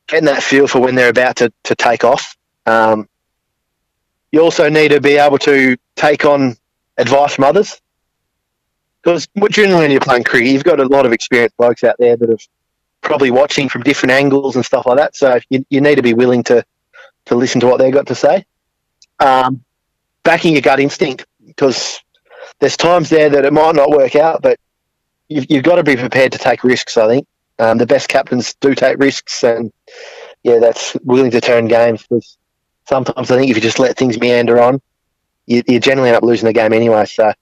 getting 0.07 0.25
that 0.25 0.41
feel 0.43 0.67
for 0.67 0.79
when 0.79 0.95
they're 0.95 1.09
about 1.09 1.35
to, 1.37 1.51
to 1.63 1.75
take 1.75 2.03
off. 2.03 2.35
Um, 2.65 3.07
you 4.33 4.41
also 4.41 4.67
need 4.67 4.89
to 4.89 4.99
be 4.99 5.17
able 5.17 5.37
to 5.37 5.77
take 5.95 6.25
on 6.25 6.57
advice 6.97 7.35
from 7.35 7.43
others. 7.43 7.79
Because 9.03 9.27
generally 9.51 9.83
when 9.83 9.91
you're 9.91 9.99
playing 9.99 10.23
cricket, 10.23 10.51
you've 10.51 10.63
got 10.63 10.79
a 10.79 10.87
lot 10.87 11.05
of 11.05 11.13
experienced 11.13 11.55
blokes 11.55 11.83
out 11.83 11.95
there 11.99 12.17
that 12.17 12.29
have 12.29 12.41
probably 13.01 13.29
watching 13.29 13.69
from 13.69 13.83
different 13.83 14.11
angles 14.11 14.55
and 14.55 14.65
stuff 14.65 14.87
like 14.87 14.97
that. 14.97 15.15
So 15.15 15.39
you, 15.49 15.63
you 15.69 15.81
need 15.81 15.95
to 15.95 16.01
be 16.01 16.15
willing 16.15 16.41
to, 16.45 16.65
to 17.25 17.35
listen 17.35 17.61
to 17.61 17.67
what 17.67 17.77
they've 17.77 17.93
got 17.93 18.07
to 18.07 18.15
say. 18.15 18.43
Um, 19.19 19.63
backing 20.23 20.53
your 20.53 20.63
gut 20.63 20.79
instinct 20.79 21.27
because 21.45 22.01
there's 22.59 22.75
times 22.75 23.09
there 23.09 23.29
that 23.29 23.45
it 23.45 23.53
might 23.53 23.75
not 23.75 23.91
work 23.91 24.15
out, 24.15 24.41
but 24.41 24.57
you've, 25.27 25.45
you've 25.47 25.63
got 25.63 25.75
to 25.75 25.83
be 25.83 25.95
prepared 25.95 26.31
to 26.31 26.39
take 26.39 26.63
risks, 26.63 26.97
I 26.97 27.07
think. 27.07 27.27
Um, 27.59 27.77
the 27.77 27.85
best 27.85 28.09
captains 28.09 28.55
do 28.55 28.73
take 28.73 28.97
risks, 28.97 29.43
and 29.43 29.71
yeah, 30.41 30.57
that's 30.57 30.97
willing 31.03 31.29
to 31.31 31.39
turn 31.39 31.67
games 31.67 32.01
because 32.01 32.35
sometimes 32.85 33.31
I 33.31 33.37
think 33.37 33.49
if 33.49 33.57
you 33.57 33.61
just 33.61 33.79
let 33.79 33.97
things 33.97 34.19
meander 34.19 34.61
on, 34.61 34.81
you, 35.45 35.63
you 35.67 35.79
generally 35.79 36.09
end 36.09 36.17
up 36.17 36.23
losing 36.23 36.47
the 36.47 36.53
game 36.53 36.73
anyway. 36.73 37.05
So 37.05 37.33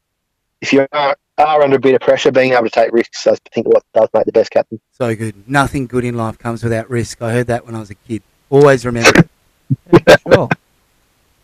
if 0.62 0.73
you 0.73 0.88
are, 0.91 1.17
are 1.38 1.63
under 1.63 1.77
a 1.77 1.80
bit 1.80 1.95
of 1.95 2.01
pressure, 2.01 2.32
being 2.32 2.54
able 2.54 2.63
to 2.63 2.69
take 2.69 2.91
risks, 2.91 3.27
I 3.27 3.36
think 3.54 3.67
what 3.67 3.84
does 3.93 4.10
make 4.13 4.25
the 4.25 4.32
best 4.32 4.51
captain. 4.51 4.80
So 4.91 5.15
good. 5.15 5.47
Nothing 5.47 5.88
good 5.88 6.06
in 6.06 6.15
life 6.15 6.38
comes 6.38 6.63
without 6.63 6.89
risk. 6.89 7.21
I 7.21 7.32
heard 7.32 7.47
that 7.47 7.65
when 7.65 7.75
I 7.75 7.80
was 7.80 7.89
a 7.89 7.95
kid. 7.95 8.21
Always 8.49 8.86
remember 8.86 9.12
it. 9.19 9.30
Sure. 10.32 10.49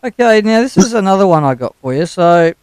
Okay, 0.04 0.42
now 0.42 0.62
this 0.62 0.78
is 0.78 0.94
another 0.94 1.26
one 1.26 1.44
I 1.44 1.56
got 1.56 1.76
for 1.82 1.94
you. 1.94 2.06
So, 2.06 2.54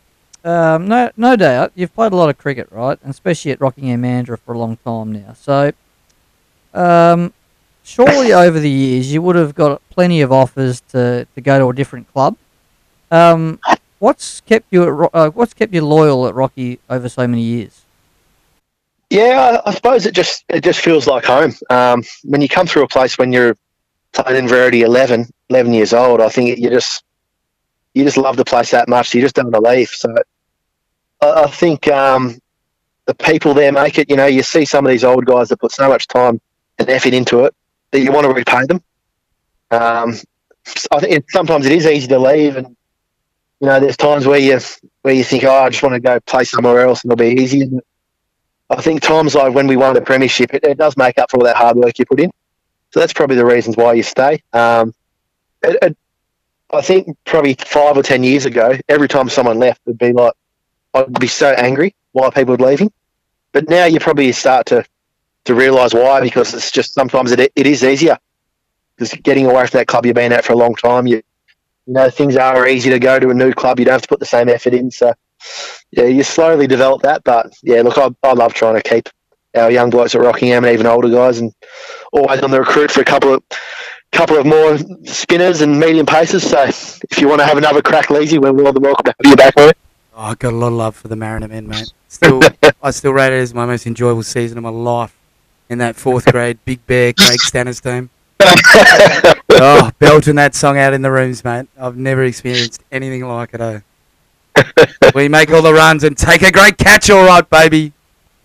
um, 0.44 0.87
no, 0.87 1.11
no 1.16 1.37
doubt 1.37 1.73
you've 1.75 1.94
played 1.94 2.12
a 2.12 2.16
lot 2.16 2.29
of 2.29 2.38
cricket, 2.38 2.68
right? 2.70 2.99
And 3.03 3.11
especially 3.11 3.51
at 3.51 3.61
Rockingham 3.61 4.03
Mandurah 4.03 4.38
for 4.38 4.53
a 4.53 4.59
long 4.59 4.77
time 4.85 5.12
now. 5.12 5.35
So, 5.35 5.73
um, 6.73 7.33
surely 7.85 8.33
over 8.33 8.59
the 8.59 8.70
years 8.70 9.12
you 9.12 9.23
would 9.23 9.37
have 9.37 9.55
got 9.55 9.81
plenty 9.90 10.20
of 10.23 10.33
offers 10.33 10.81
to, 10.90 11.29
to 11.35 11.40
go 11.40 11.59
to 11.61 11.68
a 11.68 11.75
different 11.75 12.12
club. 12.12 12.37
Um, 13.11 13.61
what's 14.01 14.40
kept 14.40 14.66
you 14.70 15.05
at, 15.05 15.11
uh, 15.14 15.31
What's 15.31 15.55
kept 15.55 15.73
you 15.73 15.85
loyal 15.85 16.27
at 16.27 16.35
Rocky 16.35 16.81
over 16.90 17.09
so 17.09 17.29
many 17.29 17.42
years? 17.42 17.83
Yeah, 19.11 19.61
I, 19.64 19.70
I 19.70 19.75
suppose 19.75 20.07
it 20.07 20.14
just 20.14 20.44
it 20.49 20.64
just 20.64 20.81
feels 20.81 21.07
like 21.07 21.25
home. 21.25 21.53
Um, 21.70 22.03
when 22.25 22.40
you 22.40 22.49
come 22.49 22.66
through 22.66 22.83
a 22.83 22.88
place 22.88 23.16
when 23.16 23.33
you're 23.33 23.57
playing 24.12 24.38
in 24.38 24.49
Verity 24.49 24.83
11, 24.83 25.31
11 25.51 25.75
years 25.75 25.92
old, 25.92 26.20
I 26.20 26.29
think 26.31 26.59
you 26.59 26.70
just 26.70 27.05
you 27.92 28.03
just 28.03 28.16
love 28.16 28.37
the 28.37 28.44
place 28.44 28.73
that 28.73 28.88
much. 28.88 29.14
You 29.14 29.20
just 29.20 29.37
don't 29.37 29.53
want 29.53 29.64
to 29.64 29.70
leave. 29.70 29.90
So 29.90 30.12
I, 31.20 31.42
I 31.42 31.47
think 31.47 31.87
um, 31.88 32.38
the 33.05 33.14
people 33.14 33.55
there 33.55 33.70
make 33.70 33.99
it. 33.99 34.11
You 34.11 34.16
know, 34.16 34.27
you 34.27 34.42
see 34.42 34.64
some 34.64 34.85
of 34.85 34.90
these 34.90 35.05
old 35.05 35.27
guys 35.27 35.51
that 35.51 35.59
put 35.59 35.70
so 35.70 35.88
much 35.88 36.09
time 36.09 36.40
and 36.79 36.88
effort 36.88 37.12
into 37.12 37.44
it 37.44 37.55
that 37.94 38.00
you 38.00 38.11
want 38.11 38.26
to 38.26 38.33
repay 38.33 38.66
them. 38.66 38.83
Um, 39.70 40.14
I 40.90 40.98
think 40.98 41.30
sometimes 41.30 41.64
it 41.64 41.72
is 41.72 41.87
easy 41.87 42.09
to 42.09 42.18
leave, 42.18 42.57
and 42.57 42.76
you 43.61 43.68
know, 43.68 43.78
there's 43.78 43.96
times 43.96 44.26
where 44.26 44.38
you 44.38 44.59
where 45.02 45.14
you 45.14 45.22
think, 45.22 45.44
oh, 45.44 45.50
I 45.50 45.70
just 45.70 45.83
want 45.83 45.94
to 45.94 46.00
go 46.00 46.18
play 46.20 46.42
somewhere 46.42 46.80
else 46.80 47.04
and 47.04 47.12
it'll 47.12 47.24
be 47.24 47.40
easy. 47.40 47.61
And 47.61 47.80
I 48.68 48.83
think 48.83 49.00
times 49.00 49.37
like 49.37 49.54
when 49.54 49.68
we 49.68 49.76
won 49.76 49.94
the 49.94 50.00
premiership, 50.00 50.52
it, 50.52 50.64
it 50.64 50.76
does 50.76 50.96
make 50.96 51.18
up 51.18 51.30
for 51.30 51.37
all 51.37 51.44
that 51.44 51.57
hard 51.57 51.76
work 51.76 51.96
you 51.98 52.04
put 52.04 52.18
in. 52.18 52.33
So 52.90 52.98
that's 52.98 53.12
probably 53.12 53.37
the 53.37 53.46
reasons 53.46 53.76
why 53.76 53.92
you 53.92 54.02
stay. 54.02 54.42
Um, 54.52 54.92
it, 55.62 55.78
it, 55.80 55.96
I 56.72 56.80
think 56.80 57.16
probably 57.24 57.54
five 57.54 57.96
or 57.96 58.02
ten 58.02 58.24
years 58.24 58.44
ago, 58.44 58.76
every 58.88 59.07
time 59.07 59.28
someone 59.28 59.61
left, 59.61 59.83
it'd 59.87 59.98
be 59.98 60.12
like 60.12 60.35
I'd 60.94 61.12
be 61.20 61.28
so 61.28 61.50
angry 61.50 61.94
why 62.11 62.30
people 62.30 62.57
were 62.57 62.66
leaving. 62.66 62.92
But 63.52 63.68
now 63.68 63.85
you 63.85 64.00
probably 64.00 64.33
start 64.33 64.66
to 64.66 64.85
to 65.44 65.54
realise 65.54 65.94
why 65.94 66.20
because 66.20 66.54
it's 66.54 66.70
just 66.70 66.94
sometimes 66.94 67.33
it 67.33 67.52
it 67.54 67.66
is 67.66 67.85
easier 67.85 68.18
because 68.96 69.12
getting 69.22 69.46
away 69.46 69.66
from 69.66 69.78
that 69.78 69.87
club 69.87 70.07
you've 70.07 70.14
been 70.14 70.33
at 70.33 70.44
for 70.44 70.52
a 70.52 70.57
long 70.57 70.74
time, 70.74 71.07
you 71.07 71.22
you 71.87 71.92
know 71.92 72.09
things 72.11 72.37
are 72.37 72.66
easy 72.66 72.90
to 72.90 72.98
go 72.98 73.18
to 73.18 73.30
a 73.30 73.35
new 73.35 73.52
club. 73.52 73.78
You 73.78 73.85
don't 73.85 73.92
have 73.92 74.02
to 74.02 74.09
put 74.09 74.20
the 74.20 74.26
same 74.26 74.48
effort 74.48 74.74
in. 74.74 74.90
So 74.90 75.12
yeah, 75.90 76.04
you 76.04 76.22
slowly 76.22 76.66
develop 76.66 77.02
that. 77.02 77.24
But 77.24 77.52
yeah, 77.62 77.83
look, 77.83 77.98
I, 77.98 78.09
I 78.22 78.33
love 78.33 78.54
trying 78.54 78.80
to 78.80 78.83
keep 78.83 79.09
our 79.54 79.70
young 79.70 79.90
blokes 79.90 80.14
at 80.14 80.20
Rockingham 80.20 80.64
and 80.64 80.72
even 80.72 80.87
older 80.87 81.09
guys, 81.09 81.38
and 81.38 81.52
always 82.12 82.40
on 82.40 82.50
the 82.50 82.61
recruit 82.61 82.90
for 82.90 83.00
a 83.00 83.04
couple 83.04 83.35
of 83.35 83.42
couple 84.12 84.38
of 84.38 84.46
more 84.46 84.78
spinners 85.04 85.61
and 85.61 85.78
medium 85.78 86.07
paces. 86.07 86.48
So 86.48 86.62
if 86.62 87.20
you 87.20 87.28
want 87.28 87.40
to 87.40 87.46
have 87.46 87.59
another 87.59 87.83
crack, 87.83 88.07
Leasy, 88.07 88.38
we're 88.38 88.52
more 88.52 88.72
than 88.72 88.83
welcome 88.83 89.04
to 89.04 89.14
have 89.22 89.30
you 89.30 89.37
back 89.37 89.54
there. 89.57 89.72
Oh, 90.16 90.22
I 90.22 90.35
got 90.37 90.52
a 90.52 90.57
lot 90.57 90.68
of 90.68 90.74
love 90.74 90.94
for 90.94 91.09
the 91.09 91.16
Mariner 91.16 91.48
men, 91.48 91.66
mate. 91.66 91.92
Still, 92.09 92.40
I 92.83 92.92
still 92.92 93.12
rate 93.12 93.33
it 93.33 93.40
as 93.40 93.52
my 93.52 93.66
most 93.66 93.87
enjoyable 93.87 94.22
season 94.22 94.57
of 94.57 94.62
my 94.62 94.70
life. 94.70 95.16
In 95.68 95.79
that 95.79 95.96
fourth 95.96 96.27
grade, 96.27 96.59
Big 96.64 96.87
Bear, 96.87 97.12
Craig 97.12 97.40
Stanner's 97.40 97.81
team. 97.81 98.11
Oh, 99.50 99.90
belting 99.98 100.37
that 100.37 100.55
song 100.55 100.79
out 100.79 100.92
in 100.92 101.03
the 101.03 101.11
rooms, 101.11 101.44
mate. 101.44 101.66
I've 101.79 101.96
never 101.96 102.24
experienced 102.24 102.83
anything 102.92 103.27
like 103.27 103.55
it. 103.55 103.61
Oh. 103.61 103.83
we 105.14 105.29
make 105.29 105.50
all 105.50 105.62
the 105.62 105.72
runs 105.72 106.05
and 106.05 106.16
take 106.16 106.42
a 106.42 106.53
great 106.53 106.77
catch, 106.77 107.11
all 107.11 107.24
right, 107.24 107.48
baby. 107.48 107.92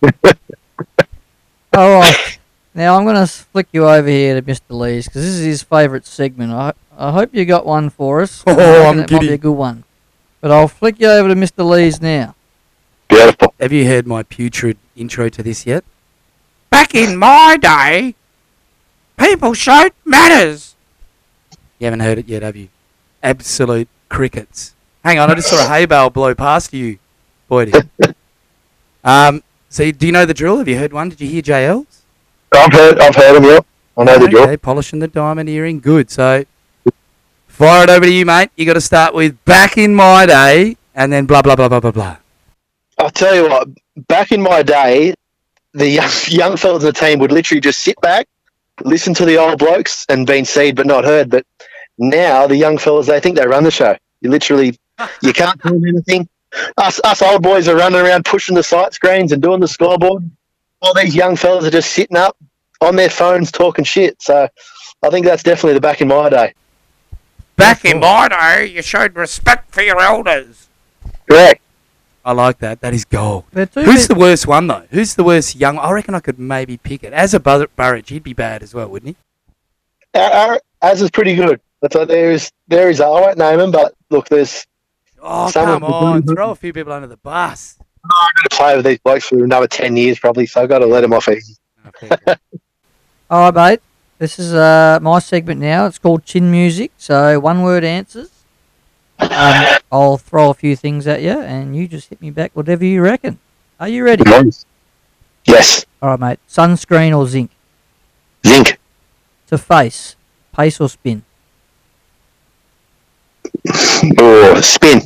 All 1.72 2.00
right. 2.00 2.38
Now 2.74 2.96
I'm 2.96 3.04
going 3.04 3.14
to 3.14 3.26
flick 3.26 3.68
you 3.72 3.86
over 3.86 4.08
here 4.08 4.40
to 4.40 4.42
Mr. 4.42 4.70
Lees 4.70 5.04
because 5.06 5.22
this 5.22 5.34
is 5.34 5.44
his 5.44 5.62
favourite 5.62 6.04
segment. 6.04 6.52
I, 6.52 6.72
I 6.96 7.12
hope 7.12 7.32
you 7.32 7.44
got 7.44 7.64
one 7.64 7.90
for 7.90 8.22
us. 8.22 8.42
Oh, 8.44 8.52
I 8.52 8.56
reckon 8.56 8.86
I'm 8.86 8.98
it 9.04 9.10
might 9.12 9.20
be 9.20 9.32
a 9.32 9.38
good 9.38 9.52
one. 9.52 9.84
But 10.40 10.50
I'll 10.50 10.66
flick 10.68 10.98
you 10.98 11.08
over 11.08 11.28
to 11.28 11.34
Mr. 11.34 11.68
Lees 11.68 12.00
now. 12.00 12.34
Beautiful. 13.08 13.54
Have 13.60 13.72
you 13.72 13.86
heard 13.86 14.06
my 14.06 14.24
putrid 14.24 14.78
intro 14.96 15.28
to 15.28 15.42
this 15.42 15.64
yet? 15.64 15.84
Back 16.70 16.94
in 16.94 17.16
my 17.16 17.56
day, 17.56 18.14
people 19.18 19.54
showed 19.54 19.92
manners. 20.04 20.76
You 21.78 21.86
haven't 21.86 22.00
heard 22.00 22.18
it 22.18 22.28
yet, 22.28 22.42
have 22.42 22.56
you? 22.56 22.68
Absolute 23.22 23.88
crickets. 24.08 24.74
Hang 25.04 25.18
on, 25.18 25.30
I 25.30 25.34
just 25.34 25.48
saw 25.48 25.64
a 25.64 25.68
hay 25.68 25.86
bale 25.86 26.10
blow 26.10 26.34
past 26.34 26.72
you, 26.72 26.98
Boyd. 27.48 27.74
Um, 29.02 29.42
so 29.68 29.90
do 29.90 30.06
you 30.06 30.12
know 30.12 30.26
the 30.26 30.34
drill? 30.34 30.58
Have 30.58 30.68
you 30.68 30.76
heard 30.76 30.92
one? 30.92 31.08
Did 31.08 31.20
you 31.20 31.28
hear 31.28 31.42
JL's? 31.42 32.02
I've 32.52 32.72
heard, 32.72 32.98
I've 32.98 33.14
heard 33.14 33.36
them. 33.36 33.44
Yeah, 33.44 33.60
I 33.96 34.04
know 34.04 34.18
the 34.18 34.28
drill. 34.28 34.42
Okay, 34.44 34.56
polishing 34.56 34.98
the 34.98 35.08
diamond 35.08 35.48
earring. 35.48 35.80
Good. 35.80 36.10
So 36.10 36.44
fire 37.46 37.84
it 37.84 37.90
over 37.90 38.04
to 38.04 38.12
you, 38.12 38.26
mate. 38.26 38.50
You 38.56 38.66
got 38.66 38.74
to 38.74 38.80
start 38.80 39.14
with 39.14 39.42
back 39.44 39.78
in 39.78 39.94
my 39.94 40.26
day, 40.26 40.76
and 40.94 41.12
then 41.12 41.26
blah 41.26 41.40
blah 41.42 41.56
blah 41.56 41.68
blah 41.68 41.80
blah 41.80 41.90
blah. 41.92 42.16
I'll 42.98 43.10
tell 43.10 43.34
you 43.34 43.48
what. 43.48 43.68
Back 44.08 44.32
in 44.32 44.42
my 44.42 44.62
day, 44.62 45.14
the 45.72 45.88
young, 45.88 46.10
young 46.28 46.56
fellas 46.56 46.82
in 46.82 46.88
the 46.88 46.92
team 46.92 47.18
would 47.18 47.32
literally 47.32 47.60
just 47.60 47.80
sit 47.80 48.00
back, 48.00 48.28
listen 48.84 49.14
to 49.14 49.24
the 49.24 49.36
old 49.36 49.58
blokes, 49.58 50.06
and 50.08 50.26
been 50.26 50.44
seen 50.44 50.74
but 50.74 50.86
not 50.86 51.04
heard. 51.04 51.30
But 51.30 51.46
now 51.98 52.46
the 52.46 52.56
young 52.56 52.78
fellas, 52.78 53.06
they 53.06 53.20
think 53.20 53.36
they 53.36 53.46
run 53.46 53.64
the 53.64 53.70
show. 53.70 53.96
You 54.20 54.30
literally, 54.30 54.78
you 55.22 55.32
can't 55.32 55.60
tell 55.60 55.72
them 55.72 55.86
anything. 55.86 56.28
Us, 56.76 57.00
us 57.04 57.22
old 57.22 57.42
boys 57.42 57.68
are 57.68 57.76
running 57.76 58.00
around 58.00 58.24
pushing 58.24 58.56
the 58.56 58.62
sight 58.62 58.92
screens 58.92 59.32
and 59.32 59.40
doing 59.40 59.60
the 59.60 59.68
scoreboard. 59.68 60.28
All 60.82 60.94
these 60.94 61.14
young 61.14 61.36
fellas 61.36 61.64
are 61.64 61.70
just 61.70 61.92
sitting 61.92 62.16
up 62.16 62.36
on 62.80 62.96
their 62.96 63.10
phones 63.10 63.52
talking 63.52 63.84
shit. 63.84 64.20
So 64.20 64.48
I 65.02 65.10
think 65.10 65.26
that's 65.26 65.42
definitely 65.42 65.74
the 65.74 65.80
back 65.80 66.00
in 66.00 66.08
my 66.08 66.28
day. 66.28 66.54
Back 67.56 67.84
in 67.84 68.00
my 68.00 68.28
day, 68.28 68.66
you 68.66 68.80
showed 68.82 69.14
respect 69.14 69.74
for 69.74 69.82
your 69.82 70.00
elders. 70.00 70.68
Correct. 71.28 71.62
I 72.30 72.32
like 72.32 72.58
that. 72.58 72.80
That 72.80 72.94
is 72.94 73.04
gold. 73.04 73.42
Who's 73.52 73.66
bit- 73.74 74.08
the 74.08 74.14
worst 74.14 74.46
one 74.46 74.68
though? 74.68 74.84
Who's 74.92 75.16
the 75.16 75.24
worst 75.24 75.56
young? 75.56 75.78
I 75.78 75.90
reckon 75.90 76.14
I 76.14 76.20
could 76.20 76.38
maybe 76.38 76.76
pick 76.76 77.02
it. 77.02 77.12
As 77.12 77.34
a 77.34 77.40
Bur- 77.40 77.66
Burridge, 77.74 78.08
he'd 78.10 78.22
be 78.22 78.34
bad 78.34 78.62
as 78.62 78.72
well, 78.72 78.86
wouldn't 78.86 79.16
he? 80.14 80.18
Our, 80.20 80.30
our, 80.30 80.60
ours 80.80 81.02
is 81.02 81.10
pretty 81.10 81.34
good. 81.34 81.60
That's 81.82 81.96
what 81.96 82.06
there 82.06 82.30
is. 82.30 82.52
There 82.68 82.88
is. 82.88 83.00
I 83.00 83.08
won't 83.08 83.36
name 83.36 83.58
him, 83.58 83.72
but 83.72 83.94
look, 84.10 84.28
there's 84.28 84.64
Oh 85.20 85.50
Some 85.50 85.64
come 85.64 85.82
of 85.82 85.92
on, 85.92 86.22
throw 86.22 86.50
a 86.52 86.54
few 86.54 86.72
people 86.72 86.92
under 86.92 87.08
the 87.08 87.16
bus. 87.16 87.76
I'm 88.04 88.10
going 88.10 88.48
to 88.48 88.56
play 88.56 88.76
with 88.76 88.84
these 88.86 88.98
blokes 89.00 89.26
for 89.26 89.42
another 89.42 89.66
ten 89.66 89.96
years 89.96 90.20
probably. 90.20 90.46
So 90.46 90.62
I've 90.62 90.68
got 90.68 90.78
to 90.78 90.86
let 90.86 91.00
them 91.00 91.12
off 91.12 91.28
easy. 91.28 91.56
Fair 91.98 92.16
enough. 92.26 92.40
All 93.28 93.50
right, 93.50 93.70
mate. 93.72 93.80
This 94.18 94.38
is 94.38 94.54
uh, 94.54 95.00
my 95.02 95.18
segment 95.18 95.60
now. 95.60 95.86
It's 95.86 95.98
called 95.98 96.24
Chin 96.24 96.48
Music. 96.48 96.92
So 96.96 97.40
one 97.40 97.62
word 97.62 97.82
answers. 97.82 98.30
Um, 99.20 99.78
I'll 99.92 100.16
throw 100.18 100.50
a 100.50 100.54
few 100.54 100.76
things 100.76 101.06
at 101.06 101.22
you, 101.22 101.30
and 101.38 101.76
you 101.76 101.86
just 101.88 102.08
hit 102.08 102.20
me 102.20 102.30
back 102.30 102.52
whatever 102.54 102.84
you 102.84 103.02
reckon. 103.02 103.38
Are 103.78 103.88
you 103.88 104.04
ready? 104.04 104.24
Yes. 105.46 105.84
All 106.02 106.10
right, 106.10 106.20
mate. 106.20 106.38
Sunscreen 106.48 107.16
or 107.16 107.26
zinc? 107.26 107.50
Zinc. 108.46 108.78
To 109.48 109.58
face, 109.58 110.16
pace 110.54 110.80
or 110.80 110.88
spin? 110.88 111.22
Or 114.18 114.62
spin. 114.62 115.02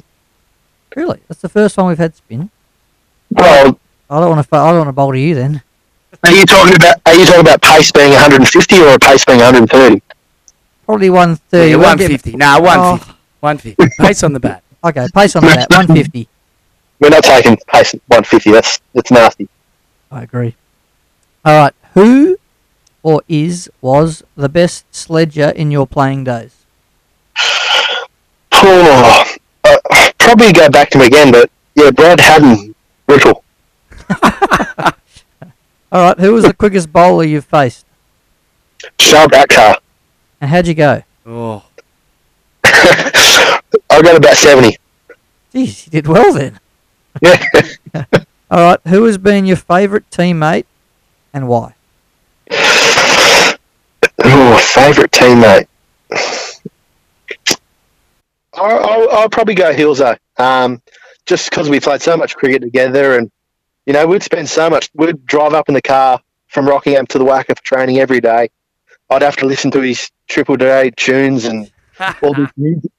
Really? 0.95 1.21
That's 1.29 1.41
the 1.41 1.49
first 1.49 1.75
time 1.75 1.87
we've 1.87 1.99
had 1.99 2.15
spin. 2.15 2.51
Well, 3.31 3.79
I 4.11 4.21
don't 4.21 4.31
want 4.31 4.47
to. 4.49 4.57
I 4.57 4.69
don't 4.71 4.79
want 4.79 4.89
to 4.89 4.93
bowl 4.93 5.12
to 5.12 5.19
you 5.19 5.35
then. 5.35 5.62
are 6.25 6.31
you 6.33 6.45
talking 6.45 6.75
about? 6.77 6.97
Are 7.07 7.15
you 7.15 7.25
talking 7.25 7.41
about 7.41 7.62
pace 7.62 7.91
being 7.91 8.11
150 8.12 8.79
or 8.81 8.95
a 8.95 8.99
pace 8.99 9.25
being 9.25 9.39
130? 9.39 10.03
Probably 10.85 11.11
one 11.11 11.37
thirty. 11.37 11.71
Yeah, 11.71 11.77
Won't 11.77 11.87
one 11.87 11.97
get- 11.99 12.11
fifty. 12.11 12.37
Nah, 12.37 12.61
one 12.61 13.01
fifty. 13.53 13.74
One 13.76 13.88
fifty. 13.88 14.03
Pace 14.03 14.22
on 14.22 14.32
the 14.32 14.40
bat. 14.40 14.62
Okay, 14.82 15.07
pace 15.14 15.36
on 15.36 15.42
that. 15.45 15.68
One 15.70 15.86
fifty. 15.86 16.28
We're 17.01 17.11
not 17.11 17.24
taking 17.24 17.57
pace 17.66 17.92
150. 18.09 18.51
That's 18.53 18.80
that's 18.95 19.11
nasty. 19.11 19.49
I 20.11 20.22
agree. 20.22 20.55
All 21.45 21.59
right. 21.59 21.74
Who 21.95 22.38
or 23.03 23.22
is 23.28 23.70
was 23.80 24.22
the 24.36 24.49
best 24.49 24.84
sledger 24.95 25.51
in 25.51 25.70
your 25.70 25.86
playing 25.86 26.24
days? 26.24 26.64
Oh, 28.66 29.24
uh, 29.64 30.11
probably 30.18 30.51
go 30.53 30.70
back 30.70 30.88
to 30.90 30.99
him 30.99 31.05
again, 31.07 31.32
but 31.32 31.51
yeah, 31.74 31.90
Brad 31.90 32.18
Haddin, 32.18 32.74
brutal. 33.07 33.45
All 35.92 36.01
right, 36.09 36.18
who 36.18 36.32
was 36.32 36.45
the 36.45 36.55
quickest 36.55 36.90
bowler 36.90 37.24
you've 37.24 37.45
faced, 37.45 37.84
Shoaib 38.99 39.28
Akhtar. 39.32 39.76
and 40.40 40.49
how'd 40.51 40.66
you 40.66 40.72
go? 40.74 41.03
Oh, 41.26 41.62
I 43.91 44.03
got 44.03 44.16
about 44.16 44.37
70. 44.37 44.77
Jeez, 45.53 45.87
you 45.87 45.91
did 45.91 46.07
well 46.07 46.33
then. 46.33 46.59
Yeah. 47.22 47.45
All 48.51 48.61
right, 48.61 48.81
who 48.87 49.05
has 49.05 49.18
been 49.18 49.47
your 49.47 49.57
favourite 49.57 50.09
teammate, 50.11 50.66
and 51.33 51.49
why? 51.49 51.75
Oh, 54.22 54.59
favourite 54.59 55.11
teammate. 55.11 55.66
I'll, 58.55 58.85
I'll, 58.85 59.11
I'll 59.11 59.29
probably 59.29 59.55
go 59.55 59.72
Hills 59.72 59.99
though. 59.99 60.16
Um, 60.37 60.81
just 61.27 61.51
because 61.51 61.68
we 61.68 61.81
played 61.81 62.03
so 62.03 62.16
much 62.16 62.37
cricket 62.37 62.62
together, 62.62 63.16
and 63.18 63.31
you 63.87 63.93
know 63.93 64.07
we'd 64.07 64.22
spend 64.22 64.49
so 64.49 64.70
much. 64.70 64.91
We'd 64.95 65.27
drive 65.27 65.55
up 65.55 65.68
in 65.68 65.75
the 65.75 65.83
car 65.83 66.20
from 66.49 66.68
Rockingham 66.68 67.07
to 67.09 67.18
the 67.18 67.25
WACA 67.25 67.57
for 67.57 67.64
training 67.64 67.99
every 67.99 68.20
day. 68.20 68.51
I'd 69.11 69.22
have 69.22 69.37
to 69.37 69.47
listen 69.47 69.70
to 69.72 69.81
his 69.81 70.11
Triple 70.29 70.57
J 70.57 70.91
tunes 70.97 71.45
and 71.45 71.70
all 72.22 72.35
this 72.35 72.51
music. 72.57 72.91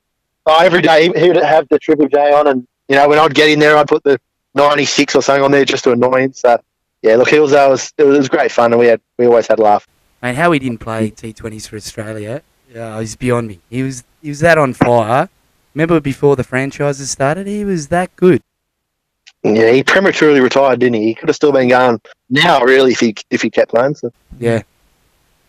Oh, 0.45 0.63
every 0.63 0.81
day 0.81 1.11
he 1.15 1.27
would 1.29 1.37
have 1.37 1.67
the 1.69 1.79
Triple 1.79 2.07
J 2.07 2.31
on, 2.31 2.47
and 2.47 2.67
you 2.87 2.95
know 2.95 3.09
when 3.09 3.19
I'd 3.19 3.33
get 3.33 3.49
in 3.49 3.59
there, 3.59 3.77
I'd 3.77 3.87
put 3.87 4.03
the 4.03 4.19
ninety 4.53 4.85
six 4.85 5.15
or 5.15 5.21
something 5.21 5.43
on 5.43 5.51
there 5.51 5.65
just 5.65 5.83
to 5.85 5.91
annoy 5.91 6.21
him. 6.21 6.33
So 6.33 6.59
yeah, 7.01 7.15
look, 7.15 7.29
Hills 7.29 7.51
though 7.51 7.69
was 7.69 7.91
it 7.97 8.03
was 8.03 8.29
great 8.29 8.51
fun, 8.51 8.71
and 8.73 8.79
we 8.79 8.87
had 8.87 9.01
we 9.17 9.25
always 9.25 9.47
had 9.47 9.59
a 9.59 9.63
laugh. 9.63 9.87
mate, 10.21 10.35
how 10.35 10.51
he 10.51 10.59
didn't 10.59 10.79
play 10.79 11.11
T20s 11.11 11.67
for 11.67 11.75
Australia 11.75 12.41
uh, 12.75 12.99
is 13.01 13.15
beyond 13.15 13.47
me. 13.47 13.59
He 13.69 13.83
was 13.83 14.03
he 14.21 14.29
was 14.29 14.39
that 14.39 14.57
on 14.57 14.73
fire. 14.73 15.29
Remember 15.73 15.99
before 15.99 16.35
the 16.35 16.43
franchises 16.43 17.11
started, 17.11 17.47
he 17.47 17.65
was 17.65 17.87
that 17.87 18.15
good. 18.15 18.41
Yeah, 19.43 19.71
he 19.71 19.83
prematurely 19.83 20.39
retired, 20.39 20.79
didn't 20.79 20.95
he? 20.95 21.07
He 21.07 21.15
could 21.15 21.29
have 21.29 21.35
still 21.35 21.51
been 21.51 21.67
going 21.67 21.99
now, 22.29 22.61
really, 22.61 22.93
if 22.93 22.99
he 22.99 23.15
if 23.29 23.41
he 23.41 23.49
kept 23.49 23.71
playing. 23.71 23.95
So. 23.95 24.11
Yeah. 24.39 24.61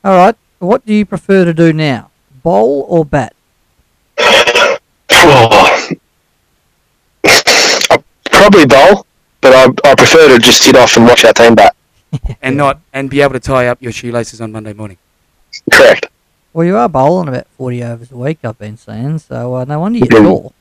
All 0.05 0.17
right, 0.17 0.37
what 0.59 0.85
do 0.85 0.95
you 0.95 1.05
prefer 1.05 1.45
to 1.45 1.55
do 1.55 1.73
now, 1.73 2.11
bowl 2.43 2.87
or 2.89 3.05
bat? 3.05 3.36
Oh. 5.19 5.89
I 7.91 8.03
probably 8.31 8.67
bowl, 8.67 9.07
but 9.41 9.55
I, 9.55 9.91
I 9.91 9.95
prefer 9.95 10.29
to 10.29 10.39
just 10.39 10.63
sit 10.63 10.77
off 10.77 10.97
and 10.97 11.07
watch 11.07 11.25
our 11.25 11.33
team 11.33 11.55
bat. 11.55 11.75
And 12.41 12.57
not 12.57 12.81
and 12.93 13.11
be 13.11 13.21
able 13.21 13.33
to 13.35 13.41
tie 13.41 13.67
up 13.67 13.83
your 13.83 13.93
shoelaces 13.93 14.41
on 14.41 14.53
Monday 14.53 14.73
morning. 14.73 14.97
Correct. 15.73 16.07
Well, 16.53 16.65
you 16.65 16.77
are 16.77 16.89
bowling 16.89 17.29
about 17.29 17.47
40 17.59 17.83
overs 17.85 18.13
a 18.13 18.17
week, 18.17 18.39
I've 18.43 18.59
been 18.59 18.79
saying, 18.79 19.19
so 19.19 19.57
uh, 19.57 19.65
no 19.65 19.81
wonder 19.81 19.99
you're 19.99 20.09
tall. 20.09 20.55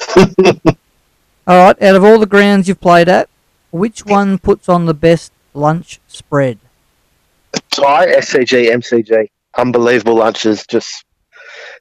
All 0.16 1.64
right, 1.66 1.82
out 1.82 1.96
of 1.96 2.04
all 2.04 2.18
the 2.18 2.26
grounds 2.26 2.68
you've 2.68 2.80
played 2.80 3.08
at, 3.08 3.28
which 3.70 4.06
one 4.06 4.38
puts 4.38 4.68
on 4.68 4.86
the 4.86 4.94
best 4.94 5.32
lunch 5.52 6.00
spread? 6.08 6.58
Thai, 7.70 8.06
SCG, 8.16 8.70
MCG, 8.70 9.28
unbelievable 9.56 10.16
lunches. 10.16 10.66
Just 10.66 11.04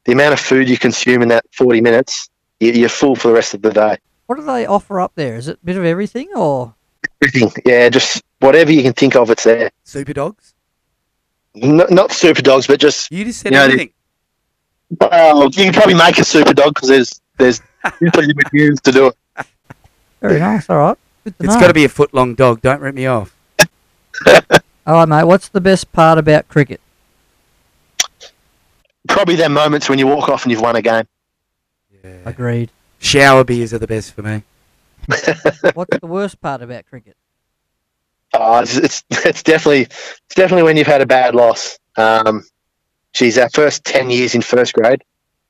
the 0.08 0.14
amount 0.14 0.34
of 0.34 0.40
food 0.40 0.68
you 0.70 0.78
consume 0.78 1.22
in 1.22 1.28
that 1.28 1.46
40 1.54 1.82
minutes, 1.82 2.30
you- 2.60 2.72
you're 2.72 2.90
full 2.90 3.16
for 3.16 3.28
the 3.28 3.34
rest 3.36 3.54
of 3.54 3.62
the 3.62 3.72
day. 3.72 3.98
What 4.26 4.38
do 4.40 4.44
they 4.46 4.66
offer 4.66 5.00
up 5.00 5.12
there? 5.16 5.36
Is 5.36 5.48
it 5.48 5.60
a 5.62 5.66
bit 5.66 5.76
of 5.78 5.86
everything, 5.86 6.30
or 6.36 6.74
Everything. 7.22 7.52
Yeah, 7.66 7.90
just 7.90 8.24
whatever 8.40 8.72
you 8.72 8.82
can 8.84 8.94
think 8.94 9.16
of, 9.16 9.30
it's 9.30 9.44
there. 9.44 9.70
Super 9.84 10.14
dogs? 10.14 10.54
N- 11.56 11.86
not 11.90 12.12
super 12.12 12.42
dogs, 12.42 12.68
but 12.68 12.80
just 12.80 13.12
You 13.12 13.24
just 13.26 13.40
said 13.42 13.52
Yeah, 13.54 13.64
I 13.64 13.68
did. 13.68 13.74
everything. 13.74 13.92
well, 15.00 15.44
you 15.46 15.52
can 15.66 15.74
probably 15.74 15.94
make 15.96 16.18
a 16.20 16.24
super 16.26 16.54
dog 16.54 16.74
because 16.76 16.90
there's 16.90 17.22
there's 17.38 17.62
usually 18.02 18.34
materials 18.34 18.82
to 18.82 18.92
do 18.92 19.08
it. 19.08 19.46
very 20.22 20.40
nice? 20.40 20.70
All 20.70 20.78
right, 20.78 20.98
good 21.24 21.38
to 21.40 21.44
It's 21.46 21.54
know. 21.54 21.60
got 21.62 21.68
to 21.68 21.74
be 21.74 21.86
a 21.86 21.90
foot 21.90 22.14
long 22.14 22.34
dog. 22.36 22.62
Don't 22.62 22.82
rip 22.82 22.96
me 22.96 23.06
off. 23.08 23.34
All 24.86 24.94
right, 24.96 25.08
mate. 25.08 25.24
What's 25.26 25.50
the 25.50 25.62
best 25.62 25.92
part 25.92 26.18
about 26.18 26.48
cricket? 26.48 26.80
Probably 29.08 29.36
them 29.36 29.54
moments 29.54 29.90
when 29.90 30.00
you 30.00 30.08
walk 30.08 30.30
off 30.30 30.44
and 30.44 30.52
you've 30.52 30.62
won 30.62 30.76
a 30.76 30.82
game. 30.82 31.08
Yeah. 32.04 32.18
Agreed. 32.26 32.72
Shower 33.00 33.44
beers 33.44 33.74
are 33.74 33.80
the 33.80 33.88
best 33.88 34.14
for 34.14 34.22
me. 34.22 34.44
What's 35.74 36.00
the 36.00 36.08
worst 36.08 36.42
part 36.42 36.62
about 36.62 36.86
cricket? 36.88 37.16
Oh, 38.34 38.60
it's, 38.60 38.76
it's 38.76 39.04
it's 39.10 39.44
definitely 39.44 39.84
it's 39.84 40.36
definitely 40.36 40.64
when 40.64 40.78
you've 40.78 40.88
had 40.88 41.02
a 41.02 41.06
bad 41.06 41.34
loss. 41.36 41.80
Um, 41.96 42.44
geez, 43.14 43.38
our 43.38 43.50
first 43.50 43.86
ten 43.86 44.10
years 44.10 44.36
in 44.36 44.42
first 44.42 44.74
grade, 44.74 45.04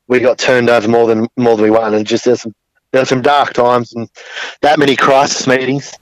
we 0.08 0.20
got 0.20 0.38
turned 0.38 0.70
over 0.70 0.88
more 0.88 1.08
than 1.08 1.28
more 1.38 1.56
than 1.56 1.64
we 1.64 1.72
won, 1.72 1.94
and 1.94 2.06
just 2.06 2.26
there's 2.26 2.42
some 2.42 2.54
there 2.92 3.02
were 3.02 3.06
some 3.06 3.22
dark 3.22 3.54
times 3.54 3.94
and 3.94 4.10
that 4.62 4.80
many 4.80 4.96
crisis 4.96 5.48
meetings. 5.48 5.94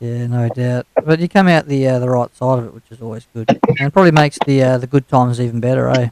Yeah, 0.00 0.26
no 0.28 0.48
doubt. 0.48 0.86
But 1.04 1.20
you 1.20 1.28
come 1.28 1.46
out 1.46 1.66
the 1.66 1.86
uh, 1.86 1.98
the 1.98 2.08
right 2.08 2.34
side 2.34 2.58
of 2.58 2.64
it, 2.64 2.74
which 2.74 2.90
is 2.90 3.02
always 3.02 3.26
good, 3.34 3.50
and 3.50 3.80
it 3.80 3.92
probably 3.92 4.12
makes 4.12 4.38
the 4.46 4.62
uh, 4.62 4.78
the 4.78 4.86
good 4.86 5.06
times 5.08 5.38
even 5.38 5.60
better, 5.60 5.88
eh? 5.90 6.08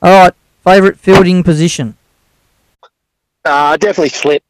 All 0.00 0.22
right, 0.22 0.32
favorite 0.62 0.96
fielding 0.96 1.42
position. 1.42 1.96
Uh, 3.44 3.76
definitely 3.76 4.10
slip. 4.10 4.44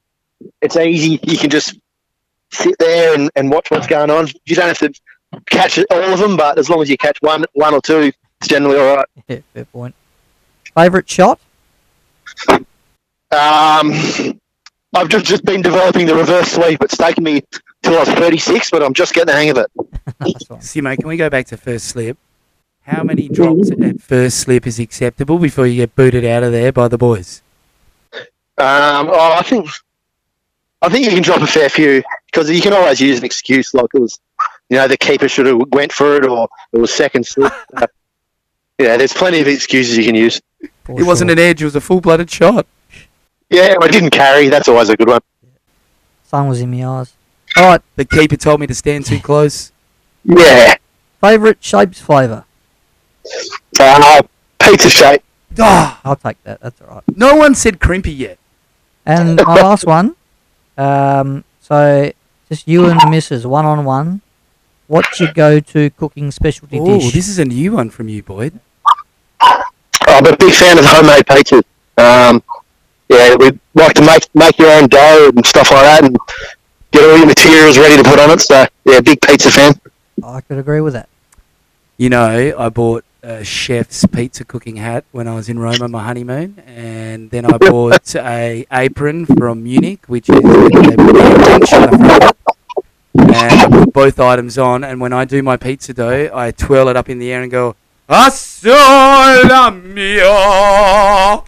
It's 0.61 0.77
easy. 0.77 1.19
You 1.23 1.39
can 1.39 1.49
just 1.49 1.79
sit 2.51 2.79
there 2.79 3.15
and, 3.15 3.31
and 3.35 3.51
watch 3.51 3.71
what's 3.71 3.87
going 3.87 4.11
on. 4.11 4.29
You 4.45 4.57
don't 4.57 4.69
have 4.69 4.79
to 4.79 4.93
catch 5.47 5.79
all 5.91 6.13
of 6.13 6.19
them, 6.19 6.37
but 6.37 6.59
as 6.59 6.69
long 6.69 6.83
as 6.83 6.91
you 6.91 6.99
catch 6.99 7.17
one 7.23 7.47
one 7.55 7.73
or 7.73 7.81
two, 7.81 8.13
it's 8.41 8.49
generally 8.49 8.79
all 8.79 8.97
right. 8.97 9.09
Yeah, 9.29 9.39
fair 9.55 9.65
point. 9.65 9.95
Favorite 10.75 11.09
shot. 11.09 11.41
Um, 12.49 13.93
I've 14.95 15.09
just, 15.09 15.25
just 15.25 15.45
been 15.45 15.63
developing 15.63 16.07
the 16.07 16.15
reverse 16.15 16.53
sweep. 16.53 16.83
It's 16.83 16.97
taken 16.97 17.25
me 17.25 17.43
till 17.87 17.97
I 17.97 18.01
was 18.01 18.09
36, 18.09 18.71
but 18.71 18.83
I'm 18.83 18.95
just 18.95 19.15
getting 19.15 19.27
the 19.27 19.33
hang 19.33 19.51
of 19.51 19.59
it. 19.59 19.71
Nice. 20.21 20.69
See, 20.69 20.81
mate, 20.81 20.99
can 20.99 21.09
we 21.09 21.17
go 21.17 21.31
back 21.31 21.47
to 21.47 21.57
first 21.57 21.87
slip? 21.89 22.19
How 22.83 23.03
many 23.03 23.29
drops 23.29 23.71
at 23.71 24.01
first 24.01 24.39
slip 24.39 24.67
is 24.67 24.79
acceptable 24.79 25.39
before 25.39 25.67
you 25.67 25.77
get 25.77 25.97
booted 25.97 26.25
out 26.25 26.45
of 26.45 26.53
there 26.53 26.71
by 26.73 26.89
the 26.89 26.99
boys? 26.99 27.43
Um, 28.59 29.11
oh, 29.11 29.35
I 29.37 29.43
think 29.43 29.69
I 30.83 30.89
think 30.89 31.05
you 31.05 31.11
can 31.11 31.23
drop 31.23 31.43
a 31.43 31.47
fair 31.47 31.69
few 31.69 32.03
because 32.27 32.49
you 32.49 32.61
can 32.61 32.73
always 32.73 33.01
use 33.01 33.19
an 33.19 33.25
excuse 33.25 33.75
like 33.75 33.87
it 33.93 34.01
was, 34.01 34.21
you 34.71 34.77
know, 34.77 34.87
the 34.87 34.97
keeper 34.97 35.29
should 35.29 35.47
have 35.47 35.61
went 35.73 35.93
for 35.93 36.17
it 36.17 36.25
or 36.25 36.49
it 36.73 36.79
was 36.79 36.93
second 36.93 37.27
slip. 37.27 37.53
Uh, 37.77 37.87
yeah, 38.79 38.99
there's 38.99 39.13
plenty 39.15 39.41
of 39.41 39.49
excuses 39.49 39.97
you 39.97 40.05
can 40.05 40.15
use. 40.15 40.39
For 40.85 41.01
It 41.01 41.05
wasn't 41.05 41.31
an 41.31 41.39
edge; 41.39 41.63
it 41.63 41.65
was 41.65 41.77
a 41.77 41.81
full-blooded 41.81 42.31
shot. 42.31 42.67
Yeah, 43.49 43.75
I 43.81 43.89
didn't 43.89 44.11
carry. 44.11 44.51
That's 44.51 44.69
always 44.69 44.91
a 44.91 44.97
good 44.99 45.09
one. 45.09 45.23
Sun 46.25 46.49
was 46.49 46.61
in 46.61 46.71
my 46.71 46.87
eyes. 46.87 47.16
All 47.57 47.65
right, 47.65 47.81
The 47.97 48.05
keeper 48.05 48.37
told 48.37 48.61
me 48.61 48.67
to 48.67 48.75
stand 48.75 49.07
too 49.07 49.19
close. 49.21 49.73
Yeah, 50.25 50.77
favorite 51.21 51.59
shapes 51.61 52.01
flavour. 52.01 52.45
uh, 53.81 54.23
pizza 54.61 54.91
shape. 54.91 55.23
Ah, 55.59 56.01
I'll 56.05 56.17
take 56.17 56.43
that. 56.45 56.61
That's 56.61 56.81
all 56.83 56.89
right. 56.97 57.03
no 57.17 57.37
one 57.37 57.55
said 57.55 57.81
crimpy 57.81 58.13
yet. 58.17 58.39
And 59.07 59.37
my 59.47 59.55
last 59.63 59.87
one. 59.87 60.17
Um, 60.77 61.45
so 61.61 62.13
just 62.51 62.69
you 62.69 62.87
and 62.87 63.01
the 63.01 63.09
missus, 63.09 63.47
one 63.47 63.65
on 63.65 63.85
one. 63.85 64.21
What's 64.89 65.19
your 65.19 65.33
go-to 65.33 65.91
cooking 65.91 66.31
specialty 66.31 66.79
Oh, 66.79 66.99
dish? 67.01 67.13
this 67.13 67.27
is 67.29 67.39
a 67.39 67.45
new 67.45 67.73
one 67.73 67.89
from 67.91 68.09
you, 68.09 68.23
Boyd. 68.23 68.61
I'm 69.41 70.27
a 70.27 70.37
big 70.37 70.53
fan 70.55 70.79
of 70.79 70.85
homemade 70.85 71.25
pizzas. 71.27 71.63
Um, 71.97 72.43
yeah, 73.09 73.35
we 73.37 73.59
like 73.75 73.95
to 73.95 74.03
make 74.03 74.33
make 74.35 74.59
your 74.59 74.71
own 74.71 74.89
dough 74.89 75.31
and 75.35 75.45
stuff 75.47 75.71
like 75.71 75.83
that, 75.83 76.05
and 76.05 76.17
get 76.97 77.11
all 77.11 77.17
your 77.19 77.27
materials 77.27 77.79
ready 77.79 77.97
to 78.03 78.09
put 78.09 78.19
on 78.19 78.31
it. 78.31 78.41
So 78.41 78.67
yeah, 78.85 79.01
big 79.01 79.21
pizza 79.21 79.51
fan. 79.51 79.79
Oh, 80.23 80.35
I 80.35 80.41
could 80.41 80.59
agree 80.59 80.81
with 80.81 80.95
that. 80.95 81.09
You 81.99 82.11
know, 82.11 82.55
I 82.59 82.69
bought 82.69 83.05
a 83.23 83.45
chef's 83.45 84.07
pizza 84.07 84.45
cooking 84.45 84.77
hat 84.77 85.05
when 85.13 85.27
I 85.29 85.35
was 85.35 85.49
in 85.49 85.59
Rome 85.59 85.83
on 85.83 85.91
my 85.91 86.05
honeymoon, 86.05 86.63
and 86.67 87.31
then 87.31 87.45
I 87.45 87.59
bought 87.59 88.15
a 88.15 88.67
apron 88.73 89.27
from 89.27 89.65
Munich, 89.65 90.05
which 90.07 90.29
is 90.29 90.37
a 90.37 90.41
the 90.41 91.67
front 91.69 91.95
of 91.95 92.01
it. 92.01 92.37
And 93.19 93.61
I 93.61 93.69
put 93.69 93.93
both 93.93 94.21
items 94.21 94.59
on, 94.59 94.85
and 94.85 95.01
when 95.01 95.13
I 95.13 95.25
do 95.25 95.43
my 95.43 95.57
pizza 95.57 95.93
dough, 95.93 96.31
I 96.33 96.51
twirl 96.51 96.89
it 96.89 96.97
up 96.97 97.09
in 97.09 97.19
the 97.19 97.33
air 97.33 97.43
and 97.43 97.51
go, 97.51 97.77
Assola 98.09 99.83
mia! 99.83 101.43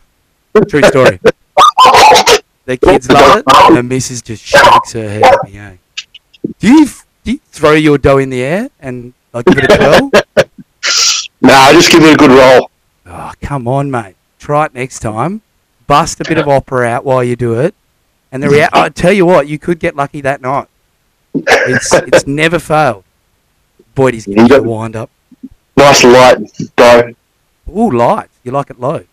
True 0.68 0.82
story. 0.82 1.20
The 2.68 2.76
kids 2.76 3.08
love 3.10 3.38
it, 3.38 3.44
and 3.48 3.76
the 3.78 3.82
missus 3.82 4.20
just 4.20 4.44
shakes 4.44 4.92
her 4.92 5.08
head 5.08 5.24
at 5.24 5.44
me. 5.50 5.78
Do 6.58 6.68
you, 6.68 6.86
do 7.24 7.32
you 7.32 7.40
throw 7.50 7.72
your 7.72 7.96
dough 7.96 8.18
in 8.18 8.28
the 8.28 8.42
air 8.42 8.68
and 8.78 9.14
like 9.32 9.46
give 9.46 9.56
it 9.56 9.72
a 9.72 9.76
twirl? 9.76 10.10
No, 11.40 11.68
just 11.72 11.90
give 11.90 12.02
it 12.02 12.12
a 12.12 12.16
good 12.16 12.30
roll. 12.30 12.70
Oh, 13.06 13.32
come 13.40 13.66
on, 13.68 13.90
mate. 13.90 14.16
Try 14.38 14.66
it 14.66 14.74
next 14.74 14.98
time. 14.98 15.40
Bust 15.86 16.20
a 16.20 16.24
bit 16.24 16.36
of 16.36 16.48
opera 16.48 16.86
out 16.86 17.04
while 17.04 17.22
you 17.24 17.36
do 17.36 17.54
it. 17.54 17.74
And 18.32 18.42
the 18.42 18.50
rea- 18.50 18.68
I 18.72 18.88
tell 18.90 19.12
you 19.12 19.24
what, 19.24 19.46
you 19.48 19.58
could 19.58 19.78
get 19.78 19.96
lucky 19.96 20.20
that 20.20 20.42
night. 20.42 20.66
It's 21.34 21.94
it's 21.94 22.26
never 22.26 22.58
failed. 22.58 23.04
Boydie's 23.94 24.26
You 24.26 24.34
giving 24.34 24.50
you 24.50 24.62
wind 24.64 24.94
up. 24.94 25.10
Nice 25.76 26.04
light 26.04 26.38
dough. 26.76 27.14
Ooh, 27.74 27.90
light. 27.90 28.28
You 28.42 28.50
like 28.52 28.68
it 28.70 28.78
low. 28.78 29.04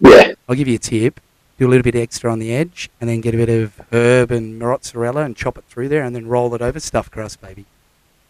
Yeah. 0.00 0.32
I'll 0.48 0.54
give 0.54 0.68
you 0.68 0.76
a 0.76 0.78
tip. 0.78 1.20
Do 1.58 1.66
a 1.66 1.70
little 1.70 1.82
bit 1.82 1.94
extra 1.94 2.30
on 2.30 2.38
the 2.38 2.52
edge, 2.54 2.90
and 3.00 3.08
then 3.08 3.20
get 3.20 3.34
a 3.34 3.38
bit 3.38 3.48
of 3.48 3.80
herb 3.92 4.30
and 4.30 4.58
mozzarella 4.58 5.22
and 5.22 5.36
chop 5.36 5.56
it 5.56 5.64
through 5.68 5.88
there, 5.88 6.02
and 6.02 6.14
then 6.14 6.26
roll 6.26 6.54
it 6.54 6.62
over 6.62 6.78
stuffed 6.80 7.12
crust, 7.12 7.40
baby. 7.40 7.64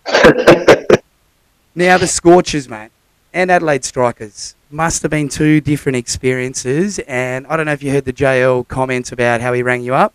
Now 1.79 1.99
the 1.99 2.07
Scorchers, 2.07 2.71
mate, 2.71 2.89
and 3.35 3.51
Adelaide 3.51 3.85
Strikers 3.85 4.55
must 4.71 5.03
have 5.03 5.11
been 5.11 5.29
two 5.29 5.61
different 5.61 5.97
experiences. 5.97 6.99
And 7.01 7.47
I 7.49 7.57
don't 7.59 7.67
know 7.67 7.73
if 7.73 7.83
you 7.83 7.91
heard 7.91 8.07
the 8.07 8.15
JL 8.15 8.67
comments 8.67 9.13
about 9.13 9.43
how 9.43 9.53
he 9.53 9.63
rang 9.63 9.83
you 9.83 9.95
up 9.95 10.15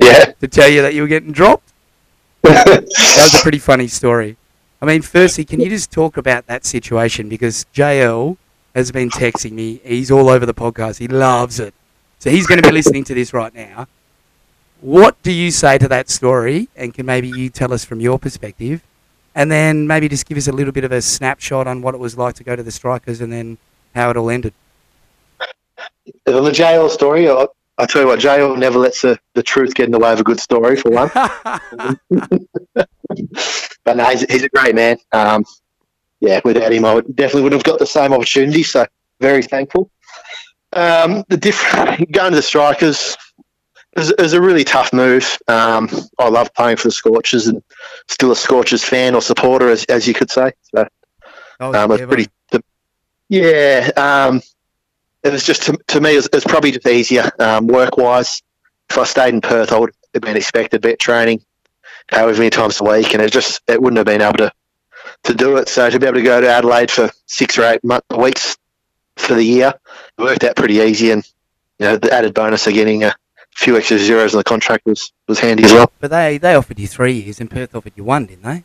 yeah. 0.00 0.32
to 0.40 0.48
tell 0.48 0.70
you 0.70 0.80
that 0.80 0.94
you 0.94 1.02
were 1.02 1.08
getting 1.08 1.30
dropped. 1.30 1.74
That 2.42 2.86
was 2.86 3.34
a 3.34 3.42
pretty 3.42 3.58
funny 3.58 3.86
story. 3.86 4.38
I 4.80 4.86
mean, 4.86 5.02
firstly, 5.02 5.44
can 5.44 5.60
you 5.60 5.68
just 5.68 5.92
talk 5.92 6.16
about 6.16 6.46
that 6.46 6.64
situation 6.64 7.28
because 7.28 7.66
JL 7.74 8.38
has 8.74 8.90
been 8.90 9.10
texting 9.10 9.52
me. 9.52 9.80
He's 9.84 10.10
all 10.10 10.30
over 10.30 10.46
the 10.46 10.54
podcast. 10.54 10.98
He 10.98 11.08
loves 11.08 11.60
it. 11.60 11.74
So 12.22 12.30
he's 12.30 12.46
going 12.46 12.62
to 12.62 12.68
be 12.68 12.72
listening 12.72 13.02
to 13.04 13.14
this 13.14 13.32
right 13.32 13.52
now. 13.52 13.88
What 14.80 15.20
do 15.24 15.32
you 15.32 15.50
say 15.50 15.76
to 15.78 15.88
that 15.88 16.08
story? 16.08 16.68
And 16.76 16.94
can 16.94 17.04
maybe 17.04 17.26
you 17.26 17.50
tell 17.50 17.72
us 17.72 17.84
from 17.84 17.98
your 17.98 18.16
perspective? 18.16 18.80
And 19.34 19.50
then 19.50 19.88
maybe 19.88 20.08
just 20.08 20.26
give 20.26 20.38
us 20.38 20.46
a 20.46 20.52
little 20.52 20.72
bit 20.72 20.84
of 20.84 20.92
a 20.92 21.02
snapshot 21.02 21.66
on 21.66 21.82
what 21.82 21.96
it 21.96 21.98
was 21.98 22.16
like 22.16 22.36
to 22.36 22.44
go 22.44 22.54
to 22.54 22.62
the 22.62 22.70
Strikers 22.70 23.20
and 23.20 23.32
then 23.32 23.58
how 23.92 24.10
it 24.10 24.16
all 24.16 24.30
ended. 24.30 24.54
On 26.28 26.44
the 26.44 26.52
JL 26.52 26.88
story, 26.90 27.28
I, 27.28 27.48
I 27.76 27.86
tell 27.86 28.02
you 28.02 28.06
what, 28.06 28.20
JL 28.20 28.56
never 28.56 28.78
lets 28.78 29.02
the, 29.02 29.18
the 29.34 29.42
truth 29.42 29.74
get 29.74 29.86
in 29.86 29.90
the 29.90 29.98
way 29.98 30.12
of 30.12 30.20
a 30.20 30.22
good 30.22 30.38
story, 30.38 30.76
for 30.76 30.92
one. 30.92 31.10
But 33.84 33.96
no, 33.96 34.04
he's, 34.04 34.20
he's 34.30 34.44
a 34.44 34.48
great 34.48 34.76
man. 34.76 34.96
Um, 35.10 35.44
yeah, 36.20 36.40
without 36.44 36.72
him, 36.72 36.84
I 36.84 36.94
would, 36.94 37.16
definitely 37.16 37.42
wouldn't 37.42 37.66
have 37.66 37.72
got 37.72 37.80
the 37.80 37.86
same 37.86 38.12
opportunity. 38.12 38.62
So 38.62 38.86
very 39.20 39.42
thankful. 39.42 39.90
Um, 40.72 41.24
the 41.28 41.36
different 41.36 42.10
going 42.12 42.30
to 42.32 42.36
the 42.36 42.42
strikers 42.42 43.16
is, 43.96 44.10
is 44.12 44.32
a 44.32 44.40
really 44.40 44.64
tough 44.64 44.92
move. 44.92 45.38
Um, 45.48 45.88
I 46.18 46.28
love 46.28 46.52
playing 46.54 46.78
for 46.78 46.88
the 46.88 46.92
Scorchers 46.92 47.46
and 47.46 47.62
still 48.08 48.32
a 48.32 48.36
Scorchers 48.36 48.84
fan 48.84 49.14
or 49.14 49.22
supporter, 49.22 49.68
as, 49.68 49.84
as 49.84 50.08
you 50.08 50.14
could 50.14 50.30
say. 50.30 50.52
So 50.74 50.86
Oh, 51.62 51.72
um, 51.72 51.92
it's 51.92 52.00
yeah, 52.00 52.06
pretty. 52.06 52.28
Yeah, 53.28 53.90
um, 53.96 54.42
it 55.22 55.32
was 55.32 55.44
just 55.44 55.62
to, 55.62 55.78
to 55.88 56.00
me, 56.00 56.16
it's 56.16 56.28
it 56.32 56.44
probably 56.44 56.72
just 56.72 56.86
easier 56.86 57.30
um, 57.38 57.68
work 57.68 57.96
wise. 57.96 58.42
If 58.90 58.98
I 58.98 59.04
stayed 59.04 59.32
in 59.32 59.40
Perth, 59.40 59.72
I 59.72 59.78
would 59.78 59.94
have 60.12 60.22
been 60.22 60.36
expected 60.36 60.82
vet 60.82 60.98
training, 60.98 61.44
however 62.08 62.36
many 62.36 62.50
times 62.50 62.80
a 62.80 62.84
week, 62.84 63.14
and 63.14 63.22
it 63.22 63.32
just 63.32 63.60
it 63.68 63.80
wouldn't 63.80 63.98
have 63.98 64.06
been 64.06 64.20
able 64.20 64.38
to 64.38 64.52
to 65.24 65.34
do 65.34 65.56
it. 65.56 65.68
So 65.68 65.88
to 65.88 66.00
be 66.00 66.06
able 66.06 66.16
to 66.16 66.22
go 66.22 66.40
to 66.40 66.48
Adelaide 66.48 66.90
for 66.90 67.10
six 67.26 67.56
or 67.56 67.64
eight 67.64 67.84
month, 67.84 68.04
weeks 68.10 68.56
for 69.22 69.34
the 69.34 69.44
year, 69.44 69.74
it 70.18 70.22
worked 70.22 70.44
out 70.44 70.56
pretty 70.56 70.74
easy. 70.74 71.10
And 71.10 71.24
you 71.78 71.86
know, 71.86 71.96
the 71.96 72.12
added 72.12 72.34
bonus 72.34 72.66
of 72.66 72.74
getting 72.74 73.04
a 73.04 73.14
few 73.54 73.76
extra 73.76 73.98
zeros 73.98 74.32
in 74.34 74.38
the 74.38 74.44
contract 74.44 74.86
was 74.86 75.12
was 75.28 75.38
handy 75.38 75.64
as 75.64 75.72
well. 75.72 75.90
But 76.00 76.10
they, 76.10 76.38
they 76.38 76.54
offered 76.54 76.78
you 76.78 76.86
three 76.86 77.12
years 77.12 77.40
and 77.40 77.50
Perth 77.50 77.74
offered 77.74 77.92
you 77.96 78.04
one, 78.04 78.26
didn't 78.26 78.44
they? 78.44 78.64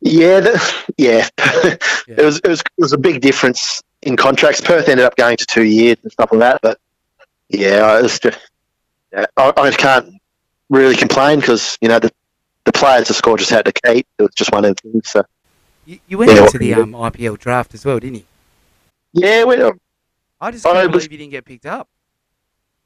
Yeah, 0.00 0.40
the, 0.40 0.74
yeah. 0.96 1.28
it 2.06 2.24
was 2.24 2.38
it 2.38 2.48
was 2.48 2.60
it 2.60 2.82
was 2.82 2.92
a 2.92 2.98
big 2.98 3.20
difference 3.20 3.82
in 4.02 4.16
contracts. 4.16 4.60
Perth 4.60 4.88
ended 4.88 5.06
up 5.06 5.16
going 5.16 5.36
to 5.36 5.46
two 5.46 5.64
years 5.64 5.96
and 6.02 6.12
stuff 6.12 6.30
like 6.32 6.40
that, 6.40 6.60
but 6.62 6.78
yeah, 7.48 8.00
just 8.02 8.24
yeah, 9.12 9.26
I, 9.36 9.52
I 9.56 9.70
can't 9.72 10.14
really 10.68 10.94
complain 10.94 11.40
because 11.40 11.78
you 11.80 11.88
know 11.88 11.98
the 11.98 12.12
the 12.64 12.72
players 12.72 13.08
the 13.08 13.14
score 13.14 13.38
just 13.38 13.50
had 13.50 13.64
to 13.64 13.72
keep. 13.72 14.06
It 14.18 14.22
was 14.22 14.34
just 14.34 14.52
one 14.52 14.64
of 14.64 14.76
the 14.76 14.82
things. 14.82 15.08
So 15.10 15.24
You, 15.86 15.98
you 16.06 16.18
went 16.18 16.30
Yeah, 16.32 16.44
into 16.44 16.58
the 16.58 16.74
um, 16.74 16.92
IPL 16.92 17.38
draft 17.38 17.74
as 17.74 17.84
well, 17.84 17.98
didn't 17.98 18.16
you? 18.16 18.24
Yeah, 19.12 19.44
well, 19.44 19.72
I 20.40 20.50
just 20.50 20.66
I 20.66 20.72
can't 20.72 20.92
was- 20.92 21.06
believe 21.06 21.12
you 21.12 21.18
didn't 21.18 21.32
get 21.32 21.44
picked 21.44 21.66
up. 21.66 21.88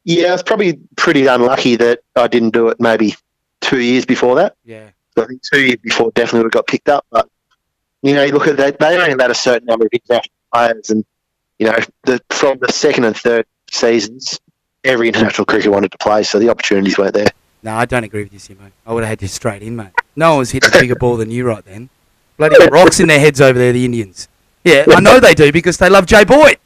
yeah, 0.04 0.28
I 0.28 0.32
was 0.32 0.42
probably 0.42 0.78
pretty 0.96 1.26
unlucky 1.26 1.76
that 1.76 2.00
I 2.16 2.26
didn't 2.28 2.50
do 2.50 2.68
it 2.68 2.80
maybe 2.80 3.14
two 3.60 3.80
years 3.80 4.04
before 4.04 4.34
that. 4.36 4.56
Yeah. 4.64 4.88
I 5.16 5.24
think 5.26 5.42
two 5.42 5.60
years 5.60 5.76
before 5.82 6.10
definitely 6.12 6.40
would 6.40 6.46
have 6.46 6.52
got 6.52 6.66
picked 6.66 6.88
up. 6.88 7.04
But 7.10 7.28
you 8.02 8.14
know, 8.14 8.24
you 8.24 8.32
look 8.32 8.46
at 8.48 8.56
that; 8.56 8.78
they 8.78 8.96
only 8.96 9.10
had 9.22 9.30
a 9.30 9.34
certain 9.34 9.66
number 9.66 9.84
of 9.86 9.92
international 9.92 10.32
players, 10.52 10.90
and 10.90 11.04
you 11.58 11.66
know, 11.66 11.78
the, 12.04 12.20
from 12.30 12.58
the 12.58 12.72
second 12.72 13.04
and 13.04 13.16
third 13.16 13.44
seasons, 13.70 14.40
every 14.84 15.08
international 15.08 15.44
cricket 15.44 15.70
wanted 15.70 15.92
to 15.92 15.98
play, 15.98 16.22
so 16.22 16.38
the 16.38 16.48
opportunities 16.48 16.96
weren't 16.98 17.14
there. 17.14 17.28
No, 17.62 17.74
I 17.74 17.84
don't 17.84 18.02
agree 18.02 18.24
with 18.24 18.32
you, 18.32 18.40
Simo. 18.40 18.72
I 18.86 18.92
would 18.92 19.04
have 19.04 19.10
had 19.10 19.22
you 19.22 19.28
straight 19.28 19.62
in, 19.62 19.76
mate. 19.76 19.90
No 20.16 20.30
one 20.30 20.38
was 20.40 20.50
hitting 20.50 20.68
a 20.74 20.80
bigger 20.80 20.96
ball 20.96 21.16
than 21.16 21.30
you 21.30 21.46
right 21.46 21.64
then. 21.64 21.90
Bloody 22.38 22.56
rocks 22.70 22.98
in 22.98 23.06
their 23.06 23.20
heads 23.20 23.40
over 23.40 23.56
there, 23.56 23.72
the 23.72 23.84
Indians. 23.84 24.26
Yeah, 24.64 24.84
I 24.88 25.00
know 25.00 25.18
they 25.20 25.34
do 25.34 25.50
because 25.52 25.76
they 25.78 25.88
love 25.88 26.06
Jay 26.06 26.24
Boyd. 26.24 26.58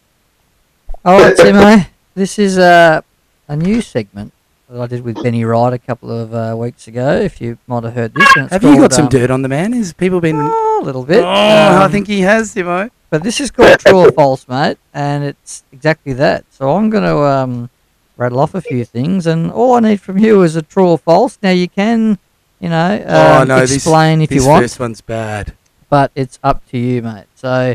All 1.04 1.18
right, 1.20 1.36
Simo. 1.38 1.86
This 2.14 2.38
is 2.38 2.58
uh, 2.58 3.00
a 3.48 3.56
new 3.56 3.80
segment 3.80 4.32
that 4.68 4.80
I 4.80 4.86
did 4.86 5.02
with 5.04 5.22
Benny 5.22 5.44
Wright 5.44 5.72
a 5.72 5.78
couple 5.78 6.10
of 6.10 6.34
uh, 6.34 6.54
weeks 6.58 6.88
ago. 6.88 7.16
If 7.16 7.40
you 7.40 7.58
might 7.66 7.84
have 7.84 7.94
heard 7.94 8.14
this, 8.14 8.28
and 8.36 8.44
it's 8.46 8.52
Have 8.52 8.62
you 8.64 8.72
got 8.72 8.78
called, 8.80 8.92
some 8.92 9.04
um, 9.04 9.08
dirt 9.10 9.30
on 9.30 9.42
the 9.42 9.48
man? 9.48 9.72
Has 9.72 9.92
people 9.92 10.20
been? 10.20 10.36
Oh, 10.38 10.62
Oh, 10.78 10.82
a 10.82 10.84
little 10.84 11.04
bit. 11.04 11.24
I 11.24 11.84
Um, 11.84 11.90
think 11.90 12.06
he 12.06 12.20
has, 12.20 12.54
Simo. 12.54 12.90
But 13.08 13.22
this 13.22 13.40
is 13.40 13.50
called 13.50 13.78
true 13.78 13.96
or 13.98 14.12
false, 14.12 14.46
mate, 14.46 14.76
and 14.92 15.24
it's 15.24 15.62
exactly 15.72 16.12
that. 16.14 16.44
So 16.50 16.72
I'm 16.76 16.90
going 16.90 17.04
to 17.04 17.16
um, 17.16 17.70
rattle 18.18 18.40
off 18.40 18.54
a 18.54 18.60
few 18.60 18.84
things, 18.84 19.26
and 19.26 19.50
all 19.50 19.74
I 19.74 19.80
need 19.80 20.00
from 20.02 20.18
you 20.18 20.42
is 20.42 20.54
a 20.54 20.60
true 20.60 20.88
or 20.88 20.98
false. 20.98 21.38
Now 21.42 21.50
you 21.52 21.66
can, 21.68 22.18
you 22.60 22.68
know, 22.68 23.02
oh 23.08 23.40
um, 23.42 23.48
no, 23.48 23.60
this, 23.60 23.76
explain 23.76 24.20
if 24.20 24.28
this 24.28 24.42
you 24.44 24.48
want, 24.50 24.64
first 24.64 24.78
one's 24.78 25.00
bad. 25.00 25.54
But 25.88 26.10
it's 26.14 26.38
up 26.42 26.66
to 26.70 26.78
you, 26.78 27.02
mate. 27.02 27.26
So 27.34 27.74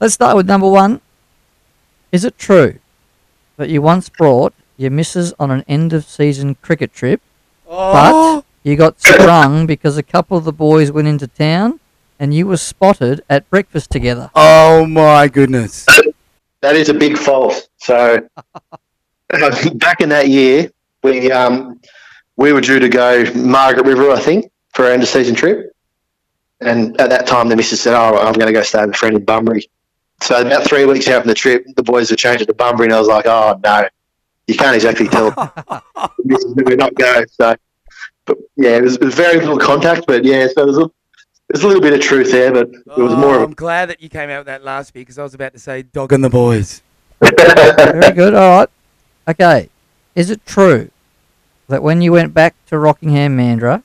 let's 0.00 0.14
start 0.14 0.36
with 0.36 0.46
number 0.46 0.68
one. 0.68 1.00
Is 2.10 2.24
it 2.24 2.36
true 2.38 2.78
that 3.56 3.68
you 3.68 3.80
once 3.82 4.08
brought 4.08 4.52
your 4.76 4.90
missus 4.90 5.32
on 5.38 5.50
an 5.50 5.64
end 5.68 5.92
of 5.92 6.04
season 6.04 6.56
cricket 6.56 6.92
trip, 6.92 7.20
Oh, 7.68 8.44
you 8.62 8.76
got 8.76 9.00
sprung 9.00 9.66
because 9.66 9.96
a 9.96 10.02
couple 10.02 10.36
of 10.36 10.44
the 10.44 10.52
boys 10.52 10.90
went 10.92 11.08
into 11.08 11.26
town, 11.26 11.80
and 12.18 12.34
you 12.34 12.46
were 12.46 12.56
spotted 12.56 13.22
at 13.30 13.48
breakfast 13.50 13.90
together? 13.90 14.30
oh 14.34 14.86
my 14.86 15.28
goodness. 15.28 15.86
That 16.60 16.76
is 16.76 16.88
a 16.88 16.94
big 16.94 17.16
false. 17.18 17.68
So 17.78 18.28
back 19.74 20.00
in 20.00 20.08
that 20.10 20.28
year, 20.28 20.70
we 21.02 21.30
um, 21.32 21.80
we 22.36 22.52
were 22.52 22.60
due 22.60 22.78
to 22.78 22.88
go 22.88 23.24
Margaret 23.34 23.86
River, 23.86 24.10
I 24.10 24.20
think, 24.20 24.50
for 24.74 24.84
our 24.86 24.92
end 24.92 25.02
of 25.02 25.08
season 25.08 25.34
trip. 25.34 25.74
And 26.64 26.98
at 27.00 27.10
that 27.10 27.26
time, 27.26 27.48
the 27.48 27.56
missus 27.56 27.80
said, 27.80 27.94
"Oh, 27.94 28.16
I'm 28.18 28.32
going 28.32 28.46
to 28.46 28.52
go 28.52 28.62
stay 28.62 28.80
with 28.84 28.94
a 28.94 28.98
friend 28.98 29.16
in 29.16 29.24
Bunbury." 29.24 29.68
So 30.22 30.40
about 30.40 30.64
three 30.64 30.84
weeks 30.84 31.08
out 31.08 31.22
from 31.22 31.28
the 31.28 31.34
trip, 31.34 31.64
the 31.76 31.82
boys 31.82 32.10
were 32.10 32.16
changing 32.16 32.46
to 32.46 32.54
Bunbury, 32.54 32.86
and 32.86 32.94
I 32.94 32.98
was 32.98 33.08
like, 33.08 33.26
"Oh 33.26 33.58
no, 33.62 33.88
you 34.46 34.54
can't 34.54 34.74
exactly 34.74 35.08
tell 35.08 35.30
that 35.30 35.82
we're 36.66 36.76
not 36.76 36.94
going." 36.94 37.26
So, 37.28 37.56
but 38.24 38.38
yeah, 38.56 38.76
it 38.76 38.82
was, 38.82 38.94
it 38.96 39.04
was 39.04 39.14
very 39.14 39.40
little 39.40 39.58
contact, 39.58 40.06
but 40.06 40.24
yeah, 40.24 40.46
so 40.46 40.64
there's 40.64 40.78
a, 40.78 40.90
there's 41.48 41.64
a 41.64 41.66
little 41.66 41.82
bit 41.82 41.92
of 41.92 42.00
truth 42.00 42.30
there, 42.30 42.52
but 42.52 42.68
it 42.68 43.02
was 43.02 43.12
Oh, 43.12 43.16
more 43.16 43.34
of 43.36 43.40
oh, 43.42 43.44
I'm 43.44 43.54
glad 43.54 43.88
that 43.88 44.00
you 44.00 44.08
came 44.08 44.30
out 44.30 44.38
with 44.40 44.46
that 44.46 44.62
last 44.64 44.94
bit 44.94 45.00
because 45.00 45.18
I 45.18 45.22
was 45.22 45.34
about 45.34 45.52
to 45.54 45.58
say 45.58 45.82
dog 45.82 46.12
and 46.12 46.22
the 46.24 46.30
boys. 46.30 46.82
Very 47.20 48.12
good. 48.12 48.34
All 48.34 48.58
right. 48.60 48.68
Okay. 49.28 49.68
Is 50.14 50.30
it 50.30 50.44
true 50.46 50.90
that 51.68 51.82
when 51.82 52.02
you 52.02 52.12
went 52.12 52.34
back 52.34 52.54
to 52.66 52.78
Rockingham 52.78 53.36
Mandurah, 53.36 53.82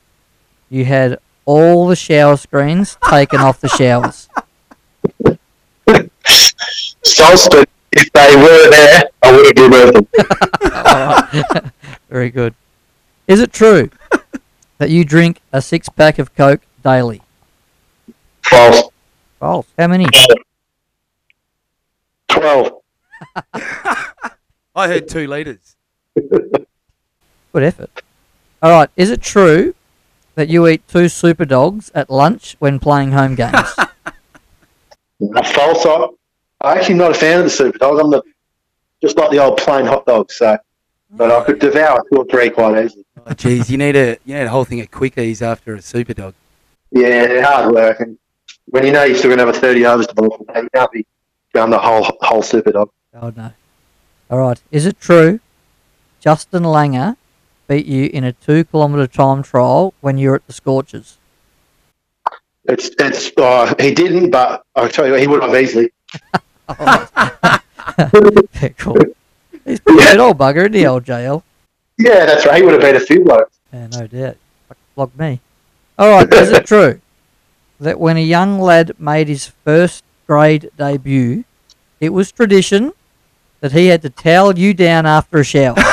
you 0.69 0.85
had 0.85 1.19
all 1.47 1.87
the 1.87 1.95
shower 1.95 2.37
screens 2.37 2.97
taken 3.09 3.39
off 3.39 3.59
the 3.61 3.69
showers? 3.69 4.29
false, 7.17 7.47
but 7.49 7.69
if 7.93 8.11
they 8.11 8.35
were 8.35 8.69
there, 8.69 9.03
I 9.23 9.31
would 9.31 9.57
have 9.57 9.71
removed 9.71 10.07
them. 11.53 11.71
Very 12.09 12.29
good. 12.29 12.53
Is 13.27 13.39
it 13.39 13.51
true 13.51 13.89
that 14.77 14.89
you 14.89 15.03
drink 15.05 15.41
a 15.51 15.61
six 15.61 15.89
pack 15.89 16.19
of 16.19 16.35
Coke 16.35 16.61
daily? 16.83 17.21
False. 18.43 18.89
False. 19.39 19.67
How 19.79 19.87
many? 19.87 20.07
12. 22.29 22.71
I 23.53 24.87
heard 24.87 25.07
two 25.07 25.27
litres. 25.27 25.75
Good 26.13 27.63
effort. 27.63 27.89
All 28.61 28.71
right. 28.71 28.89
Is 28.95 29.09
it 29.09 29.21
true 29.21 29.73
that 30.37 30.49
you 30.49 30.67
eat 30.67 30.87
two 30.87 31.09
super 31.09 31.45
dogs 31.45 31.91
at 31.95 32.11
lunch 32.11 32.55
when 32.59 32.79
playing 32.79 33.11
home 33.11 33.33
games? 33.33 33.73
False. 35.51 35.85
I- 35.85 36.07
I'm 36.61 36.77
actually 36.77 36.95
not 36.95 37.11
a 37.11 37.13
fan 37.13 37.39
of 37.39 37.45
the 37.45 37.49
super 37.49 37.77
dogs. 37.77 37.99
I'm 37.99 38.09
the, 38.11 38.21
just 39.01 39.17
like 39.17 39.31
the 39.31 39.39
old 39.39 39.57
plain 39.57 39.85
hot 39.85 40.05
dog. 40.05 40.31
So, 40.31 40.57
but 41.11 41.31
I 41.31 41.43
could 41.43 41.59
devour 41.59 42.03
two 42.11 42.19
or 42.19 42.25
three 42.25 42.49
quite 42.49 42.83
easily. 42.85 43.05
Oh, 43.25 43.33
geez, 43.33 43.69
you 43.69 43.77
need 43.77 43.95
a 43.95 44.17
you 44.25 44.35
need 44.35 44.43
a 44.43 44.49
whole 44.49 44.63
thing 44.65 44.79
of 44.81 44.89
quickies 44.89 45.41
after 45.41 45.75
a 45.75 45.81
super 45.81 46.13
dog. 46.13 46.33
Yeah, 46.91 47.27
they're 47.27 47.43
hard 47.43 47.73
work. 47.73 47.99
And 47.99 48.17
when 48.65 48.85
you 48.85 48.91
know 48.91 49.03
you're 49.03 49.17
still 49.17 49.29
going 49.29 49.39
to 49.39 49.45
have 49.45 49.55
a 49.55 49.59
30 49.59 49.85
overs 49.85 50.07
to 50.07 50.15
bowl, 50.15 50.45
you 50.55 50.69
can't 50.73 50.91
be 50.91 51.05
going 51.53 51.69
the 51.69 51.79
whole 51.79 52.03
whole 52.21 52.41
super 52.41 52.71
dog. 52.71 52.89
Oh 53.13 53.31
no. 53.35 53.51
All 54.29 54.39
right. 54.39 54.61
Is 54.71 54.85
it 54.85 54.99
true 54.99 55.39
Justin 56.19 56.63
Langer 56.63 57.17
beat 57.67 57.85
you 57.85 58.09
in 58.13 58.23
a 58.23 58.31
two 58.31 58.63
kilometre 58.63 59.07
time 59.07 59.43
trial 59.43 59.93
when 60.01 60.17
you 60.17 60.29
were 60.29 60.35
at 60.35 60.47
the 60.47 60.53
Scorchers? 60.53 61.17
It's 62.65 62.89
it's 62.99 63.31
uh, 63.37 63.73
he 63.79 63.93
didn't, 63.93 64.31
but 64.31 64.63
I'll 64.75 64.89
tell 64.89 65.05
you, 65.05 65.13
what, 65.13 65.21
he 65.21 65.27
would 65.27 65.41
have 65.41 65.55
easily. 65.55 65.91
Yeah, 66.69 67.59
cool. 68.77 68.97
He's 69.63 69.79
pretty 69.79 70.03
good 70.03 70.19
old 70.19 70.37
bugger, 70.37 70.57
isn't 70.57 70.73
he, 70.73 70.85
old 70.85 71.05
JL? 71.05 71.43
Yeah, 71.97 72.25
that's 72.25 72.45
right. 72.45 72.57
He 72.57 72.63
would 72.63 72.73
have 72.73 72.81
beat 72.81 73.01
a 73.01 73.05
few 73.05 73.23
blokes. 73.23 73.57
Yeah, 73.71 73.87
no 73.87 74.07
doubt. 74.07 74.37
Flog 74.95 75.17
me. 75.17 75.39
All 75.97 76.09
right, 76.09 76.33
is 76.33 76.51
it 76.51 76.65
true 76.65 77.01
that 77.79 77.99
when 77.99 78.17
a 78.17 78.21
young 78.21 78.59
lad 78.59 78.99
made 78.99 79.27
his 79.27 79.47
first 79.47 80.03
grade 80.25 80.69
debut, 80.77 81.43
it 81.99 82.09
was 82.09 82.31
tradition 82.31 82.93
that 83.61 83.71
he 83.71 83.87
had 83.87 84.01
to 84.01 84.09
towel 84.09 84.57
you 84.57 84.73
down 84.73 85.05
after 85.05 85.39
a 85.39 85.43
shower? 85.43 85.75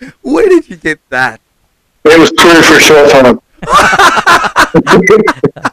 Where 0.22 0.48
did 0.48 0.68
you 0.68 0.76
get 0.76 0.98
that? 1.10 1.40
It 2.04 2.18
was 2.18 2.32
true 2.32 2.62
for 2.62 2.76
a 2.76 2.80
short 2.80 3.10
time. 3.10 3.40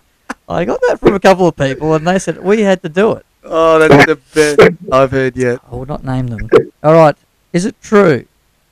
I 0.50 0.66
got 0.66 0.80
that 0.88 1.00
from 1.00 1.14
a 1.14 1.20
couple 1.20 1.48
of 1.48 1.56
people, 1.56 1.94
and 1.94 2.08
they 2.08 2.20
said 2.20 2.44
we 2.44 2.62
had 2.62 2.82
to 2.84 2.90
do 2.90 3.14
it. 3.14 3.26
Oh, 3.44 3.80
that's 3.80 4.06
the 4.06 4.16
best 4.58 4.60
I've 4.92 5.12
heard 5.12 5.38
yet. 5.38 5.60
I 5.72 5.76
will 5.76 5.86
not 5.86 6.04
name 6.04 6.28
them. 6.28 6.50
All 6.84 6.94
right, 6.94 7.16
is 7.54 7.66
it 7.66 7.82
true 7.82 8.26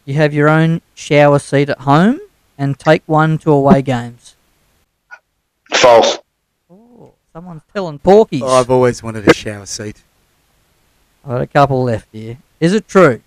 you 0.03 0.15
have 0.15 0.33
your 0.33 0.49
own 0.49 0.81
shower 0.93 1.39
seat 1.39 1.69
at 1.69 1.81
home 1.81 2.19
and 2.57 2.77
take 2.77 3.03
one 3.05 3.37
to 3.39 3.51
away 3.51 3.81
games? 3.81 4.35
False. 5.73 6.19
Oh, 6.69 7.13
someone's 7.33 7.63
telling 7.73 7.99
porkies. 7.99 8.41
Oh, 8.43 8.59
I've 8.59 8.69
always 8.69 9.01
wanted 9.01 9.27
a 9.27 9.33
shower 9.33 9.65
seat. 9.65 10.01
I've 11.23 11.31
got 11.31 11.41
a 11.41 11.47
couple 11.47 11.83
left 11.83 12.09
here. 12.11 12.37
Is 12.59 12.73
it 12.73 12.87
true 12.87 13.21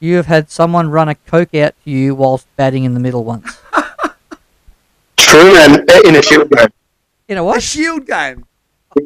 you 0.00 0.16
have 0.16 0.26
had 0.26 0.50
someone 0.50 0.90
run 0.90 1.08
a 1.08 1.14
coke 1.14 1.54
out 1.54 1.74
to 1.84 1.90
you 1.90 2.14
whilst 2.14 2.46
batting 2.56 2.84
in 2.84 2.94
the 2.94 3.00
middle 3.00 3.24
once? 3.24 3.60
True, 5.16 5.56
and 5.56 5.90
uh, 5.90 6.00
in 6.04 6.16
a 6.16 6.22
shield 6.22 6.50
game. 6.50 6.68
You 7.28 7.34
know 7.34 7.42
A 7.42 7.46
what? 7.46 7.58
A 7.58 7.60
shield 7.60 8.06
game. 8.06 8.46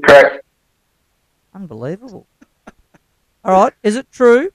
Correct. 0.04 0.44
Unbelievable. 1.54 2.26
All 3.44 3.52
right, 3.52 3.72
is 3.82 3.96
it 3.96 4.10
true 4.12 4.52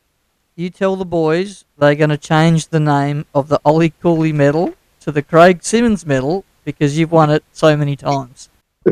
you 0.56 0.70
tell 0.70 0.96
the 0.96 1.06
boys 1.06 1.66
they're 1.78 1.96
going 1.96 2.10
to 2.10 2.18
change 2.18 2.70
the 2.70 2.80
name 2.80 3.26
of 3.36 3.48
the 3.50 3.60
Ollie 3.64 3.94
Cooley 4.02 4.34
medal 4.34 4.74
to 5.02 5.12
the 5.12 5.22
Craig 5.22 5.64
Simmons 5.64 6.06
medal 6.06 6.46
because 6.64 6.98
you've 6.98 7.12
won 7.12 7.30
it 7.30 7.44
so 7.52 7.78
many 7.78 7.96
times? 7.96 8.50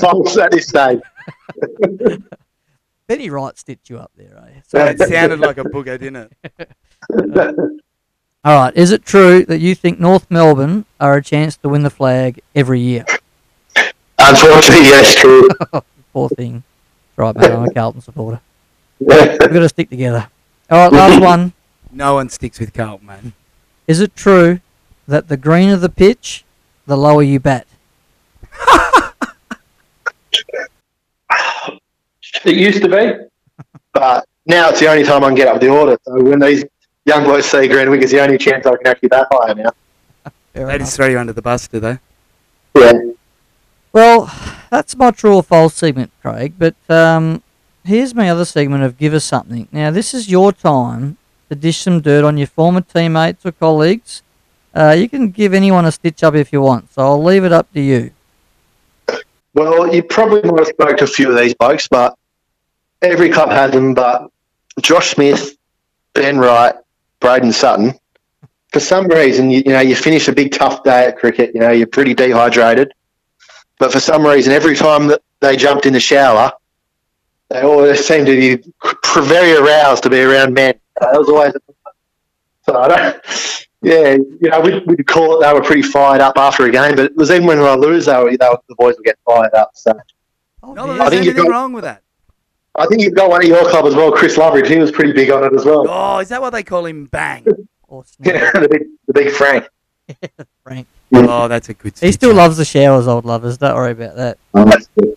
False 0.00 0.38
at 0.38 0.52
this 0.52 0.72
stage. 3.10 3.18
Benny 3.18 3.30
Wright 3.30 3.58
stitched 3.58 3.90
you 3.90 3.98
up 3.98 4.10
there, 4.16 4.36
eh? 4.36 4.60
So 4.66 4.84
it 4.84 4.98
sounded 4.98 5.40
like 5.40 5.58
a 5.58 5.64
booger, 5.64 5.98
didn't 5.98 6.32
it? 7.08 7.80
All 8.44 8.54
right, 8.56 8.74
is 8.74 8.90
it 8.90 9.04
true 9.04 9.44
that 9.46 9.58
you 9.58 9.74
think 9.74 10.00
North 10.00 10.30
Melbourne 10.30 10.86
are 10.98 11.16
a 11.16 11.22
chance 11.22 11.56
to 11.58 11.68
win 11.68 11.82
the 11.82 11.90
flag 11.90 12.40
every 12.54 12.80
year? 12.80 13.04
Unfortunately, 14.18 14.86
yes, 14.86 15.14
true. 15.14 15.48
Poor 16.12 16.28
thing. 16.30 16.62
Right, 17.16 17.36
mate, 17.36 17.50
I'm 17.50 17.64
a 17.64 17.72
Carlton 17.72 18.00
supporter. 18.00 18.40
We've 18.98 19.38
got 19.38 19.48
to 19.48 19.68
stick 19.68 19.90
together. 19.90 20.28
All 20.70 20.78
right, 20.88 20.92
last 20.92 21.20
one. 21.22 21.52
No 21.92 22.14
one 22.14 22.28
sticks 22.28 22.58
with 22.58 22.72
Carlton, 22.72 23.06
man. 23.06 23.32
Is 23.86 24.00
it 24.00 24.14
true 24.14 24.60
that 25.06 25.28
the 25.28 25.36
greener 25.36 25.76
the 25.76 25.88
pitch, 25.88 26.44
the 26.86 26.96
lower 26.96 27.22
you 27.22 27.40
bat? 27.40 27.66
It 32.44 32.56
used 32.56 32.82
to 32.82 32.88
be, 32.88 33.64
but 33.92 34.26
now 34.46 34.70
it's 34.70 34.80
the 34.80 34.88
only 34.88 35.04
time 35.04 35.22
I 35.24 35.28
can 35.28 35.34
get 35.36 35.48
up 35.48 35.60
the 35.60 35.68
order. 35.68 35.98
So 36.06 36.22
when 36.22 36.38
these 36.40 36.64
young 37.04 37.24
boys 37.24 37.44
see 37.46 37.68
green 37.68 37.92
it's 37.94 38.12
the 38.12 38.20
only 38.20 38.38
chance 38.38 38.66
I 38.66 38.76
can 38.76 38.86
actually 38.86 39.08
bat 39.08 39.26
higher 39.30 39.54
now. 39.54 39.70
Fair 40.24 40.32
They 40.66 40.74
enough. 40.74 40.78
just 40.78 40.96
throw 40.96 41.06
you 41.06 41.18
under 41.18 41.32
the 41.32 41.42
bus, 41.42 41.68
do 41.68 41.80
they? 41.80 41.98
Yeah. 42.76 42.92
Well, 43.92 44.32
that's 44.70 44.96
my 44.96 45.10
true 45.10 45.34
or 45.36 45.42
false 45.42 45.74
segment, 45.74 46.12
Craig. 46.22 46.54
But 46.58 46.76
um, 46.88 47.42
here's 47.84 48.14
my 48.14 48.30
other 48.30 48.44
segment 48.44 48.84
of 48.84 48.96
Give 48.96 49.14
Us 49.14 49.24
Something. 49.24 49.68
Now, 49.72 49.90
this 49.90 50.14
is 50.14 50.30
your 50.30 50.52
time 50.52 51.16
to 51.48 51.54
dish 51.56 51.78
some 51.78 52.00
dirt 52.00 52.24
on 52.24 52.36
your 52.38 52.46
former 52.46 52.80
teammates 52.80 53.44
or 53.44 53.52
colleagues. 53.52 54.22
Uh, 54.72 54.94
you 54.96 55.08
can 55.08 55.30
give 55.30 55.52
anyone 55.52 55.84
a 55.84 55.92
stitch 55.92 56.22
up 56.22 56.34
if 56.34 56.52
you 56.52 56.60
want, 56.60 56.92
so 56.92 57.02
I'll 57.02 57.22
leave 57.22 57.44
it 57.44 57.52
up 57.52 57.72
to 57.72 57.80
you. 57.80 58.12
Well, 59.52 59.92
you 59.92 60.04
probably 60.04 60.48
might 60.48 60.60
have 60.60 60.68
spoke 60.68 60.96
to 60.98 61.04
a 61.04 61.08
few 61.08 61.28
of 61.30 61.36
these 61.36 61.54
blokes, 61.54 61.88
but 61.88 62.16
every 63.02 63.30
club 63.30 63.50
has 63.50 63.72
them. 63.72 63.94
But 63.94 64.30
Josh 64.80 65.10
Smith, 65.14 65.56
Ben 66.14 66.38
Wright, 66.38 66.74
Braden 67.20 67.52
Sutton, 67.52 67.94
for 68.72 68.80
some 68.80 69.06
reason, 69.08 69.50
you, 69.50 69.62
you 69.66 69.72
know, 69.72 69.80
you 69.80 69.96
finish 69.96 70.28
a 70.28 70.32
big 70.32 70.52
tough 70.52 70.82
day 70.84 71.06
at 71.06 71.18
cricket. 71.18 71.52
You 71.54 71.60
know, 71.60 71.70
you're 71.70 71.86
pretty 71.86 72.14
dehydrated, 72.14 72.92
but 73.78 73.92
for 73.92 74.00
some 74.00 74.24
reason, 74.26 74.52
every 74.52 74.76
time 74.76 75.06
that 75.08 75.22
they 75.40 75.56
jumped 75.56 75.86
in 75.86 75.92
the 75.92 76.00
shower, 76.00 76.52
they 77.48 77.62
always 77.62 78.04
seemed 78.06 78.26
to 78.26 78.36
be 78.36 78.72
very 79.16 79.56
aroused 79.56 80.02
to 80.04 80.10
be 80.10 80.20
around 80.20 80.54
men. 80.54 80.74
That 81.00 81.12
was 81.18 81.28
always. 81.28 81.52
So 82.64 82.78
I 82.78 82.88
don't. 82.88 83.66
Yeah, 83.82 84.10
you 84.12 84.50
know, 84.50 84.60
we 84.60 84.78
we'd 84.80 85.06
call 85.06 85.40
it 85.40 85.46
they 85.46 85.52
were 85.54 85.62
pretty 85.62 85.80
fired 85.82 86.20
up 86.20 86.36
after 86.36 86.66
a 86.66 86.70
game, 86.70 86.94
but 86.96 87.06
it 87.06 87.16
was 87.16 87.30
even 87.30 87.46
when 87.46 87.60
we 87.60 87.68
lose, 87.86 88.04
they 88.04 88.12
were, 88.22 88.30
they 88.36 88.46
were, 88.46 88.58
the 88.68 88.74
boys 88.76 88.94
would 88.98 89.06
get 89.06 89.16
fired 89.26 89.54
up. 89.54 89.70
So 89.74 89.98
Oh, 90.62 90.74
No, 90.74 90.84
yeah. 90.84 90.92
there's 90.98 91.10
think 91.10 91.24
you've 91.24 91.34
anything 91.34 91.50
got- 91.50 91.56
wrong 91.58 91.72
with 91.72 91.84
that. 91.84 92.02
I 92.80 92.86
think 92.86 93.02
you've 93.02 93.14
got 93.14 93.28
one 93.30 93.42
at 93.42 93.48
your 93.48 93.68
club 93.68 93.84
as 93.86 93.94
well, 93.94 94.10
Chris 94.10 94.36
Loveridge. 94.36 94.66
He 94.68 94.78
was 94.78 94.90
pretty 94.90 95.12
big 95.12 95.30
on 95.30 95.44
it 95.44 95.52
as 95.54 95.64
well. 95.64 95.86
Oh, 95.88 96.18
is 96.18 96.28
that 96.30 96.40
what 96.40 96.50
they 96.50 96.62
call 96.62 96.86
him? 96.86 97.06
Bang. 97.06 97.46
Or 97.88 98.04
Yeah, 98.20 98.52
the 98.52 98.68
big, 98.70 98.82
the 99.08 99.12
big 99.12 99.30
Frank. 99.32 99.68
Frank. 100.62 100.86
Oh, 101.12 101.48
that's 101.48 101.68
a 101.68 101.74
good. 101.74 101.98
He 101.98 102.12
still 102.12 102.32
loves 102.32 102.56
the 102.56 102.64
showers, 102.64 103.08
old 103.08 103.24
lovers. 103.24 103.58
Don't 103.58 103.74
worry 103.74 103.90
about 103.90 104.14
that. 104.14 104.38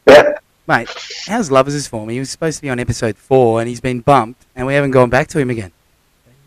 Yeah. 0.08 0.34
Mate, 0.68 0.90
how's 1.28 1.52
Lovers 1.52 1.76
is 1.76 1.88
for 1.88 2.04
me? 2.08 2.14
He 2.16 2.20
was 2.20 2.32
supposed 2.32 2.56
to 2.58 2.62
be 2.64 2.70
on 2.72 2.80
episode 2.80 3.16
four, 3.18 3.60
and 3.60 3.70
he's 3.70 3.80
been 3.82 4.00
bumped, 4.00 4.46
and 4.56 4.66
we 4.66 4.74
haven't 4.74 4.90
gone 4.90 5.10
back 5.12 5.28
to 5.28 5.40
him 5.40 5.52
again. 5.52 5.72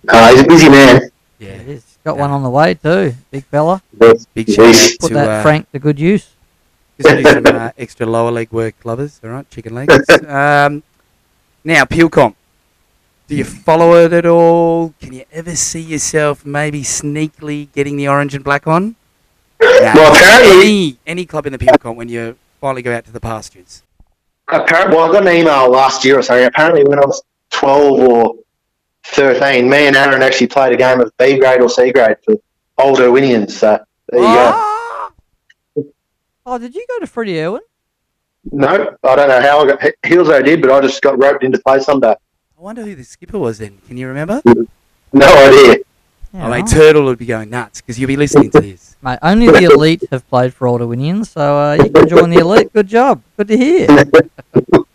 Uh, 0.08 0.32
he's 0.32 0.40
a 0.40 0.46
busy 0.48 0.68
man. 0.68 1.02
Yeah, 1.38 1.48
Yeah, 1.48 1.54
it 1.60 1.68
is. 1.68 1.98
Got 2.02 2.16
one 2.18 2.30
on 2.30 2.42
the 2.42 2.50
way 2.50 2.74
too, 2.74 3.14
big 3.30 3.44
fella. 3.44 3.80
big 4.34 4.48
Yes. 4.48 4.54
shout 4.56 4.66
out 4.94 4.98
Put 5.00 5.08
to 5.08 5.14
that 5.14 5.28
uh, 5.28 5.42
Frank 5.42 5.70
to 5.70 5.78
good 5.78 6.00
use. 6.00 6.28
Just 7.00 7.16
do 7.16 7.22
some 7.22 7.46
uh, 7.54 7.70
extra 7.78 8.04
lower 8.06 8.30
leg 8.32 8.50
work, 8.50 8.74
lovers. 8.84 9.20
All 9.22 9.30
right, 9.30 9.48
chicken 9.50 9.74
legs. 9.76 9.94
Um, 10.26 10.82
now, 11.66 11.84
Peel 11.84 12.08
Comp. 12.08 12.36
Do 13.28 13.34
you 13.34 13.44
follow 13.44 13.94
it 14.04 14.12
at 14.12 14.24
all? 14.24 14.94
Can 15.00 15.12
you 15.12 15.24
ever 15.32 15.56
see 15.56 15.80
yourself 15.80 16.46
maybe 16.46 16.82
sneakily 16.82 17.72
getting 17.72 17.96
the 17.96 18.06
orange 18.08 18.34
and 18.34 18.44
black 18.44 18.66
on? 18.68 18.94
Nah, 19.60 19.68
Well, 19.94 20.12
apparently- 20.14 20.60
any 20.60 20.98
any 21.06 21.26
club 21.26 21.46
in 21.46 21.52
the 21.52 21.58
Peel 21.58 21.76
Comp 21.78 21.96
when 21.98 22.08
you 22.08 22.36
finally 22.60 22.82
go 22.82 22.94
out 22.94 23.04
to 23.06 23.12
the 23.12 23.20
pastures. 23.20 23.82
Apparently, 24.48 24.96
well, 24.96 25.08
I 25.08 25.12
got 25.12 25.26
an 25.26 25.34
email 25.36 25.68
last 25.68 26.04
year 26.04 26.18
or 26.20 26.22
so. 26.22 26.40
Apparently, 26.46 26.84
when 26.84 27.00
I 27.02 27.06
was 27.06 27.20
12 27.50 27.98
or 28.00 28.34
13, 29.06 29.68
me 29.68 29.88
and 29.88 29.96
Aaron 29.96 30.22
actually 30.22 30.46
played 30.46 30.72
a 30.72 30.76
game 30.76 31.00
of 31.00 31.10
B 31.18 31.36
grade 31.38 31.60
or 31.60 31.68
C 31.68 31.90
grade 31.90 32.16
for 32.24 32.36
Old 32.78 33.00
Irwinians. 33.00 33.56
So 33.56 33.80
there 34.10 34.20
you 34.20 34.26
go. 34.26 34.50
Ah! 34.54 35.10
Oh, 36.48 36.58
did 36.58 36.76
you 36.76 36.86
go 36.88 37.00
to 37.00 37.08
Freddie 37.08 37.40
Irwin? 37.40 37.62
No, 38.52 38.94
I 39.02 39.16
don't 39.16 39.28
know 39.28 39.40
how 39.40 39.60
I 39.60 39.66
got 39.66 39.80
Hilso 40.04 40.44
did, 40.44 40.62
but 40.62 40.70
I 40.70 40.80
just 40.80 41.02
got 41.02 41.18
roped 41.18 41.42
into 41.44 41.58
play 41.58 41.80
someday. 41.80 42.12
I 42.58 42.62
wonder 42.62 42.82
who 42.82 42.94
the 42.94 43.04
skipper 43.04 43.38
was 43.38 43.58
then. 43.58 43.78
Can 43.86 43.96
you 43.96 44.08
remember? 44.08 44.40
No 45.12 45.26
idea. 45.26 45.78
Yeah, 46.32 46.46
Oh, 46.46 46.50
mate. 46.50 46.66
Turtle 46.66 47.04
would 47.04 47.18
be 47.18 47.26
going 47.26 47.50
nuts 47.50 47.80
because 47.80 47.98
you'll 47.98 48.08
be 48.08 48.16
listening 48.16 48.50
to 48.50 48.60
this. 48.60 48.96
Mate, 49.02 49.18
only 49.22 49.46
the 49.46 49.64
elite 49.64 50.02
have 50.10 50.28
played 50.28 50.52
for 50.52 50.66
Old 50.66 50.80
Irwinians, 50.82 51.30
so 51.30 51.40
uh, 51.40 51.74
you 51.82 51.90
can 51.90 52.08
join 52.08 52.28
the 52.30 52.38
elite. 52.38 52.72
Good 52.72 52.88
job. 52.88 53.22
Good 53.36 53.48
to 53.48 53.56
hear. 53.56 53.86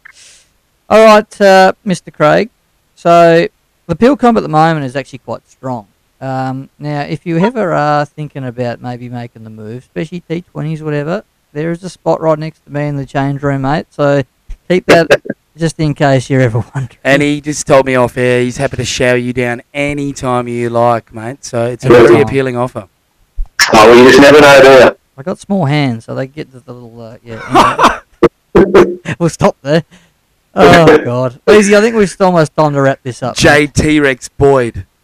All 0.90 1.06
right, 1.06 1.42
uh, 1.42 1.74
Mr. 1.86 2.14
Craig. 2.14 2.50
So 2.96 3.48
the 3.88 3.96
Peel 3.96 4.18
Comp 4.18 4.38
at 4.38 4.42
the 4.44 4.50
moment 4.50 4.86
is 4.86 4.96
actually 4.96 5.20
quite 5.20 5.48
strong. 5.48 5.88
Um, 6.20 6.70
now, 6.78 7.02
if 7.02 7.26
you 7.26 7.40
ever 7.40 7.72
are 7.72 8.06
thinking 8.06 8.44
about 8.46 8.82
maybe 8.82 9.10
making 9.10 9.44
the 9.44 9.50
move, 9.50 9.84
especially 9.84 10.22
T20s, 10.30 10.82
whatever, 10.82 11.24
there 11.54 11.72
is 11.72 11.84
a 11.84 11.90
spot 11.90 12.22
right 12.22 12.38
next 12.40 12.64
to 12.66 12.72
me 12.72 12.88
in 12.88 12.96
the 12.98 13.06
change 13.06 13.42
room, 13.44 13.62
mate. 13.64 13.88
So 13.90 14.24
keep 14.68 14.86
that 14.88 15.08
just 15.58 15.80
in 15.80 15.94
case 15.94 16.30
you're 16.30 16.42
ever 16.42 16.64
wondering. 16.74 16.98
And 17.04 17.22
he 17.22 17.42
just 17.42 17.68
told 17.68 17.86
me 17.86 17.96
off 17.96 18.18
air 18.18 18.42
he's 18.42 18.58
happy 18.58 18.78
to 18.78 18.86
shower 18.86 19.18
you 19.18 19.34
down 19.34 19.62
any 19.74 20.14
time 20.14 20.48
you 20.48 20.70
like, 20.70 21.14
mate. 21.14 21.44
So 21.44 21.66
it's 21.66 21.84
a 21.84 21.88
Anytime. 21.88 22.08
very 22.08 22.22
appealing 22.22 22.58
offer. 22.58 22.88
Oh, 23.74 23.88
well, 23.88 23.98
you 23.98 24.10
just 24.10 24.22
never 24.22 24.42
know, 24.42 24.90
do 24.90 24.98
I 25.18 25.24
got 25.24 25.38
small 25.38 25.66
hands, 25.66 26.06
so 26.06 26.16
they 26.16 26.26
get 26.26 26.52
the, 26.52 26.62
the 26.62 26.74
little 26.74 27.00
uh, 27.02 27.18
yeah. 27.24 28.02
anyway. 28.56 29.16
we'll 29.20 29.30
stop 29.30 29.56
there. 29.62 29.84
Oh 30.56 30.98
God, 31.04 31.40
Easy. 31.50 31.76
I 31.76 31.82
think 31.82 31.96
we've 31.96 32.14
almost 32.20 32.56
time 32.56 32.74
to 32.74 32.82
wrap 32.82 33.02
this 33.04 33.22
up. 33.24 33.36
J 33.36 33.68
T 33.68 34.00
Rex 34.00 34.30
Boyd. 34.30 34.86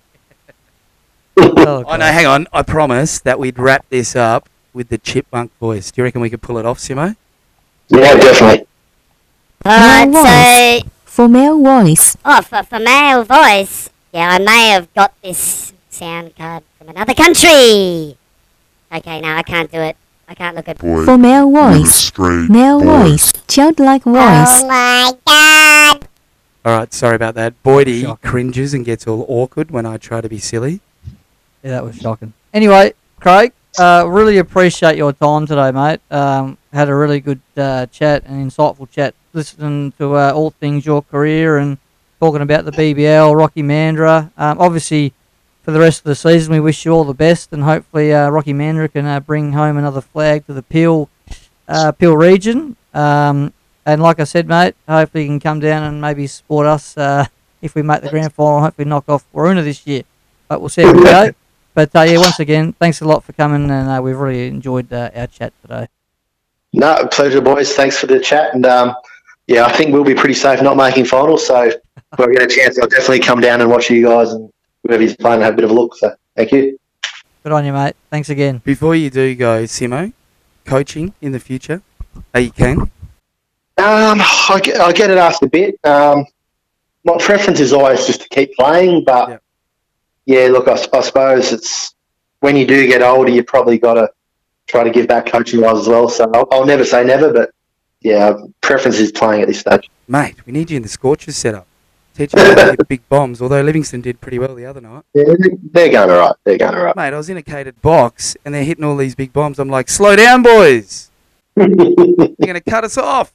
Oh, 1.39 1.83
Oh 1.85 1.95
no, 1.97 2.05
hang 2.05 2.25
on. 2.25 2.47
I 2.51 2.63
promised 2.63 3.23
that 3.25 3.37
we'd 3.37 3.59
wrap 3.59 3.85
this 3.89 4.15
up 4.15 4.49
with 4.77 4.89
the 4.89 4.97
chipmunk 4.99 5.51
voice. 5.59 5.89
Do 5.91 5.99
you 6.01 6.03
reckon 6.05 6.21
we 6.21 6.29
could 6.29 6.41
pull 6.41 6.57
it 6.59 6.65
off, 6.65 6.77
Simo? 6.77 7.15
Yeah, 7.89 8.13
definitely. 8.15 8.67
Alright, 9.65 10.09
Male 10.09 10.81
so 10.81 10.87
For 11.05 11.27
male 11.27 11.61
voice. 11.61 12.15
oh, 12.23 12.41
for, 12.43 12.61
for 12.63 12.79
male 12.79 13.23
voice, 13.25 13.89
yeah, 14.13 14.29
I 14.29 14.39
may 14.39 14.69
have 14.69 14.93
got 14.93 15.13
this 15.23 15.73
sound 15.89 16.35
card 16.37 16.63
from 16.77 16.89
another 16.89 17.13
country. 17.15 18.17
Okay, 18.93 19.19
no, 19.19 19.29
I 19.35 19.41
can't 19.43 19.71
do 19.71 19.79
it. 19.79 19.97
I 20.29 20.35
can't 20.35 20.55
look 20.55 20.67
at. 20.69 20.77
boy 20.77 21.05
For 21.05 21.17
male 21.17 21.49
voice. 21.51 22.11
Male 22.17 22.79
voice. 22.79 23.31
voice. 23.31 23.33
Childlike 23.47 24.03
voice. 24.03 24.61
Oh 24.61 24.67
my 24.67 25.13
god! 25.25 26.07
All 26.65 26.77
right, 26.77 26.93
sorry 26.93 27.15
about 27.15 27.33
that. 27.35 27.53
Boydie 27.63 28.01
Shocking. 28.03 28.29
cringes 28.29 28.73
and 28.73 28.85
gets 28.85 29.07
all 29.07 29.25
awkward 29.29 29.71
when 29.71 29.85
I 29.85 29.97
try 29.97 30.21
to 30.21 30.29
be 30.29 30.37
silly. 30.37 30.81
Yeah, 31.63 31.71
that 31.71 31.83
was 31.83 31.97
shocking. 31.97 32.33
Anyway, 32.53 32.93
Craig, 33.19 33.53
uh, 33.79 34.05
really 34.07 34.37
appreciate 34.37 34.97
your 34.97 35.13
time 35.13 35.45
today, 35.45 35.71
mate. 35.71 35.99
Um, 36.09 36.57
had 36.73 36.89
a 36.89 36.95
really 36.95 37.19
good 37.19 37.41
uh, 37.55 37.85
chat 37.87 38.23
and 38.25 38.51
insightful 38.51 38.89
chat, 38.89 39.13
listening 39.33 39.91
to 39.93 40.15
uh, 40.15 40.31
all 40.33 40.51
things 40.51 40.85
your 40.85 41.01
career 41.01 41.57
and 41.57 41.77
talking 42.19 42.41
about 42.41 42.65
the 42.65 42.71
BBL, 42.71 43.35
Rocky 43.37 43.61
Mandurah. 43.61 44.31
Um, 44.37 44.59
obviously, 44.59 45.13
for 45.61 45.71
the 45.71 45.79
rest 45.79 45.99
of 45.99 46.05
the 46.05 46.15
season, 46.15 46.53
we 46.53 46.59
wish 46.59 46.85
you 46.85 46.91
all 46.91 47.03
the 47.03 47.13
best, 47.13 47.53
and 47.53 47.63
hopefully, 47.63 48.13
uh, 48.13 48.29
Rocky 48.29 48.53
Mandurah 48.53 48.91
can 48.91 49.05
uh, 49.05 49.19
bring 49.19 49.53
home 49.53 49.77
another 49.77 50.01
flag 50.01 50.45
to 50.47 50.53
the 50.53 50.63
Peel, 50.63 51.09
uh, 51.67 51.91
Peel 51.91 52.15
region. 52.15 52.75
Um, 52.93 53.53
and 53.85 54.01
like 54.01 54.19
I 54.19 54.23
said, 54.23 54.47
mate, 54.47 54.75
hopefully 54.87 55.23
you 55.23 55.29
can 55.29 55.39
come 55.39 55.59
down 55.59 55.83
and 55.83 56.01
maybe 56.01 56.25
support 56.27 56.65
us 56.65 56.97
uh, 56.97 57.25
if 57.61 57.75
we 57.75 57.81
make 57.83 58.01
the 58.01 58.09
grand 58.09 58.33
final. 58.33 58.57
And 58.57 58.65
hopefully, 58.65 58.87
knock 58.87 59.05
off 59.07 59.25
Waroona 59.33 59.63
this 59.63 59.85
year. 59.85 60.03
But 60.47 60.61
we'll 60.61 60.69
see 60.69 60.83
how 60.83 60.93
we 60.93 61.03
go. 61.03 61.31
But 61.77 61.95
uh, 61.95 62.01
yeah, 62.01 62.17
once 62.17 62.39
again, 62.39 62.73
thanks 62.73 63.01
a 63.01 63.05
lot 63.05 63.23
for 63.23 63.33
coming, 63.33 63.69
and 63.69 63.87
uh, 63.87 64.01
we've 64.01 64.17
really 64.17 64.47
enjoyed 64.47 64.91
uh, 64.91 65.11
our 65.13 65.27
chat 65.27 65.53
today. 65.61 65.87
No, 66.73 67.07
pleasure, 67.11 67.39
boys. 67.39 67.71
Thanks 67.75 67.99
for 67.99 68.07
the 68.07 68.19
chat. 68.19 68.55
And 68.55 68.65
um, 68.65 68.95
yeah, 69.45 69.63
I 69.63 69.71
think 69.71 69.93
we'll 69.93 70.03
be 70.03 70.15
pretty 70.15 70.33
safe 70.33 70.59
not 70.63 70.75
making 70.75 71.05
finals. 71.05 71.45
So 71.45 71.65
if 71.65 71.75
I 72.17 72.25
get 72.31 72.41
a 72.41 72.47
chance, 72.47 72.79
I'll 72.79 72.87
definitely 72.87 73.19
come 73.19 73.41
down 73.41 73.61
and 73.61 73.69
watch 73.69 73.91
you 73.91 74.03
guys 74.03 74.31
and 74.31 74.49
whoever 74.81 75.03
you're 75.03 75.15
playing 75.17 75.41
have 75.41 75.53
a 75.53 75.55
bit 75.55 75.65
of 75.65 75.69
a 75.69 75.73
look. 75.75 75.95
So 75.95 76.15
thank 76.35 76.51
you. 76.51 76.79
Good 77.43 77.51
on 77.51 77.63
you, 77.63 77.73
mate. 77.73 77.95
Thanks 78.09 78.29
again. 78.29 78.59
Before 78.65 78.95
you 78.95 79.11
do 79.11 79.35
go, 79.35 79.65
Simo, 79.65 80.13
coaching 80.65 81.13
in 81.21 81.31
the 81.31 81.39
future, 81.39 81.83
are 82.33 82.39
you 82.39 82.49
keen? 82.49 82.79
Um, 82.79 82.89
I 83.77 84.59
get, 84.63 84.81
I 84.81 84.91
get 84.93 85.11
it 85.11 85.19
asked 85.19 85.43
a 85.43 85.47
bit. 85.47 85.79
Um, 85.83 86.25
my 87.03 87.17
preference 87.19 87.59
is 87.59 87.71
always 87.71 88.07
just 88.07 88.21
to 88.21 88.29
keep 88.29 88.55
playing, 88.55 89.03
but 89.03 89.29
Yep. 89.29 89.43
Yeah, 90.27 90.49
look, 90.49 90.67
I 90.67 90.75
suppose 90.75 91.53
it's 91.53 91.95
when 92.41 92.57
you 92.57 92.67
do 92.67 92.85
get 92.85 93.01
older, 93.01 93.31
you 93.31 93.43
probably 93.43 93.79
got 93.79 93.93
to 93.93 94.11
try 94.67 94.83
to 94.83 94.91
give 94.91 95.07
back 95.07 95.25
coaching 95.25 95.61
wise 95.61 95.79
as 95.79 95.87
well. 95.87 96.09
So 96.09 96.29
I'll, 96.33 96.47
I'll 96.51 96.65
never 96.65 96.83
say 96.83 97.05
never, 97.05 97.31
but 97.31 97.51
yeah, 98.01 98.33
preference 98.59 98.99
is 98.99 99.11
playing 99.13 99.41
at 99.41 99.47
this 99.47 99.61
stage. 99.61 99.89
Mate, 100.05 100.35
we 100.45 100.51
need 100.51 100.69
you 100.69 100.75
in 100.75 100.83
the 100.83 100.89
Scorchers 100.89 101.37
setup. 101.37 101.65
Teach 102.13 102.33
you 102.33 102.41
how 102.41 102.55
to 102.55 102.65
hit 102.71 102.87
big 102.89 103.07
bombs, 103.07 103.41
although 103.41 103.61
Livingstone 103.61 104.01
did 104.01 104.19
pretty 104.19 104.37
well 104.37 104.53
the 104.53 104.65
other 104.65 104.81
night. 104.81 105.03
Yeah, 105.13 105.33
they're 105.71 105.89
going 105.89 106.09
all 106.09 106.19
right. 106.19 106.35
They're 106.43 106.57
going 106.57 106.75
all 106.75 106.83
right. 106.83 106.95
Mate, 106.95 107.13
I 107.13 107.17
was 107.17 107.29
in 107.29 107.37
a 107.37 107.41
catered 107.41 107.81
box 107.81 108.35
and 108.43 108.53
they're 108.53 108.65
hitting 108.65 108.83
all 108.83 108.97
these 108.97 109.15
big 109.15 109.31
bombs. 109.31 109.59
I'm 109.59 109.69
like, 109.69 109.87
slow 109.87 110.17
down, 110.17 110.43
boys. 110.43 111.09
You're 111.55 111.69
going 111.69 112.53
to 112.53 112.61
cut 112.61 112.83
us 112.83 112.97
off. 112.97 113.33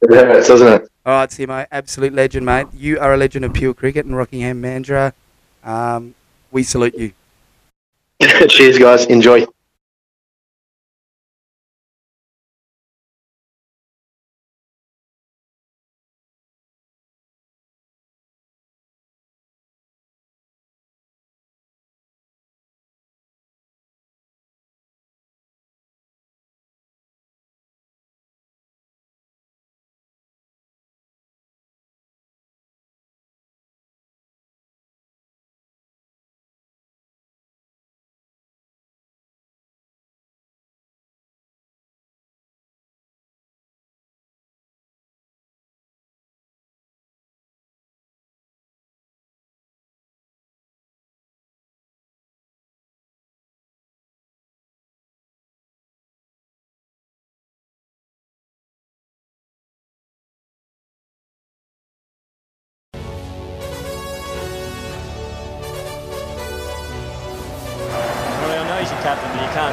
it 0.00 0.14
hurts, 0.14 0.48
doesn't 0.48 0.66
it? 0.66 0.88
All 1.04 1.12
right, 1.12 1.28
Simo, 1.28 1.66
absolute 1.70 2.14
legend, 2.14 2.46
mate. 2.46 2.68
You 2.72 2.98
are 3.00 3.12
a 3.12 3.16
legend 3.18 3.44
of 3.44 3.52
pure 3.52 3.74
cricket 3.74 4.06
and 4.06 4.16
Rockingham 4.16 4.62
Mandurah. 4.62 5.12
Um, 5.64 6.14
we 6.52 6.62
salute 6.62 6.94
you. 6.94 7.12
Cheers, 8.48 8.78
guys. 8.78 9.06
Enjoy. 9.06 9.46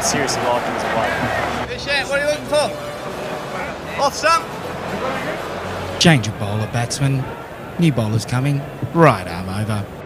Seriously 0.10 0.42
like 0.42 0.64
him 0.64 0.74
as 0.74 0.84
a 0.84 0.88
player. 0.96 1.68
Hey, 1.68 1.78
Shan, 1.78 2.10
what 2.10 2.20
are 2.20 2.26
you 2.26 2.32
looking 2.32 2.46
for? 2.46 4.02
Off 4.02 4.16
stump? 4.16 4.44
Change 6.00 6.28
of 6.28 6.40
bowler, 6.40 6.68
batsman. 6.74 7.24
New 7.78 7.92
bowler's 7.92 8.26
coming. 8.26 8.60
Right 8.96 9.28
arm 9.28 9.50
over. 9.50 9.99